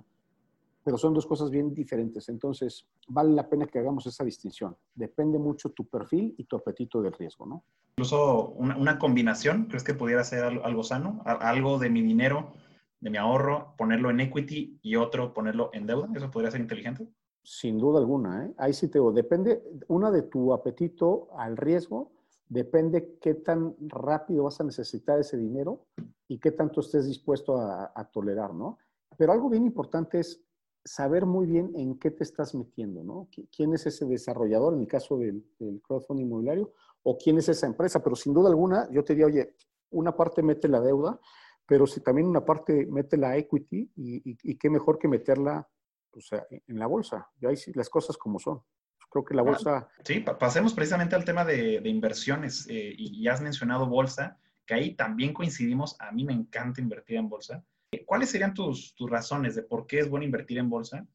pero 0.84 0.98
son 0.98 1.14
dos 1.14 1.26
cosas 1.26 1.50
bien 1.50 1.74
diferentes. 1.74 2.28
Entonces, 2.30 2.86
vale 3.08 3.34
la 3.34 3.48
pena 3.48 3.66
que 3.66 3.80
hagamos 3.80 4.06
esa 4.06 4.24
distinción. 4.24 4.76
Depende 4.94 5.40
mucho 5.40 5.70
tu 5.70 5.88
perfil 5.88 6.36
y 6.38 6.44
tu 6.44 6.58
apetito 6.58 7.02
de 7.02 7.10
riesgo, 7.12 7.46
¿no? 7.46 7.64
Incluso 7.96 8.50
una, 8.50 9.00
combinación, 9.00 9.66
¿crees 9.66 9.84
que 9.84 9.94
pudiera 9.94 10.24
ser 10.24 10.44
algo 10.44 10.84
sano? 10.84 11.22
Algo 11.26 11.78
de 11.80 11.90
mi 11.90 12.02
dinero, 12.02 12.54
de 13.00 13.10
mi 13.10 13.18
ahorro, 13.18 13.76
ponerlo 13.78 14.10
en 14.10 14.20
equity 14.20 14.80
y 14.82 14.96
otro 14.96 15.34
ponerlo 15.34 15.70
en 15.74 15.88
deuda. 15.88 16.10
¿Eso 16.16 16.30
podría 16.32 16.52
ser 16.52 16.62
inteligente? 16.62 17.08
Sin 17.44 17.78
duda 17.78 18.00
alguna, 18.00 18.46
¿eh? 18.46 18.54
Ahí 18.58 18.74
sí 18.74 18.88
te 18.88 19.00
digo, 19.00 19.12
depende, 19.12 19.62
una 19.88 20.12
de 20.12 20.24
tu 20.24 20.54
apetito 20.54 21.28
al 21.38 21.58
riesgo, 21.58 22.12
depende 22.48 23.18
qué 23.22 23.36
tan 23.36 23.76
rápido 23.80 24.46
vas 24.46 24.60
a 24.60 24.64
necesitar 24.64 25.20
ese 25.20 25.38
dinero 25.38 25.86
y 26.28 26.40
qué 26.40 26.52
tanto 26.52 26.80
estés 26.80 27.06
dispuesto 27.06 27.58
a, 27.58 27.92
a 27.94 28.06
tolerar, 28.06 28.54
¿no? 28.54 28.80
Pero 29.18 29.34
algo 29.34 29.50
bien 29.50 29.66
importante 29.66 30.20
es 30.20 30.42
saber 30.86 31.26
muy 31.26 31.46
bien 31.46 31.72
en 31.76 31.98
qué 31.98 32.12
te 32.12 32.24
estás 32.24 32.54
metiendo, 32.54 33.04
¿no? 33.04 33.30
¿Quién 33.56 33.74
es 33.74 33.86
ese 33.86 34.06
desarrollador 34.06 34.74
en 34.74 34.82
el 34.82 34.88
caso 34.88 35.18
del, 35.18 35.46
crowdfunding 35.82 36.26
inmobiliario? 36.26 36.74
¿O 37.04 37.18
quién 37.18 37.38
es 37.38 37.50
esa 37.50 37.68
empresa? 37.68 38.04
Pero 38.04 38.16
sin 38.16 38.34
duda 38.34 38.50
alguna, 38.50 38.90
yo 38.92 39.04
te 39.04 39.14
diría, 39.14 39.28
oye, 39.28 39.56
una 39.92 40.16
parte 40.16 40.42
mete 40.44 40.68
la 40.68 40.82
deuda, 40.82 41.20
pero 41.66 41.88
si 41.88 42.02
también 42.02 42.28
una 42.28 42.44
parte 42.44 42.86
mete 42.88 43.18
la 43.18 43.38
equity 43.38 43.92
y, 43.96 44.56
qué 44.58 44.70
mejor 44.70 45.00
que 45.00 45.08
meterla 45.08 45.68
pues, 46.12 46.30
en 46.32 46.80
la 46.80 46.88
bolsa. 46.88 47.30
Y 47.40 47.46
ahí 47.46 47.56
sí, 47.56 47.72
las 47.74 47.90
cosas 47.90 48.18
como 48.18 48.40
son. 48.40 48.62
Creo 49.10 49.24
que 49.24 49.36
la 49.36 49.44
bolsa... 49.44 49.88
Sí, 50.04 50.22
pasemos 50.22 50.74
precisamente 50.74 51.16
al 51.16 51.24
tema 51.24 51.46
de, 51.46 51.82
inversiones. 51.86 52.68
Eh, 52.70 52.94
y 52.98 53.28
has 53.28 53.42
mencionado 53.42 53.88
bolsa, 53.88 54.40
que 54.66 54.74
ahí 54.74 54.96
también 54.96 55.34
coincidimos. 55.34 55.96
A 56.00 56.12
mí 56.12 56.26
me 56.26 56.34
encanta 56.34 56.82
invertir 56.82 57.18
en 57.18 57.30
bolsa. 57.30 57.64
¿Cuáles 58.06 58.30
serían 58.30 58.54
tus, 58.54 58.96
razones 59.10 59.56
de 59.56 59.64
por 59.64 59.86
qué 59.88 60.00
es 60.00 60.10
bueno 60.10 60.26
invertir 60.26 60.58
en 60.58 60.70
bolsa? 60.70 61.08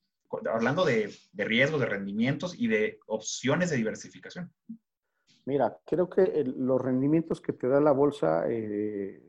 Hablando 0.52 0.84
de, 0.84 1.10
de 1.32 1.44
riesgos, 1.44 1.80
de 1.80 1.86
rendimientos 1.86 2.58
y 2.58 2.68
de 2.68 3.00
opciones 3.06 3.70
de 3.70 3.76
diversificación. 3.76 4.52
Mira, 5.46 5.80
creo 5.86 6.10
que 6.10 6.44
los 6.44 6.78
rendimientos 6.78 7.40
que 7.40 7.54
te 7.54 7.68
da 7.68 7.80
la 7.80 7.92
bolsa 7.92 8.44
eh, 8.50 9.22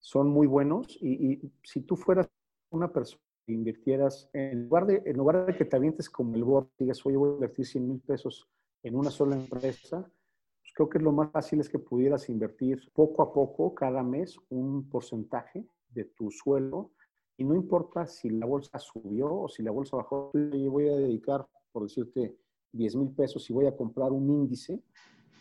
son 0.00 0.28
muy 0.28 0.46
buenos 0.46 0.96
y, 1.02 1.38
si 1.62 1.82
tú 1.82 1.96
fueras 1.96 2.30
una 2.70 2.90
persona 2.90 3.20
que 3.44 3.52
invirtieras, 3.52 4.30
en 4.32 4.64
lugar, 4.64 4.86
de, 4.86 5.02
en 5.04 5.18
lugar 5.18 5.44
de 5.44 5.54
que 5.54 5.66
te 5.66 5.76
avientes 5.76 6.08
como 6.08 6.34
el 6.34 6.44
board, 6.44 6.68
digas, 6.78 7.04
oye, 7.04 7.18
voy 7.18 7.30
a 7.30 7.34
invertir 7.34 7.66
100 7.66 7.86
mil 7.86 8.00
pesos 8.00 8.48
en 8.82 8.96
una 8.96 9.10
sola 9.10 9.36
empresa, 9.36 10.00
pues 10.00 10.72
creo 10.74 10.88
que 10.88 10.98
lo 10.98 11.12
más 11.12 11.30
fácil 11.30 11.60
es 11.60 11.68
que 11.68 11.78
pudieras 11.78 12.30
invertir 12.30 12.90
poco 12.94 13.22
a 13.22 13.30
poco, 13.30 13.74
cada 13.74 14.02
mes, 14.02 14.38
un 14.48 14.88
porcentaje 14.88 15.66
de 15.94 16.04
tu 16.06 16.30
sueldo 16.30 16.92
y 17.36 17.44
no 17.44 17.54
importa 17.54 18.06
si 18.06 18.30
la 18.30 18.46
bolsa 18.46 18.78
subió 18.78 19.34
o 19.34 19.48
si 19.48 19.62
la 19.62 19.70
bolsa 19.70 19.96
bajó, 19.96 20.30
yo 20.32 20.70
voy 20.70 20.88
a 20.88 20.96
dedicar, 20.96 21.46
por 21.72 21.84
decirte, 21.84 22.36
10 22.72 22.96
mil 22.96 23.10
pesos 23.10 23.48
y 23.50 23.52
voy 23.52 23.66
a 23.66 23.76
comprar 23.76 24.12
un 24.12 24.28
índice, 24.30 24.80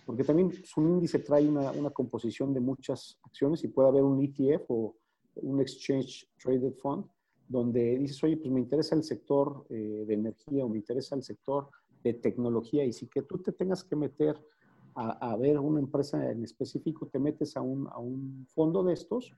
porque 0.05 0.23
también 0.23 0.51
un 0.77 0.89
índice 0.89 1.19
trae 1.19 1.47
una, 1.47 1.71
una, 1.71 1.89
composición 1.91 2.53
de 2.53 2.59
muchas 2.59 3.19
acciones 3.23 3.63
y 3.63 3.67
puede 3.67 3.89
haber 3.89 4.03
un 4.03 4.21
ETF 4.21 4.65
o 4.69 4.95
un 5.35 5.61
Exchange 5.61 6.29
Traded 6.41 6.73
Fund, 6.73 7.05
donde 7.47 7.97
dices, 7.99 8.23
oye, 8.23 8.37
pues 8.37 8.51
me 8.51 8.59
interesa 8.59 8.95
el 8.95 9.03
sector 9.03 9.65
eh, 9.69 10.03
de 10.07 10.13
energía 10.13 10.65
o 10.65 10.69
me 10.69 10.77
interesa 10.77 11.15
el 11.15 11.23
sector 11.23 11.69
de 12.03 12.13
tecnología 12.15 12.83
y 12.83 12.91
si 12.91 13.07
que 13.07 13.21
tú 13.21 13.37
te 13.37 13.51
tengas 13.51 13.83
que 13.83 13.95
meter 13.95 14.35
a, 14.95 15.31
a 15.31 15.37
ver 15.37 15.59
una 15.59 15.79
empresa 15.79 16.31
en 16.31 16.43
específico, 16.43 17.07
te 17.07 17.19
metes 17.19 17.55
a 17.55 17.61
un, 17.61 17.87
a 17.87 17.97
un 17.99 18.45
fondo 18.53 18.83
de 18.83 18.93
estos 18.93 19.31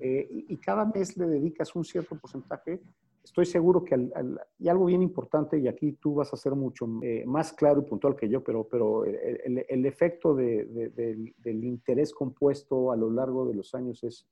eh, 0.00 0.28
y, 0.30 0.56
cada 0.58 0.84
mes 0.84 1.16
le 1.16 1.26
dedicas 1.26 1.74
un 1.74 1.84
cierto 1.84 2.16
porcentaje, 2.18 2.80
estoy 3.22 3.46
seguro 3.46 3.84
que, 3.84 4.10
y 4.58 4.68
algo 4.68 4.86
bien 4.86 5.02
importante, 5.02 5.58
y 5.58 5.68
aquí 5.68 5.92
tú 5.92 6.14
vas 6.14 6.32
a 6.32 6.36
ser 6.36 6.54
mucho 6.54 6.86
eh, 7.02 7.24
más 7.26 7.52
claro 7.52 7.80
y 7.80 7.88
puntual 7.88 8.16
que 8.16 8.28
yo, 8.28 8.42
pero, 8.42 8.68
pero 8.68 9.04
el, 9.04 9.64
el 9.68 9.86
efecto 9.86 10.34
de, 10.34 10.64
del, 10.94 11.34
del, 11.38 11.64
interés 11.64 12.12
compuesto 12.12 12.92
a 12.92 12.96
lo 12.96 13.10
largo 13.10 13.46
de 13.46 13.54
los 13.54 13.74
años 13.74 14.04
es 14.04 14.26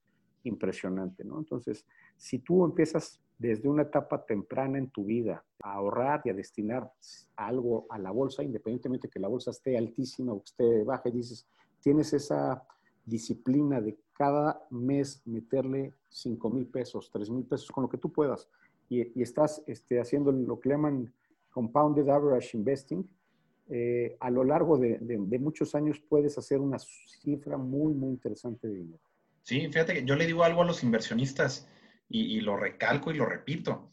impresionante, 0.45 1.25
¿no? 1.25 1.39
Entonces, 1.39 1.87
si 2.17 2.41
tú 2.41 2.65
empiezas 2.65 3.21
desde 3.39 3.69
una 3.69 3.83
etapa 3.83 4.25
temprana 4.25 4.79
en 4.79 4.89
tu 4.91 5.05
vida 5.05 5.45
a 5.63 5.75
ahorrar 5.75 6.23
y 6.25 6.31
a 6.31 6.35
destinar 6.35 6.91
algo 7.37 7.87
a 7.91 7.99
la 7.99 8.11
bolsa, 8.11 8.43
independientemente 8.43 9.09
que 9.09 9.19
la 9.19 9.29
bolsa 9.29 9.51
esté 9.51 9.77
altísima 9.77 10.33
o 10.33 10.39
que 10.39 10.51
esté 10.51 10.85
baja, 10.85 11.09
y 11.09 11.13
dices, 11.13 11.47
tienes 11.81 12.13
esa 12.13 12.63
disciplina 13.05 13.81
de 13.81 13.97
cada 14.23 14.65
mes 14.71 15.21
meterle 15.25 15.95
5 16.11 16.49
mil 16.49 16.67
pesos, 16.67 17.11
3 17.11 17.29
mil 17.29 17.45
pesos, 17.45 17.73
con 17.73 17.83
lo 17.83 17.91
que 17.91 17.99
tú 17.99 18.13
puedas, 18.13 18.49
y, 18.89 19.21
estás 19.21 19.65
este, 19.67 19.99
haciendo 19.99 20.31
lo 20.31 20.61
que 20.61 20.69
llaman 20.69 21.13
compounded 21.51 22.09
average 22.09 22.57
investing, 22.57 23.05
eh, 23.69 24.17
a 24.21 24.31
lo 24.31 24.45
largo 24.45 24.79
de, 24.79 25.01
muchos 25.41 25.75
años 25.75 26.01
puedes 26.09 26.39
hacer 26.39 26.61
una 26.61 26.79
cifra 26.79 27.57
muy, 27.57 27.95
muy 27.95 28.11
interesante 28.11 28.69
de 28.69 28.75
dinero. 28.75 29.03
Sí, 29.43 29.67
fíjate 29.67 29.95
que 29.95 30.05
yo 30.05 30.15
le 30.15 30.27
digo 30.27 30.45
algo 30.45 30.63
a 30.63 30.67
los 30.67 30.85
inversionistas 30.85 31.69
y, 32.09 32.37
y 32.37 32.43
lo 32.43 32.57
recalco 32.57 33.11
y 33.11 33.17
lo 33.17 33.27
repito. 33.27 33.91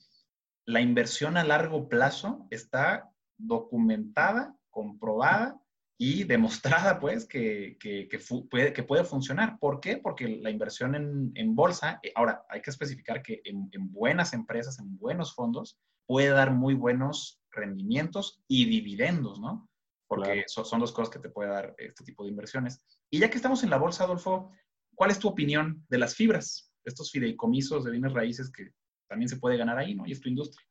La 0.66 0.80
inversión 0.80 1.38
a 1.38 1.44
largo 1.44 1.90
plazo 1.90 2.46
está 2.52 3.10
documentada, 3.36 4.56
comprobada 4.70 5.60
y 6.02 6.24
demostrada 6.24 6.98
pues 6.98 7.28
que, 7.28 7.78
que, 7.78 8.08
puede, 8.50 8.72
que 8.72 8.84
puede 8.84 9.04
funcionar. 9.04 9.60
¿Por 9.60 9.82
qué? 9.82 9.98
Porque 9.98 10.30
la 10.30 10.50
inversión 10.50 10.96
en, 10.96 11.34
en 11.36 11.56
bolsa, 11.56 12.00
eh, 12.02 12.14
ahora 12.16 12.46
hay 12.50 12.62
que 12.62 12.70
especificar 12.70 13.22
que 13.22 13.42
en, 13.44 13.68
en, 13.74 13.92
buenas 13.92 14.32
empresas, 14.34 14.80
en 14.80 14.98
buenos 14.98 15.36
fondos, 15.36 15.78
puede 16.08 16.30
dar 16.30 16.52
muy 16.52 16.74
buenos 16.74 17.42
rendimientos 17.52 18.42
y 18.48 18.66
dividendos, 18.66 19.42
¿no? 19.42 19.70
Porque 20.08 20.46
son, 20.48 20.80
dos 20.80 20.94
cosas 20.94 21.14
que 21.14 21.20
te 21.20 21.30
puede 21.30 21.50
dar 21.50 21.76
este 21.78 22.06
tipo 22.06 22.24
de 22.24 22.30
inversiones. 22.30 22.82
Y 23.12 23.20
ya 23.20 23.30
que 23.30 23.36
estamos 23.36 23.64
en 23.64 23.70
la 23.70 23.78
bolsa, 23.78 24.06
Adolfo, 24.06 24.52
¿cuál 24.96 25.12
es 25.12 25.20
tu 25.20 25.28
opinión 25.28 25.86
de 25.90 25.98
las 25.98 26.16
fibras? 26.16 26.72
Estos 26.86 27.12
fideicomisos 27.12 27.84
de 27.84 27.92
bienes 27.92 28.14
raíces 28.14 28.50
que 28.50 28.72
también 29.10 29.28
se 29.28 29.38
puede 29.38 29.58
ganar 29.58 29.78
ahí, 29.78 29.96
¿no? 29.96 30.08
Y 30.08 30.14
es 30.14 30.22
tu 30.22 30.30
industria. 30.30 30.66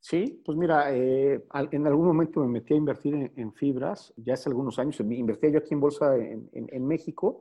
Sí, 0.00 0.40
pues 0.44 0.56
mira, 0.56 0.94
eh, 0.94 1.44
en 1.52 1.86
algún 1.86 2.06
momento 2.06 2.40
me 2.40 2.48
metí 2.48 2.72
a 2.72 2.76
invertir 2.76 3.32
en, 3.34 3.52
fibras, 3.52 4.12
ya 4.16 4.34
hace 4.34 4.48
algunos 4.48 4.78
años, 4.78 5.00
invertí 5.00 5.50
yo 5.50 5.58
aquí 5.58 5.74
en 5.74 5.80
bolsa 5.80 6.16
en, 6.16 6.86
México. 6.86 7.40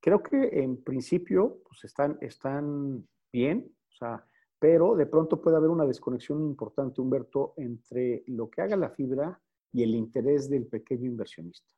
Creo 0.00 0.22
que 0.22 0.60
en 0.62 0.82
principio 0.82 1.58
pues 1.64 1.84
están, 1.84 2.16
están 2.20 3.06
bien, 3.32 3.72
o 3.88 3.92
sea, 3.92 4.24
pero 4.60 4.94
de 4.94 5.06
pronto 5.06 5.40
puede 5.40 5.56
haber 5.56 5.70
una 5.70 5.86
desconexión 5.86 6.44
importante, 6.44 7.00
Humberto, 7.00 7.54
entre 7.56 8.22
lo 8.26 8.48
que 8.48 8.62
haga 8.62 8.76
la 8.76 8.90
fibra 8.90 9.40
y 9.72 9.82
el 9.82 9.94
interés 9.94 10.48
del 10.48 10.66
pequeño 10.66 11.06
inversionista. 11.06 11.74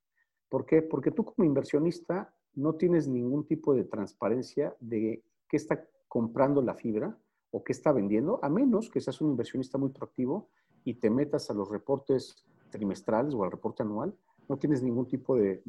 ¿Por 0.49 0.67
qué? 0.67 0.83
Porque 0.83 1.13
tú 1.13 1.25
como 1.25 1.47
inversionista 1.47 2.35
no 2.55 2.75
tienes 2.75 3.09
ningún 3.09 3.47
tipo 3.47 3.75
de 3.75 3.85
transparencia 3.85 4.75
de 4.81 5.23
qué 5.49 5.57
está 5.57 5.87
comprando 6.09 6.61
la 6.63 6.75
fibra, 6.75 7.17
o 7.51 7.65
qué 7.65 7.73
está 7.73 7.93
vendiendo, 7.93 8.39
a 8.43 8.49
menos 8.49 8.91
que 8.91 9.01
seas 9.01 9.21
un 9.21 9.31
inversionista 9.31 9.79
muy 9.79 9.91
proactivo 9.91 10.49
y 10.85 10.95
te 10.95 11.11
metas 11.11 11.51
a 11.51 11.55
los 11.55 11.69
reportes 11.69 12.45
trimestrales 12.71 13.35
o 13.35 13.45
al 13.45 13.51
reporte 13.51 13.83
anual, 13.83 14.15
no 14.49 14.57
tienes 14.57 14.83
ningún 14.83 15.07
tipo 15.07 15.37
de, 15.37 15.63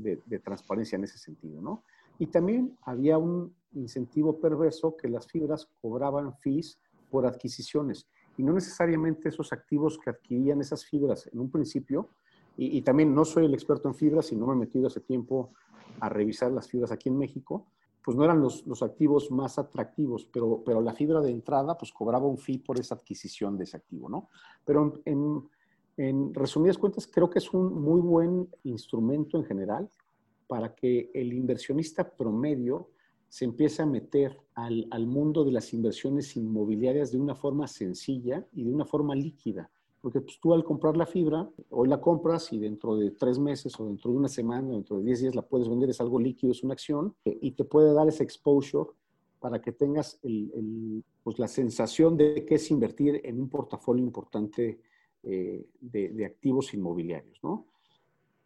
transparencia 0.44 0.96
en 0.96 1.04
ese 1.04 1.18
sentido, 1.18 1.62
¿no? 1.62 1.84
Y 2.20 2.28
también 2.28 2.78
había 2.84 3.18
un 3.18 3.54
incentivo 3.74 4.40
perverso 4.40 4.96
que 4.96 5.08
las 5.08 5.28
fibras 5.28 5.70
cobraban 5.82 6.36
fees 6.38 6.80
por 7.10 7.26
adquisiciones 7.26 8.08
y 8.38 8.44
no 8.44 8.54
necesariamente 8.54 9.30
esos 9.30 9.52
activos 9.54 9.98
que 9.98 10.10
adquirían 10.10 10.62
esas 10.62 10.86
fibras 10.86 11.28
en 11.32 11.40
un 11.40 11.52
principio, 11.52 12.10
y, 12.58 12.78
y 12.78 12.82
también 12.82 13.14
no 13.14 13.26
soy 13.26 13.46
el 13.46 13.54
experto 13.54 13.88
en 13.88 13.96
fibras 13.96 14.32
y 14.32 14.36
no 14.36 14.48
me 14.48 14.54
he 14.54 14.58
metido 14.58 14.88
hace 14.88 15.00
tiempo 15.00 15.52
a 16.00 16.10
revisar 16.10 16.52
las 16.52 16.68
fibras 16.68 16.92
aquí 16.92 17.10
en 17.10 17.18
México, 17.18 17.68
pues 18.04 18.18
no 18.18 18.24
eran 18.24 18.42
los, 18.42 18.66
los, 18.66 18.82
activos 18.82 19.30
más 19.32 19.60
atractivos, 19.60 20.26
pero, 20.26 20.64
pero 20.66 20.82
la 20.82 20.94
fibra 20.94 21.22
de 21.22 21.30
entrada 21.30 21.78
pues 21.78 21.92
cobraba 21.92 22.26
un 22.26 22.38
fee 22.38 22.58
por 22.58 22.80
esa 22.80 22.96
adquisición 22.96 23.58
de 23.58 23.66
ese 23.66 23.78
activo, 23.78 24.10
¿no? 24.10 24.30
Pero 24.66 25.02
en, 25.06 25.44
resumidas 26.34 26.80
cuentas 26.80 27.06
creo 27.06 27.30
que 27.30 27.38
es 27.38 27.54
un 27.54 27.80
muy 27.80 28.02
buen 28.02 28.50
instrumento 28.64 29.38
en 29.38 29.44
general 29.44 29.90
para 30.48 30.74
que 30.74 31.12
el 31.14 31.32
inversionista 31.32 32.10
promedio 32.10 32.90
se 33.30 33.46
empiece 33.46 33.84
a 33.84 33.86
meter 33.86 34.36
al, 34.56 34.88
al 34.90 35.06
mundo 35.06 35.44
de 35.44 35.52
las 35.52 35.72
inversiones 35.74 36.36
inmobiliarias 36.36 37.12
de 37.12 37.20
una 37.20 37.36
forma 37.36 37.68
sencilla 37.68 38.48
y 38.54 38.64
de 38.64 38.74
una 38.74 38.86
forma 38.86 39.14
líquida. 39.14 39.70
Porque 40.02 40.20
pues, 40.20 40.40
tú 40.40 40.54
al 40.54 40.64
comprar 40.64 40.98
la 40.98 41.06
fibra, 41.06 41.50
hoy 41.70 41.88
la 41.88 42.02
compras 42.02 42.52
y 42.52 42.60
dentro 42.60 42.96
de 42.96 43.12
tres 43.12 43.38
meses 43.38 43.80
o 43.80 43.86
dentro 43.86 44.12
de 44.12 44.18
una 44.18 44.28
semana 44.28 44.70
o 44.70 44.74
dentro 44.74 44.98
de 44.98 45.06
diez 45.06 45.22
días 45.22 45.36
la 45.36 45.44
puedes 45.44 45.70
vender, 45.70 45.90
es 45.90 46.02
algo 46.02 46.20
líquido, 46.20 46.52
es 46.52 46.64
una 46.64 46.74
acción, 46.74 47.16
eh, 47.24 47.38
y 47.42 47.52
te 47.52 47.64
puede 47.64 47.94
dar 47.94 48.08
ese 48.08 48.24
exposure 48.24 48.90
para 49.40 49.62
que 49.62 49.72
tengas 49.72 50.20
el, 50.24 51.04
pues, 51.24 51.40
la 51.40 51.48
sensación 51.48 52.18
de 52.18 52.46
que 52.46 52.56
es 52.56 52.72
invertir 52.72 53.22
en 53.24 53.40
un 53.40 53.50
portafolio 53.50 54.04
importante 54.04 54.80
eh, 55.24 55.66
de, 55.80 56.10
de, 56.10 56.26
activos 56.26 56.74
inmobiliarios, 56.74 57.40
¿no? 57.44 57.68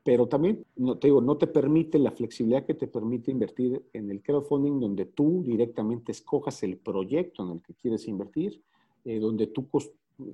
Pero 0.05 0.27
también, 0.27 0.63
no, 0.75 0.99
te 0.99 1.07
digo, 1.07 1.19
no 1.19 1.35
te 1.35 1.47
permite 1.47 1.97
la 1.97 2.11
flexibilidad 2.11 2.63
que 2.63 2.75
te 2.75 2.87
permite 2.87 3.31
invertir 3.31 3.83
en 3.91 4.11
el 4.11 4.21
crowdfunding 4.21 4.79
donde 4.79 5.05
tú 5.05 5.41
directamente 5.43 6.11
escojas 6.11 6.61
el 6.61 6.77
proyecto 6.77 7.43
en 7.43 7.53
el 7.53 7.61
que 7.63 7.73
quieres 7.73 8.07
invertir, 8.07 8.61
eh, 9.03 9.19
donde 9.19 9.47
tú 9.47 9.67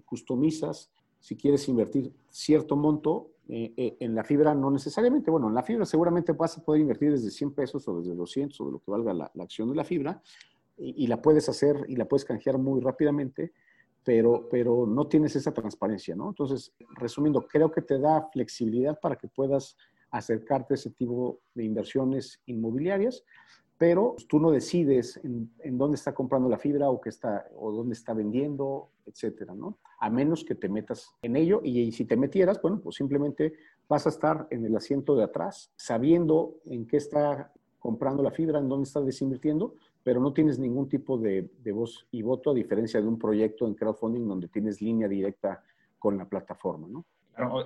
customizas 0.03 0.91
si 1.21 1.37
quieres 1.37 1.65
invertir 1.69 2.11
cierto 2.29 2.75
monto 2.75 3.29
eh, 3.47 3.73
eh, 3.77 3.97
en 4.01 4.13
la 4.13 4.25
fibra, 4.25 4.53
no 4.53 4.69
necesariamente, 4.69 5.31
bueno, 5.31 5.47
en 5.47 5.53
la 5.53 5.63
fibra 5.63 5.85
seguramente 5.85 6.33
vas 6.33 6.57
a 6.57 6.63
poder 6.63 6.81
invertir 6.81 7.11
desde 7.11 7.31
100 7.31 7.53
pesos 7.53 7.87
o 7.87 7.99
desde 7.99 8.13
200 8.13 8.59
o 8.59 8.65
de 8.65 8.71
lo 8.73 8.79
que 8.79 8.91
valga 8.91 9.13
la, 9.13 9.31
acción 9.39 9.69
de 9.69 9.75
la 9.75 9.85
fibra 9.85 10.21
y, 10.77 11.05
y, 11.05 11.07
la 11.07 11.21
puedes 11.21 11.47
hacer 11.47 11.85
y 11.87 11.95
la 11.95 12.05
puedes 12.05 12.25
canjear 12.25 12.57
muy 12.57 12.81
rápidamente 12.81 13.53
pero, 14.03 14.47
pero 14.49 14.85
no 14.87 15.07
tienes 15.07 15.35
esa 15.35 15.53
transparencia, 15.53 16.15
¿no? 16.15 16.29
Entonces, 16.29 16.73
resumiendo, 16.95 17.45
creo 17.47 17.71
que 17.71 17.81
te 17.81 17.99
da 17.99 18.29
flexibilidad 18.31 18.99
para 18.99 19.15
que 19.15 19.27
puedas 19.27 19.77
acercarte 20.09 20.73
a 20.73 20.75
ese 20.75 20.91
tipo 20.91 21.39
de 21.53 21.63
inversiones 21.63 22.41
inmobiliarias, 22.45 23.23
pero 23.77 24.15
tú 24.27 24.39
no 24.39 24.51
decides 24.51 25.19
en, 25.23 25.51
en, 25.59 25.77
dónde 25.77 25.95
está 25.95 26.13
comprando 26.13 26.49
la 26.49 26.57
fibra 26.57 26.89
o, 26.89 26.99
qué 26.99 27.09
está, 27.09 27.47
o 27.55 27.71
dónde 27.71 27.93
está 27.93 28.13
vendiendo, 28.13 28.89
etcétera, 29.05 29.55
¿no? 29.55 29.77
A 30.01 30.09
menos 30.09 30.43
que 30.43 30.55
te 30.55 30.67
metas 30.67 31.15
en 31.21 31.35
ello 31.35 31.61
y, 31.63 31.91
si 31.91 32.05
te 32.05 32.17
metieras, 32.17 32.61
bueno, 32.61 32.81
pues 32.81 32.95
simplemente 32.95 33.53
vas 33.87 34.07
a 34.07 34.09
estar 34.09 34.47
en 34.49 34.65
el 34.65 34.75
asiento 34.75 35.15
de 35.15 35.23
atrás, 35.23 35.71
sabiendo 35.75 36.57
en 36.65 36.87
qué 36.87 36.97
está 36.97 37.53
comprando 37.77 38.23
la 38.23 38.31
fibra, 38.31 38.59
en 38.59 38.67
dónde 38.67 38.87
está 38.87 38.99
desinvirtiendo, 38.99 39.75
pero 40.03 40.19
no 40.19 40.33
tienes 40.33 40.57
ningún 40.57 40.89
tipo 40.89 41.17
de, 41.17 41.49
voz 41.71 42.07
y 42.11 42.23
voto 42.23 42.51
a 42.51 42.53
diferencia 42.55 42.99
de 42.99 43.07
un 43.07 43.19
proyecto 43.19 43.67
en 43.67 43.75
crowdfunding 43.75 44.27
donde 44.27 44.47
tienes 44.47 44.81
línea 44.81 45.07
directa 45.07 45.63
con 45.99 46.17
la 46.17 46.27
plataforma, 46.27 46.87
¿no? 46.87 47.05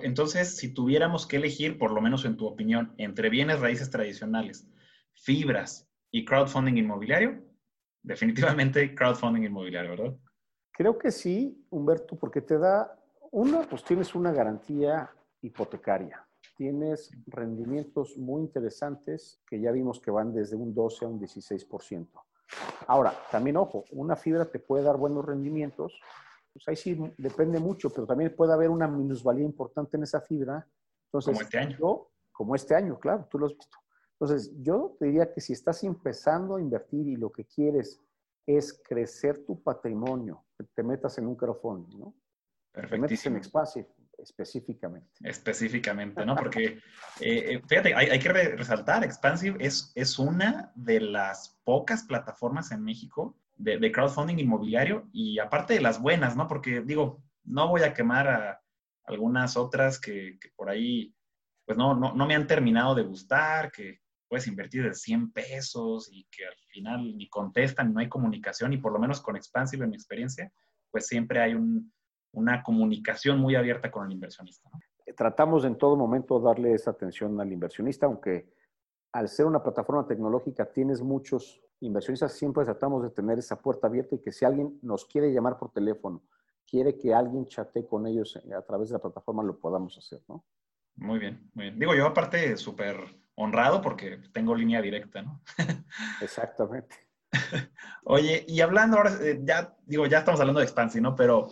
entonces, 0.02 0.56
si 0.56 0.72
tuviéramos 0.72 1.26
que 1.26 1.36
elegir, 1.36 1.76
por 1.76 1.90
lo 1.90 2.00
menos 2.00 2.24
en 2.24 2.36
tu 2.36 2.46
opinión, 2.46 2.94
entre 2.98 3.28
bienes 3.28 3.60
raíces 3.60 3.90
tradicionales, 3.90 4.66
fibras 5.12 5.88
y 6.10 6.24
crowdfunding 6.24 6.76
inmobiliario, 6.76 7.42
definitivamente 8.02 8.94
crowdfunding 8.94 9.42
inmobiliario, 9.42 9.90
¿verdad? 9.90 10.16
Creo 10.76 10.98
que 10.98 11.10
sí, 11.10 11.64
Humberto, 11.70 12.16
porque 12.16 12.40
te 12.40 12.58
da, 12.58 12.98
una, 13.30 13.62
pues 13.62 13.82
tienes 13.84 14.14
una 14.14 14.32
garantía 14.32 15.10
hipotecaria 15.42 16.26
tienes 16.56 17.10
rendimientos 17.26 18.16
muy 18.16 18.42
interesantes 18.42 19.40
que 19.46 19.60
ya 19.60 19.70
vimos 19.72 20.00
que 20.00 20.10
van 20.10 20.32
desde 20.32 20.56
un 20.56 20.74
12 20.74 21.04
a 21.04 21.08
un 21.08 21.20
16%. 21.20 22.08
Ahora, 22.86 23.12
también 23.30 23.56
ojo, 23.56 23.84
una 23.92 24.16
fibra 24.16 24.44
te 24.46 24.58
puede 24.58 24.84
dar 24.84 24.96
buenos 24.96 25.24
rendimientos, 25.24 26.00
pues 26.52 26.66
ahí 26.68 26.76
sí 26.76 26.98
depende 27.18 27.58
mucho, 27.60 27.90
pero 27.90 28.06
también 28.06 28.34
puede 28.34 28.52
haber 28.52 28.70
una 28.70 28.88
minusvalía 28.88 29.44
importante 29.44 29.96
en 29.96 30.04
esa 30.04 30.20
fibra. 30.20 30.66
Entonces, 31.06 31.34
como 31.34 31.42
este 31.42 31.58
año. 31.58 31.76
Yo, 31.78 32.10
como 32.32 32.54
este 32.54 32.74
año, 32.74 32.98
claro, 32.98 33.26
tú 33.30 33.38
lo 33.38 33.46
has 33.46 33.52
visto. 33.52 33.76
Entonces, 34.12 34.52
yo 34.62 34.96
te 34.98 35.06
diría 35.06 35.30
que 35.30 35.40
si 35.40 35.52
estás 35.52 35.84
empezando 35.84 36.56
a 36.56 36.60
invertir 36.60 37.06
y 37.06 37.16
lo 37.16 37.30
que 37.30 37.44
quieres 37.44 38.00
es 38.46 38.80
crecer 38.86 39.44
tu 39.44 39.62
patrimonio, 39.62 40.44
te 40.74 40.82
metas 40.82 41.18
en 41.18 41.26
un 41.26 41.36
crowdfunding, 41.36 41.98
¿no? 41.98 42.14
Te 42.72 42.98
metes 42.98 43.26
en 43.26 43.36
Expansive, 43.36 43.88
específicamente. 44.18 45.08
Específicamente, 45.22 46.24
¿no? 46.24 46.36
Porque, 46.36 46.64
eh, 46.64 46.80
eh, 47.20 47.62
fíjate, 47.66 47.94
hay, 47.94 48.18
que 48.18 48.32
resaltar, 48.32 49.02
Expansive 49.02 49.56
es, 49.60 49.92
es 49.94 50.18
una 50.18 50.72
de 50.74 51.00
las 51.00 51.58
pocas 51.64 52.04
plataformas 52.04 52.70
en 52.72 52.82
México 52.82 53.36
de, 53.56 53.90
crowdfunding 53.90 54.38
inmobiliario 54.38 55.08
y 55.12 55.38
aparte 55.38 55.74
de 55.74 55.80
las 55.80 56.00
buenas, 56.00 56.36
¿no? 56.36 56.46
Porque 56.46 56.82
digo, 56.82 57.22
no 57.44 57.68
voy 57.68 57.82
a 57.82 57.94
quemar 57.94 58.28
a 58.28 58.62
algunas 59.04 59.56
otras 59.56 59.98
que, 59.98 60.38
por 60.54 60.68
ahí, 60.68 61.14
pues 61.64 61.78
no, 61.78 61.94
no, 61.94 62.14
no, 62.14 62.26
me 62.26 62.34
han 62.34 62.46
terminado 62.46 62.94
de 62.94 63.02
gustar, 63.02 63.72
que 63.72 64.00
puedes 64.36 64.48
invertir 64.48 64.82
de 64.82 64.92
100 64.92 65.32
pesos 65.32 66.10
y 66.12 66.26
que 66.30 66.44
al 66.44 66.54
final 66.68 67.16
ni 67.16 67.26
contestan, 67.26 67.94
no 67.94 68.00
hay 68.00 68.08
comunicación 68.10 68.74
y 68.74 68.76
por 68.76 68.92
lo 68.92 68.98
menos 68.98 69.22
con 69.22 69.34
Expansive 69.34 69.84
en 69.84 69.90
mi 69.90 69.96
experiencia, 69.96 70.52
pues 70.90 71.06
siempre 71.06 71.40
hay 71.40 71.54
un, 71.54 71.90
una 72.32 72.62
comunicación 72.62 73.38
muy 73.38 73.54
abierta 73.54 73.90
con 73.90 74.04
el 74.04 74.12
inversionista. 74.12 74.68
Tratamos 75.16 75.64
en 75.64 75.78
todo 75.78 75.96
momento 75.96 76.38
darle 76.38 76.74
esa 76.74 76.90
atención 76.90 77.40
al 77.40 77.50
inversionista, 77.50 78.04
aunque 78.04 78.52
al 79.12 79.30
ser 79.30 79.46
una 79.46 79.62
plataforma 79.62 80.06
tecnológica 80.06 80.70
tienes 80.70 81.00
muchos 81.00 81.62
inversionistas, 81.80 82.34
siempre 82.34 82.66
tratamos 82.66 83.04
de 83.04 83.08
tener 83.08 83.38
esa 83.38 83.58
puerta 83.58 83.86
abierta 83.86 84.16
y 84.16 84.18
que 84.18 84.32
si 84.32 84.44
alguien 84.44 84.78
nos 84.82 85.06
quiere 85.06 85.32
llamar 85.32 85.56
por 85.58 85.72
teléfono, 85.72 86.22
quiere 86.66 86.98
que 86.98 87.14
alguien 87.14 87.46
chatee 87.46 87.86
con 87.86 88.06
ellos 88.06 88.38
a 88.54 88.60
través 88.60 88.90
de 88.90 88.96
la 88.96 88.98
plataforma, 88.98 89.42
lo 89.42 89.58
podamos 89.58 89.96
hacer, 89.96 90.20
¿no? 90.28 90.44
Muy 90.96 91.18
bien, 91.20 91.50
muy 91.54 91.66
bien. 91.66 91.78
Digo, 91.78 91.94
yo 91.94 92.06
aparte 92.06 92.54
súper 92.58 93.25
honrado 93.36 93.80
porque 93.80 94.18
tengo 94.32 94.54
línea 94.54 94.82
directa, 94.82 95.22
¿no? 95.22 95.40
Exactamente. 96.20 96.96
Oye, 98.04 98.44
y 98.48 98.60
hablando 98.60 98.96
ahora, 98.96 99.12
eh, 99.20 99.40
ya 99.42 99.74
digo, 99.84 100.06
ya 100.06 100.18
estamos 100.18 100.40
hablando 100.40 100.60
de 100.60 100.66
Expansi, 100.66 101.00
¿no? 101.00 101.14
Pero 101.14 101.48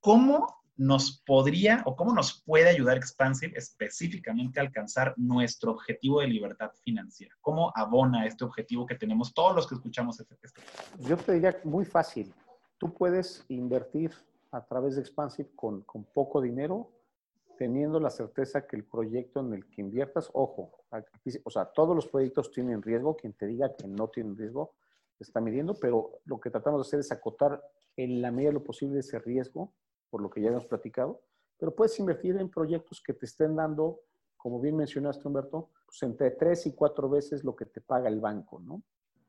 ¿cómo 0.00 0.62
nos 0.76 1.22
podría 1.24 1.82
o 1.86 1.94
cómo 1.96 2.12
nos 2.12 2.42
puede 2.42 2.68
ayudar 2.68 2.96
Expansive 2.96 3.56
específicamente 3.56 4.58
a 4.58 4.62
alcanzar 4.62 5.14
nuestro 5.16 5.72
objetivo 5.72 6.20
de 6.20 6.26
libertad 6.26 6.72
financiera? 6.82 7.34
¿Cómo 7.40 7.72
abona 7.74 8.26
este 8.26 8.44
objetivo 8.44 8.84
que 8.84 8.96
tenemos 8.96 9.32
todos 9.32 9.54
los 9.54 9.66
que 9.66 9.76
escuchamos 9.76 10.20
este 10.20 10.36
Yo 11.00 11.16
te 11.16 11.32
diría 11.32 11.58
muy 11.64 11.84
fácil. 11.84 12.34
Tú 12.78 12.92
puedes 12.92 13.44
invertir 13.48 14.12
a 14.50 14.64
través 14.64 14.96
de 14.96 15.00
Expansive 15.00 15.48
con, 15.56 15.82
con 15.82 16.04
poco 16.04 16.40
dinero, 16.40 16.90
teniendo 17.56 18.00
la 18.00 18.10
certeza 18.10 18.66
que 18.66 18.76
el 18.76 18.84
proyecto 18.84 19.40
en 19.40 19.54
el 19.54 19.66
que 19.68 19.80
inviertas, 19.80 20.30
ojo, 20.32 20.84
o 21.44 21.50
sea, 21.50 21.66
todos 21.66 21.94
los 21.94 22.06
proyectos 22.08 22.50
tienen 22.50 22.82
riesgo, 22.82 23.16
quien 23.16 23.32
te 23.32 23.46
diga 23.46 23.74
que 23.74 23.86
no 23.86 24.08
tienen 24.08 24.36
riesgo, 24.36 24.74
está 25.18 25.40
midiendo, 25.40 25.74
pero 25.74 26.20
lo 26.24 26.40
que 26.40 26.50
tratamos 26.50 26.80
de 26.80 26.88
hacer 26.88 27.00
es 27.00 27.12
acotar 27.12 27.62
en 27.96 28.20
la 28.20 28.30
medida 28.30 28.50
de 28.50 28.54
lo 28.54 28.64
posible 28.64 29.00
ese 29.00 29.18
riesgo 29.18 29.72
por 30.10 30.20
lo 30.20 30.30
que 30.30 30.40
ya 30.40 30.48
hemos 30.48 30.66
platicado, 30.66 31.22
pero 31.58 31.74
puedes 31.74 31.98
invertir 31.98 32.36
en 32.36 32.48
proyectos 32.48 33.02
que 33.02 33.14
te 33.14 33.26
estén 33.26 33.56
dando, 33.56 34.00
como 34.36 34.60
bien 34.60 34.76
mencionaste, 34.76 35.26
Humberto, 35.26 35.70
pues 35.86 36.02
entre 36.02 36.30
tres 36.32 36.66
y 36.66 36.72
cuatro 36.72 37.08
veces 37.08 37.42
lo 37.42 37.56
que 37.56 37.66
te 37.66 37.80
paga 37.80 38.08
el 38.08 38.20
banco, 38.20 38.60
¿no? 38.60 38.82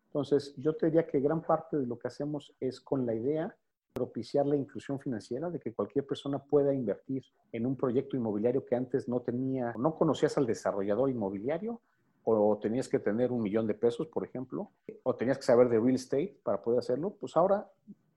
Entonces, 0.07 0.53
yo 0.57 0.75
te 0.75 0.87
diría 0.87 1.05
que 1.05 1.19
gran 1.19 1.41
parte 1.41 1.77
de 1.77 1.85
lo 1.85 1.99
que 1.99 2.07
hacemos 2.07 2.55
es 2.59 2.79
con 2.79 3.05
la 3.05 3.13
idea 3.13 3.47
de 3.47 3.53
propiciar 3.95 4.45
la 4.45 4.55
inclusión 4.55 4.99
financiera, 4.99 5.49
de 5.49 5.59
que 5.59 5.73
cualquier 5.73 6.05
persona 6.05 6.37
pueda 6.37 6.73
invertir 6.73 7.23
en 7.51 7.65
un 7.65 7.75
proyecto 7.75 8.15
inmobiliario 8.15 8.65
que 8.65 8.75
antes 8.75 9.07
no 9.07 9.21
tenía, 9.21 9.73
no 9.77 9.95
conocías 9.95 10.37
al 10.37 10.45
desarrollador 10.45 11.09
inmobiliario, 11.09 11.81
o 12.27 12.57
tenías 12.57 12.89
que 12.89 12.99
tener 12.99 13.31
un 13.31 13.41
millón 13.41 13.67
de 13.67 13.75
pesos, 13.75 14.07
por 14.07 14.25
ejemplo, 14.25 14.71
o 15.03 15.15
tenías 15.15 15.37
que 15.37 15.43
saber 15.43 15.69
de 15.69 15.79
real 15.79 15.95
estate 15.95 16.37
para 16.43 16.61
poder 16.61 16.79
hacerlo, 16.79 17.15
pues 17.19 17.37
ahora, 17.37 17.69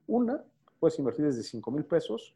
una, 0.06 0.42
puedes 0.80 0.98
invertir 0.98 1.26
desde 1.26 1.42
5 1.42 1.70
mil 1.70 1.84
pesos 1.84 2.34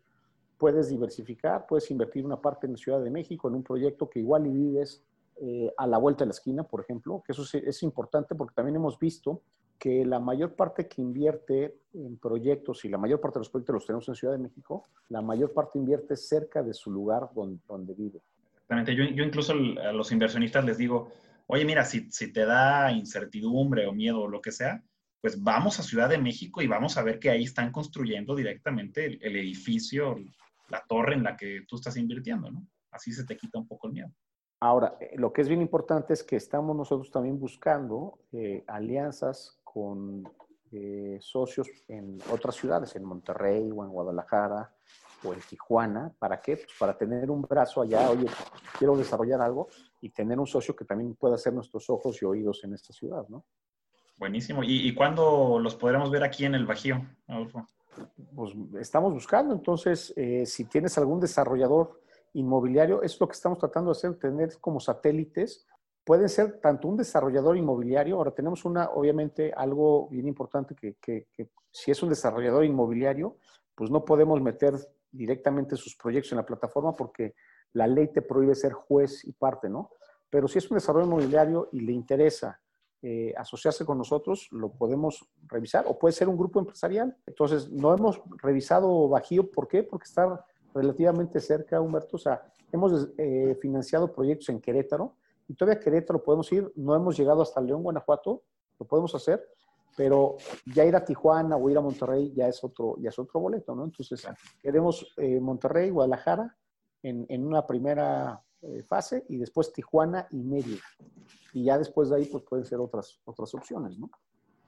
puedes 0.62 0.90
diversificar, 0.90 1.66
puedes 1.66 1.90
invertir 1.90 2.24
una 2.24 2.40
parte 2.40 2.68
en 2.68 2.76
Ciudad 2.76 3.02
de 3.02 3.10
México 3.10 3.48
en 3.48 3.56
un 3.56 3.64
proyecto 3.64 4.08
que 4.08 4.20
igual 4.20 4.46
y 4.46 4.52
vives 4.52 5.02
eh, 5.40 5.74
a 5.76 5.88
la 5.88 5.98
vuelta 5.98 6.22
de 6.22 6.26
la 6.26 6.34
esquina, 6.34 6.62
por 6.62 6.80
ejemplo, 6.80 7.20
que 7.26 7.32
eso 7.32 7.42
es, 7.52 7.82
importante 7.82 8.36
porque 8.36 8.54
también 8.54 8.76
hemos 8.76 8.96
visto 8.96 9.42
que 9.82 10.04
la 10.04 10.20
mayor 10.20 10.54
parte 10.54 10.86
que 10.86 11.02
invierte 11.02 11.80
en 11.92 12.16
proyectos 12.16 12.84
y 12.84 12.88
la 12.88 12.98
mayor 12.98 13.20
parte 13.20 13.40
de 13.40 13.40
los 13.40 13.50
proyectos 13.50 13.74
los 13.74 13.84
tenemos 13.84 14.08
en 14.08 14.14
Ciudad 14.14 14.34
de 14.34 14.38
México, 14.38 14.84
la 15.08 15.20
mayor 15.22 15.52
parte 15.52 15.76
invierte 15.76 16.16
cerca 16.16 16.62
de 16.62 16.72
su 16.72 16.92
lugar 16.92 17.30
donde, 17.34 17.60
donde 17.66 17.92
vive. 17.92 18.20
Exactamente. 18.52 18.94
Yo, 18.94 19.02
yo, 19.06 19.24
incluso 19.24 19.54
a 19.54 19.90
los 19.90 20.12
inversionistas 20.12 20.64
les 20.64 20.78
digo, 20.78 21.10
oye, 21.48 21.64
mira, 21.64 21.84
si, 21.84 22.08
si 22.12 22.32
te 22.32 22.46
da 22.46 22.92
incertidumbre 22.92 23.88
o 23.88 23.92
miedo 23.92 24.20
o 24.20 24.28
lo 24.28 24.40
que 24.40 24.52
sea, 24.52 24.80
pues 25.20 25.42
vamos 25.42 25.80
a 25.80 25.82
Ciudad 25.82 26.08
de 26.08 26.18
México 26.18 26.62
y 26.62 26.68
vamos 26.68 26.96
a 26.96 27.02
ver 27.02 27.18
que 27.18 27.30
ahí 27.30 27.42
están 27.42 27.72
construyendo 27.72 28.36
directamente 28.36 29.04
el, 29.04 29.18
el 29.20 29.34
edificio, 29.34 30.14
la 30.68 30.84
torre 30.86 31.14
en 31.14 31.24
la 31.24 31.36
que 31.36 31.64
tú 31.66 31.74
estás 31.74 31.96
invirtiendo, 31.96 32.52
¿no? 32.52 32.64
Así 32.92 33.10
se 33.10 33.24
te 33.24 33.36
quita 33.36 33.58
un 33.58 33.66
poco 33.66 33.88
el 33.88 33.94
miedo. 33.94 34.12
Ahora, 34.62 34.96
eh, 35.00 35.16
lo 35.16 35.32
que 35.32 35.40
es 35.40 35.48
bien 35.48 35.60
importante 35.60 36.12
es 36.12 36.22
que 36.22 36.36
estamos 36.36 36.76
nosotros 36.76 37.10
también 37.10 37.36
buscando 37.40 38.20
eh, 38.30 38.62
alianzas 38.68 39.60
con 39.72 40.24
eh, 40.70 41.18
socios 41.20 41.68
en 41.88 42.18
otras 42.30 42.54
ciudades, 42.54 42.94
en 42.96 43.04
Monterrey 43.04 43.70
o 43.70 43.84
en 43.84 43.90
Guadalajara 43.90 44.74
o 45.24 45.32
en 45.32 45.40
Tijuana. 45.40 46.12
¿Para 46.18 46.40
qué? 46.40 46.56
Pues 46.56 46.72
para 46.78 46.96
tener 46.96 47.30
un 47.30 47.42
brazo 47.42 47.82
allá, 47.82 48.10
oye, 48.10 48.26
quiero 48.78 48.96
desarrollar 48.96 49.40
algo 49.40 49.68
y 50.00 50.10
tener 50.10 50.38
un 50.38 50.46
socio 50.46 50.74
que 50.74 50.84
también 50.84 51.14
pueda 51.14 51.38
ser 51.38 51.52
nuestros 51.52 51.88
ojos 51.90 52.20
y 52.22 52.24
oídos 52.24 52.64
en 52.64 52.74
esta 52.74 52.92
ciudad, 52.92 53.26
¿no? 53.28 53.44
Buenísimo. 54.18 54.62
¿Y, 54.62 54.94
cuándo 54.94 55.58
los 55.58 55.74
podremos 55.74 56.10
ver 56.10 56.22
aquí 56.22 56.44
en 56.44 56.54
el 56.54 56.64
Bajío, 56.64 57.04
Adolfo? 57.26 57.66
Pues 58.34 58.54
estamos 58.78 59.12
buscando, 59.12 59.52
entonces, 59.52 60.12
eh, 60.16 60.46
si 60.46 60.64
tienes 60.64 60.96
algún 60.96 61.20
desarrollador 61.20 62.00
inmobiliario, 62.34 63.02
es 63.02 63.18
lo 63.20 63.26
que 63.26 63.34
estamos 63.34 63.58
tratando 63.58 63.92
de 63.92 63.98
hacer, 63.98 64.14
tener 64.18 64.58
como 64.60 64.80
satélites. 64.80 65.66
Pueden 66.04 66.28
ser 66.28 66.60
tanto 66.60 66.88
un 66.88 66.96
desarrollador 66.96 67.56
inmobiliario, 67.56 68.16
ahora 68.16 68.32
tenemos 68.32 68.64
una, 68.64 68.90
obviamente, 68.90 69.52
algo 69.56 70.08
bien 70.08 70.26
importante 70.26 70.74
que, 70.74 70.96
que, 71.00 71.28
que 71.32 71.50
si 71.70 71.90
es 71.90 72.02
un 72.02 72.08
desarrollador 72.08 72.64
inmobiliario, 72.64 73.36
pues 73.74 73.90
no 73.90 74.04
podemos 74.04 74.40
meter 74.40 74.74
directamente 75.10 75.76
sus 75.76 75.96
proyectos 75.96 76.32
en 76.32 76.38
la 76.38 76.46
plataforma 76.46 76.92
porque 76.92 77.34
la 77.72 77.86
ley 77.86 78.08
te 78.08 78.22
prohíbe 78.22 78.54
ser 78.54 78.72
juez 78.72 79.24
y 79.24 79.32
parte, 79.32 79.68
¿no? 79.68 79.90
Pero 80.28 80.48
si 80.48 80.58
es 80.58 80.70
un 80.70 80.76
desarrollo 80.76 81.06
inmobiliario 81.06 81.68
y 81.72 81.80
le 81.80 81.92
interesa 81.92 82.60
eh, 83.02 83.34
asociarse 83.36 83.84
con 83.84 83.98
nosotros, 83.98 84.48
lo 84.52 84.72
podemos 84.72 85.28
revisar 85.48 85.84
o 85.86 85.98
puede 85.98 86.12
ser 86.12 86.28
un 86.28 86.36
grupo 86.36 86.58
empresarial. 86.58 87.16
Entonces, 87.26 87.70
no 87.70 87.92
hemos 87.92 88.22
revisado 88.40 89.08
Bajío, 89.08 89.50
¿por 89.50 89.68
qué? 89.68 89.82
Porque 89.82 90.04
está 90.04 90.44
relativamente 90.74 91.40
cerca, 91.40 91.80
Humberto. 91.80 92.16
O 92.16 92.18
sea, 92.18 92.42
hemos 92.70 93.10
eh, 93.18 93.58
financiado 93.60 94.12
proyectos 94.12 94.48
en 94.48 94.60
Querétaro 94.60 95.16
y 95.48 95.54
todavía 95.54 95.80
Querétaro 95.80 96.22
podemos 96.22 96.50
ir, 96.52 96.70
no 96.76 96.94
hemos 96.94 97.16
llegado 97.16 97.42
hasta 97.42 97.60
León, 97.60 97.82
Guanajuato, 97.82 98.42
lo 98.78 98.86
podemos 98.86 99.14
hacer, 99.14 99.46
pero 99.96 100.36
ya 100.74 100.84
ir 100.84 100.96
a 100.96 101.04
Tijuana 101.04 101.56
o 101.56 101.68
ir 101.68 101.76
a 101.76 101.80
Monterrey 101.80 102.32
ya 102.34 102.48
es 102.48 102.62
otro, 102.64 102.96
ya 102.98 103.10
es 103.10 103.18
otro 103.18 103.40
boleto, 103.40 103.74
¿no? 103.74 103.84
Entonces, 103.84 104.26
queremos 104.62 105.12
eh, 105.16 105.38
Monterrey, 105.40 105.90
Guadalajara 105.90 106.56
en, 107.02 107.26
en 107.28 107.46
una 107.46 107.66
primera 107.66 108.42
eh, 108.62 108.84
fase 108.84 109.24
y 109.28 109.38
después 109.38 109.72
Tijuana 109.72 110.28
y 110.30 110.36
Mérida. 110.42 110.80
Y 111.52 111.64
ya 111.64 111.78
después 111.78 112.10
de 112.10 112.16
ahí, 112.16 112.24
pues 112.26 112.44
pueden 112.44 112.64
ser 112.64 112.78
otras, 112.78 113.20
otras 113.24 113.52
opciones, 113.54 113.98
¿no? 113.98 114.08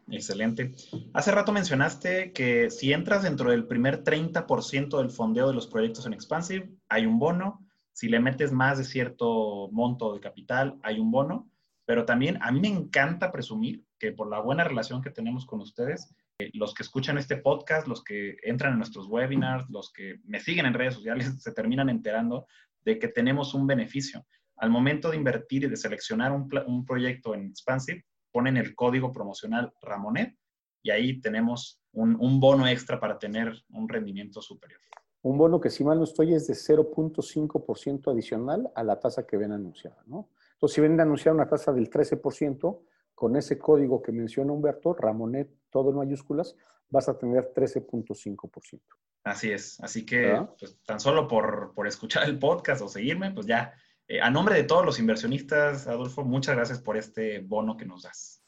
Excelente. 0.09 0.75
Hace 1.13 1.31
rato 1.31 1.53
mencionaste 1.53 2.33
que 2.33 2.71
si 2.71 2.93
entras 2.93 3.23
dentro 3.23 3.51
del 3.51 3.67
primer 3.67 4.03
30% 4.03 4.99
del 4.99 5.11
fondeo 5.11 5.49
de 5.49 5.55
los 5.55 5.67
proyectos 5.67 6.07
en 6.07 6.13
Expansive, 6.13 6.71
hay 6.89 7.07
un 7.07 7.19
bono. 7.19 7.64
Si 7.95 8.09
le 8.09 8.19
metes 8.19 8.51
más 8.51 8.77
de 8.77 8.85
cierto 8.85 9.69
monto 9.71 10.13
de 10.13 10.21
capital, 10.21 10.79
hay 10.83 10.99
un 10.99 11.13
bono. 11.13 11.49
Pero 11.87 12.05
también 12.05 12.39
a 12.43 12.51
mí 12.51 12.61
me 12.61 12.69
encanta 12.69 13.31
presumir 13.31 13.85
que 13.99 14.11
por 14.11 14.29
la 14.29 14.41
buena 14.41 14.65
relación 14.65 15.01
que 15.01 15.11
tenemos 15.11 15.47
con 15.47 15.61
ustedes, 15.61 16.13
eh, 16.39 16.51
los 16.55 16.75
que 16.75 16.83
escuchan 16.83 17.19
este 17.19 17.37
podcast, 17.37 17.87
los 17.87 18.03
que 18.03 18.37
entran 18.43 18.73
en 18.73 18.79
nuestros 18.79 19.07
webinars, 19.07 19.69
los 19.71 19.93
que 19.93 20.19
me 20.25 20.41
siguen 20.41 20.67
en 20.67 20.75
redes 20.75 20.95
sociales, 20.95 21.27
se 21.41 21.53
terminan 21.53 21.89
enterando 21.89 22.47
de 22.85 22.99
que 22.99 23.09
tenemos 23.09 23.55
un 23.55 23.67
beneficio. 23.67 24.27
Al 24.57 24.71
momento 24.71 25.11
de 25.11 25.17
invertir 25.17 25.65
y 25.65 25.69
de 25.69 25.77
seleccionar 25.77 26.33
un, 26.33 26.85
proyecto 26.85 27.35
en 27.35 27.47
Expansive, 27.47 28.05
ponen 28.33 28.57
el 28.57 28.75
código 28.75 29.13
promocional 29.13 29.73
Ramonet 29.83 30.37
y 30.83 30.91
ahí 30.91 31.21
tenemos 31.21 31.81
un 31.93 32.41
bono 32.41 32.67
extra 32.67 32.99
para 32.99 33.19
tener 33.19 33.53
un 33.69 33.89
rendimiento 33.89 34.43
superior. 34.43 34.81
Un 35.25 35.39
bono 35.39 35.59
que, 35.59 35.71
si 35.71 35.83
mal 35.85 35.97
no 35.97 36.05
estoy, 36.05 36.35
es 36.35 36.47
de 36.47 36.53
0.5% 36.53 38.13
adicional 38.13 38.71
a 38.75 38.85
la 38.85 39.01
tasa 39.01 39.27
que 39.27 39.39
ven 39.39 39.53
anunciada, 39.53 40.03
¿no? 40.07 40.29
Entonces, 40.53 40.75
si 40.75 40.81
ven 40.83 41.01
anunciar 41.01 41.35
una 41.35 41.49
tasa 41.49 41.73
del 41.73 41.89
13%, 41.89 42.81
con 43.15 43.35
ese 43.35 43.59
código 43.59 44.03
que 44.03 44.13
menciona 44.13 44.53
Humberto, 44.53 44.93
Ramonet, 44.93 45.49
todo 45.71 45.91
en 45.91 45.97
mayúsculas, 45.97 46.55
vas 46.91 47.09
a 47.09 47.17
tener 47.17 47.55
13.5%. 47.55 48.83
Así 49.25 49.51
es, 49.51 49.81
así 49.81 50.05
que 50.05 50.47
pues, 50.59 50.79
tan 50.85 51.01
solo 51.01 51.27
por, 51.27 51.73
por, 51.75 51.87
escuchar 51.87 52.29
el 52.29 52.39
podcast 52.39 52.83
o 52.83 52.89
seguirme, 52.89 53.31
pues 53.31 53.47
ya, 53.47 53.73
eh, 54.07 54.21
a 54.21 54.29
nombre 54.29 54.57
de 54.57 54.65
todos 54.65 54.85
los 54.85 54.99
inversionistas, 54.99 55.87
Adolfo, 55.87 56.23
muchas 56.23 56.55
gracias 56.55 56.83
por 56.83 56.99
este 56.99 57.39
bono 57.41 57.79
que 57.79 57.87
nos 57.87 58.03
das. 58.03 58.43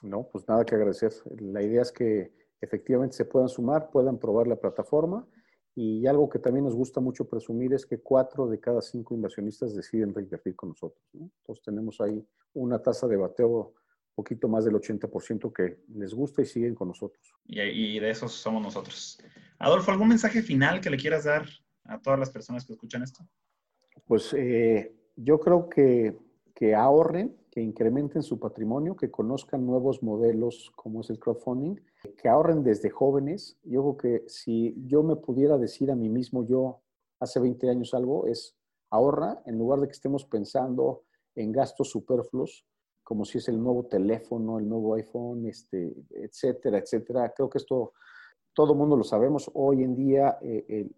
No, 0.00 0.26
pues 0.32 0.48
nada 0.48 0.64
que 0.64 0.76
agradecer. 0.76 1.12
La 1.38 1.62
idea 1.62 1.82
es 1.82 1.92
que 1.92 2.32
efectivamente 2.62 3.16
se 3.16 3.26
puedan 3.26 3.50
sumar, 3.50 3.90
puedan 3.90 4.18
probar 4.18 4.46
la 4.46 4.56
plataforma 4.56 5.26
y 5.78 6.06
algo 6.06 6.28
que 6.30 6.38
también 6.38 6.64
nos 6.64 6.74
gusta 6.74 7.00
mucho 7.00 7.28
presumir 7.28 7.74
es 7.74 7.84
que 7.84 8.00
cuatro 8.00 8.48
de 8.48 8.58
cada 8.58 8.80
cinco 8.80 9.14
inversionistas 9.14 9.74
deciden 9.74 10.14
reinvertir 10.14 10.56
con 10.56 10.70
nosotros. 10.70 11.04
Entonces 11.12 11.62
tenemos 11.62 12.00
ahí 12.00 12.26
una 12.54 12.82
tasa 12.82 13.06
de 13.06 13.16
bateo 13.16 13.74
poquito 14.14 14.48
más 14.48 14.64
del 14.64 14.74
80% 14.74 15.52
que 15.52 15.82
les 15.94 16.14
gusta 16.14 16.40
y 16.40 16.46
siguen 16.46 16.74
con 16.74 16.88
nosotros. 16.88 17.34
Y, 17.44 18.00
de 18.00 18.08
esos 18.08 18.32
somos 18.32 18.62
nosotros. 18.62 19.18
Adolfo, 19.58 19.90
¿algún 19.90 20.08
mensaje 20.08 20.40
final 20.40 20.80
que 20.80 20.88
le 20.88 20.96
quieras 20.96 21.24
dar 21.24 21.46
a 21.84 22.00
todas 22.00 22.18
las 22.18 22.30
personas 22.30 22.64
que 22.64 22.72
escuchan 22.72 23.02
esto? 23.02 23.28
Pues 24.06 24.32
eh, 24.32 24.96
yo 25.16 25.38
creo 25.38 25.68
que, 25.68 26.16
que 26.56 26.74
ahorren, 26.74 27.36
que 27.50 27.60
incrementen 27.60 28.22
su 28.22 28.40
patrimonio, 28.40 28.96
que 28.96 29.10
conozcan 29.10 29.66
nuevos 29.66 30.02
modelos 30.02 30.72
como 30.74 31.02
es 31.02 31.10
el 31.10 31.18
crowdfunding, 31.18 31.76
que 32.16 32.30
ahorren 32.30 32.64
desde 32.64 32.88
jóvenes. 32.88 33.58
Yo 33.62 33.82
creo 33.82 33.96
que 33.98 34.28
si 34.28 34.74
yo 34.86 35.02
me 35.02 35.16
pudiera 35.16 35.58
decir 35.58 35.90
a 35.90 35.94
mí 35.94 36.08
mismo, 36.08 36.46
yo 36.46 36.80
hace 37.20 37.40
20 37.40 37.68
años 37.68 37.92
algo, 37.92 38.26
es 38.26 38.56
ahorra 38.88 39.42
en 39.44 39.58
lugar 39.58 39.80
de 39.80 39.86
que 39.86 39.92
estemos 39.92 40.24
pensando 40.24 41.02
en 41.34 41.52
gastos 41.52 41.90
superfluos 41.90 42.64
como 43.02 43.26
si 43.26 43.36
es 43.36 43.48
el 43.48 43.62
nuevo 43.62 43.84
teléfono, 43.84 44.58
el 44.58 44.66
nuevo 44.66 44.94
iPhone, 44.94 45.44
este, 45.46 45.94
etcétera, 46.10 46.78
etcétera. 46.78 47.32
Creo 47.36 47.50
que 47.50 47.58
esto 47.58 47.92
todo 48.54 48.72
el 48.72 48.78
mundo 48.78 48.96
lo 48.96 49.04
sabemos. 49.04 49.50
Hoy 49.52 49.84
en 49.84 49.94
día 49.94 50.38
eh, 50.40 50.88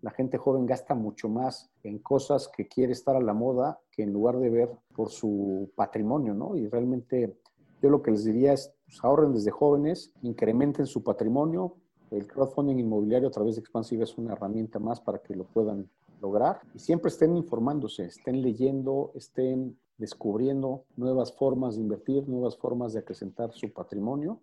la 0.00 0.10
gente 0.10 0.38
joven 0.38 0.66
gasta 0.66 0.94
mucho 0.94 1.28
más 1.28 1.70
en 1.82 1.98
cosas 1.98 2.48
que 2.48 2.68
quiere 2.68 2.92
estar 2.92 3.16
a 3.16 3.20
la 3.20 3.34
moda 3.34 3.80
que 3.90 4.02
en 4.02 4.12
lugar 4.12 4.38
de 4.38 4.50
ver 4.50 4.70
por 4.94 5.10
su 5.10 5.70
patrimonio, 5.74 6.34
¿no? 6.34 6.56
Y 6.56 6.68
realmente 6.68 7.36
yo 7.82 7.90
lo 7.90 8.02
que 8.02 8.10
les 8.10 8.24
diría 8.24 8.52
es, 8.52 8.72
pues, 8.84 8.98
ahorren 9.02 9.32
desde 9.32 9.50
jóvenes, 9.50 10.12
incrementen 10.22 10.86
su 10.86 11.02
patrimonio. 11.02 11.76
El 12.10 12.26
crowdfunding 12.26 12.78
inmobiliario 12.78 13.28
a 13.28 13.32
través 13.32 13.56
de 13.56 13.60
Expansive 13.60 14.04
es 14.04 14.16
una 14.16 14.32
herramienta 14.32 14.78
más 14.78 15.00
para 15.00 15.18
que 15.18 15.34
lo 15.34 15.44
puedan 15.44 15.88
lograr 16.20 16.60
y 16.74 16.78
siempre 16.78 17.10
estén 17.10 17.36
informándose, 17.36 18.04
estén 18.04 18.42
leyendo, 18.42 19.12
estén 19.14 19.78
descubriendo 19.98 20.84
nuevas 20.96 21.32
formas 21.32 21.76
de 21.76 21.82
invertir, 21.82 22.28
nuevas 22.28 22.56
formas 22.56 22.92
de 22.92 23.00
acrecentar 23.00 23.52
su 23.52 23.72
patrimonio, 23.72 24.40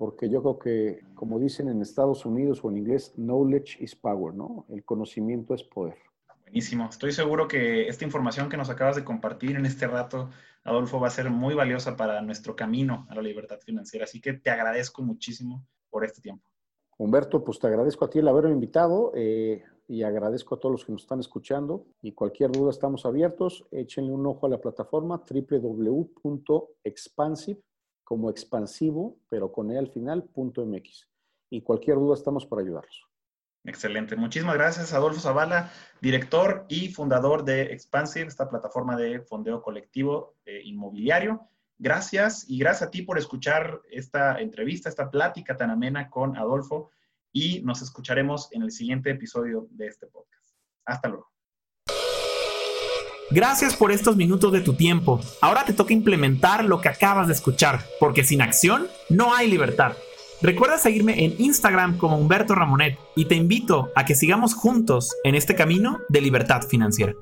porque 0.00 0.30
yo 0.30 0.40
creo 0.40 0.58
que, 0.58 1.04
como 1.14 1.38
dicen 1.38 1.68
en 1.68 1.82
Estados 1.82 2.24
Unidos 2.24 2.64
o 2.64 2.70
en 2.70 2.78
inglés, 2.78 3.12
knowledge 3.16 3.76
is 3.84 3.94
power, 3.94 4.34
¿no? 4.34 4.64
El 4.70 4.82
conocimiento 4.82 5.52
es 5.52 5.62
poder. 5.62 5.98
Buenísimo. 6.40 6.88
Estoy 6.88 7.12
seguro 7.12 7.46
que 7.46 7.86
esta 7.86 8.06
información 8.06 8.48
que 8.48 8.56
nos 8.56 8.70
acabas 8.70 8.96
de 8.96 9.04
compartir 9.04 9.56
en 9.56 9.66
este 9.66 9.86
rato, 9.86 10.30
Adolfo, 10.64 11.00
va 11.00 11.08
a 11.08 11.10
ser 11.10 11.28
muy 11.28 11.52
valiosa 11.52 11.98
para 11.98 12.22
nuestro 12.22 12.56
camino 12.56 13.06
a 13.10 13.14
la 13.14 13.20
libertad 13.20 13.58
financiera. 13.60 14.04
Así 14.04 14.22
que 14.22 14.32
te 14.32 14.48
agradezco 14.48 15.02
muchísimo 15.02 15.66
por 15.90 16.06
este 16.06 16.22
tiempo. 16.22 16.48
Humberto, 16.96 17.44
pues 17.44 17.58
te 17.58 17.66
agradezco 17.66 18.06
a 18.06 18.08
ti 18.08 18.20
el 18.20 18.28
haberme 18.28 18.52
invitado. 18.52 19.12
Eh, 19.14 19.62
y 19.86 20.02
agradezco 20.02 20.54
a 20.54 20.60
todos 20.60 20.72
los 20.72 20.86
que 20.86 20.92
nos 20.92 21.02
están 21.02 21.20
escuchando. 21.20 21.84
Y 22.00 22.12
cualquier 22.12 22.52
duda 22.52 22.70
estamos 22.70 23.04
abiertos. 23.04 23.66
Échenle 23.70 24.12
un 24.12 24.24
ojo 24.24 24.46
a 24.46 24.48
la 24.48 24.62
plataforma 24.62 25.22
www.expansive, 25.28 27.60
como 28.10 28.28
expansivo, 28.28 29.20
pero 29.28 29.52
con 29.52 29.70
E 29.70 29.78
al 29.78 29.86
final, 29.86 30.28
.mx. 30.34 31.08
Y 31.48 31.62
cualquier 31.62 31.94
duda 31.94 32.16
estamos 32.16 32.44
para 32.44 32.60
ayudarlos. 32.60 33.06
Excelente. 33.62 34.16
Muchísimas 34.16 34.56
gracias, 34.56 34.92
Adolfo 34.92 35.20
Zavala, 35.20 35.70
director 36.00 36.66
y 36.68 36.88
fundador 36.88 37.44
de 37.44 37.72
Expansive, 37.72 38.26
esta 38.26 38.50
plataforma 38.50 38.96
de 38.96 39.20
fondeo 39.20 39.62
colectivo 39.62 40.34
eh, 40.44 40.60
inmobiliario. 40.64 41.48
Gracias 41.78 42.50
y 42.50 42.58
gracias 42.58 42.88
a 42.88 42.90
ti 42.90 43.02
por 43.02 43.16
escuchar 43.16 43.80
esta 43.88 44.40
entrevista, 44.40 44.88
esta 44.88 45.08
plática 45.08 45.56
tan 45.56 45.70
amena 45.70 46.10
con 46.10 46.36
Adolfo 46.36 46.90
y 47.30 47.62
nos 47.62 47.80
escucharemos 47.80 48.52
en 48.52 48.62
el 48.62 48.72
siguiente 48.72 49.10
episodio 49.10 49.68
de 49.70 49.86
este 49.86 50.08
podcast. 50.08 50.56
Hasta 50.84 51.06
luego. 51.06 51.30
Gracias 53.32 53.76
por 53.76 53.92
estos 53.92 54.16
minutos 54.16 54.52
de 54.52 54.60
tu 54.60 54.74
tiempo. 54.74 55.20
Ahora 55.40 55.64
te 55.64 55.72
toca 55.72 55.92
implementar 55.92 56.64
lo 56.64 56.80
que 56.80 56.88
acabas 56.88 57.28
de 57.28 57.32
escuchar, 57.32 57.84
porque 58.00 58.24
sin 58.24 58.42
acción 58.42 58.88
no 59.08 59.32
hay 59.32 59.48
libertad. 59.48 59.92
Recuerda 60.42 60.78
seguirme 60.78 61.24
en 61.24 61.36
Instagram 61.38 61.96
como 61.96 62.18
Humberto 62.18 62.56
Ramonet 62.56 62.98
y 63.14 63.26
te 63.26 63.36
invito 63.36 63.90
a 63.94 64.04
que 64.04 64.16
sigamos 64.16 64.54
juntos 64.54 65.14
en 65.22 65.36
este 65.36 65.54
camino 65.54 66.00
de 66.08 66.22
libertad 66.22 66.62
financiera. 66.62 67.14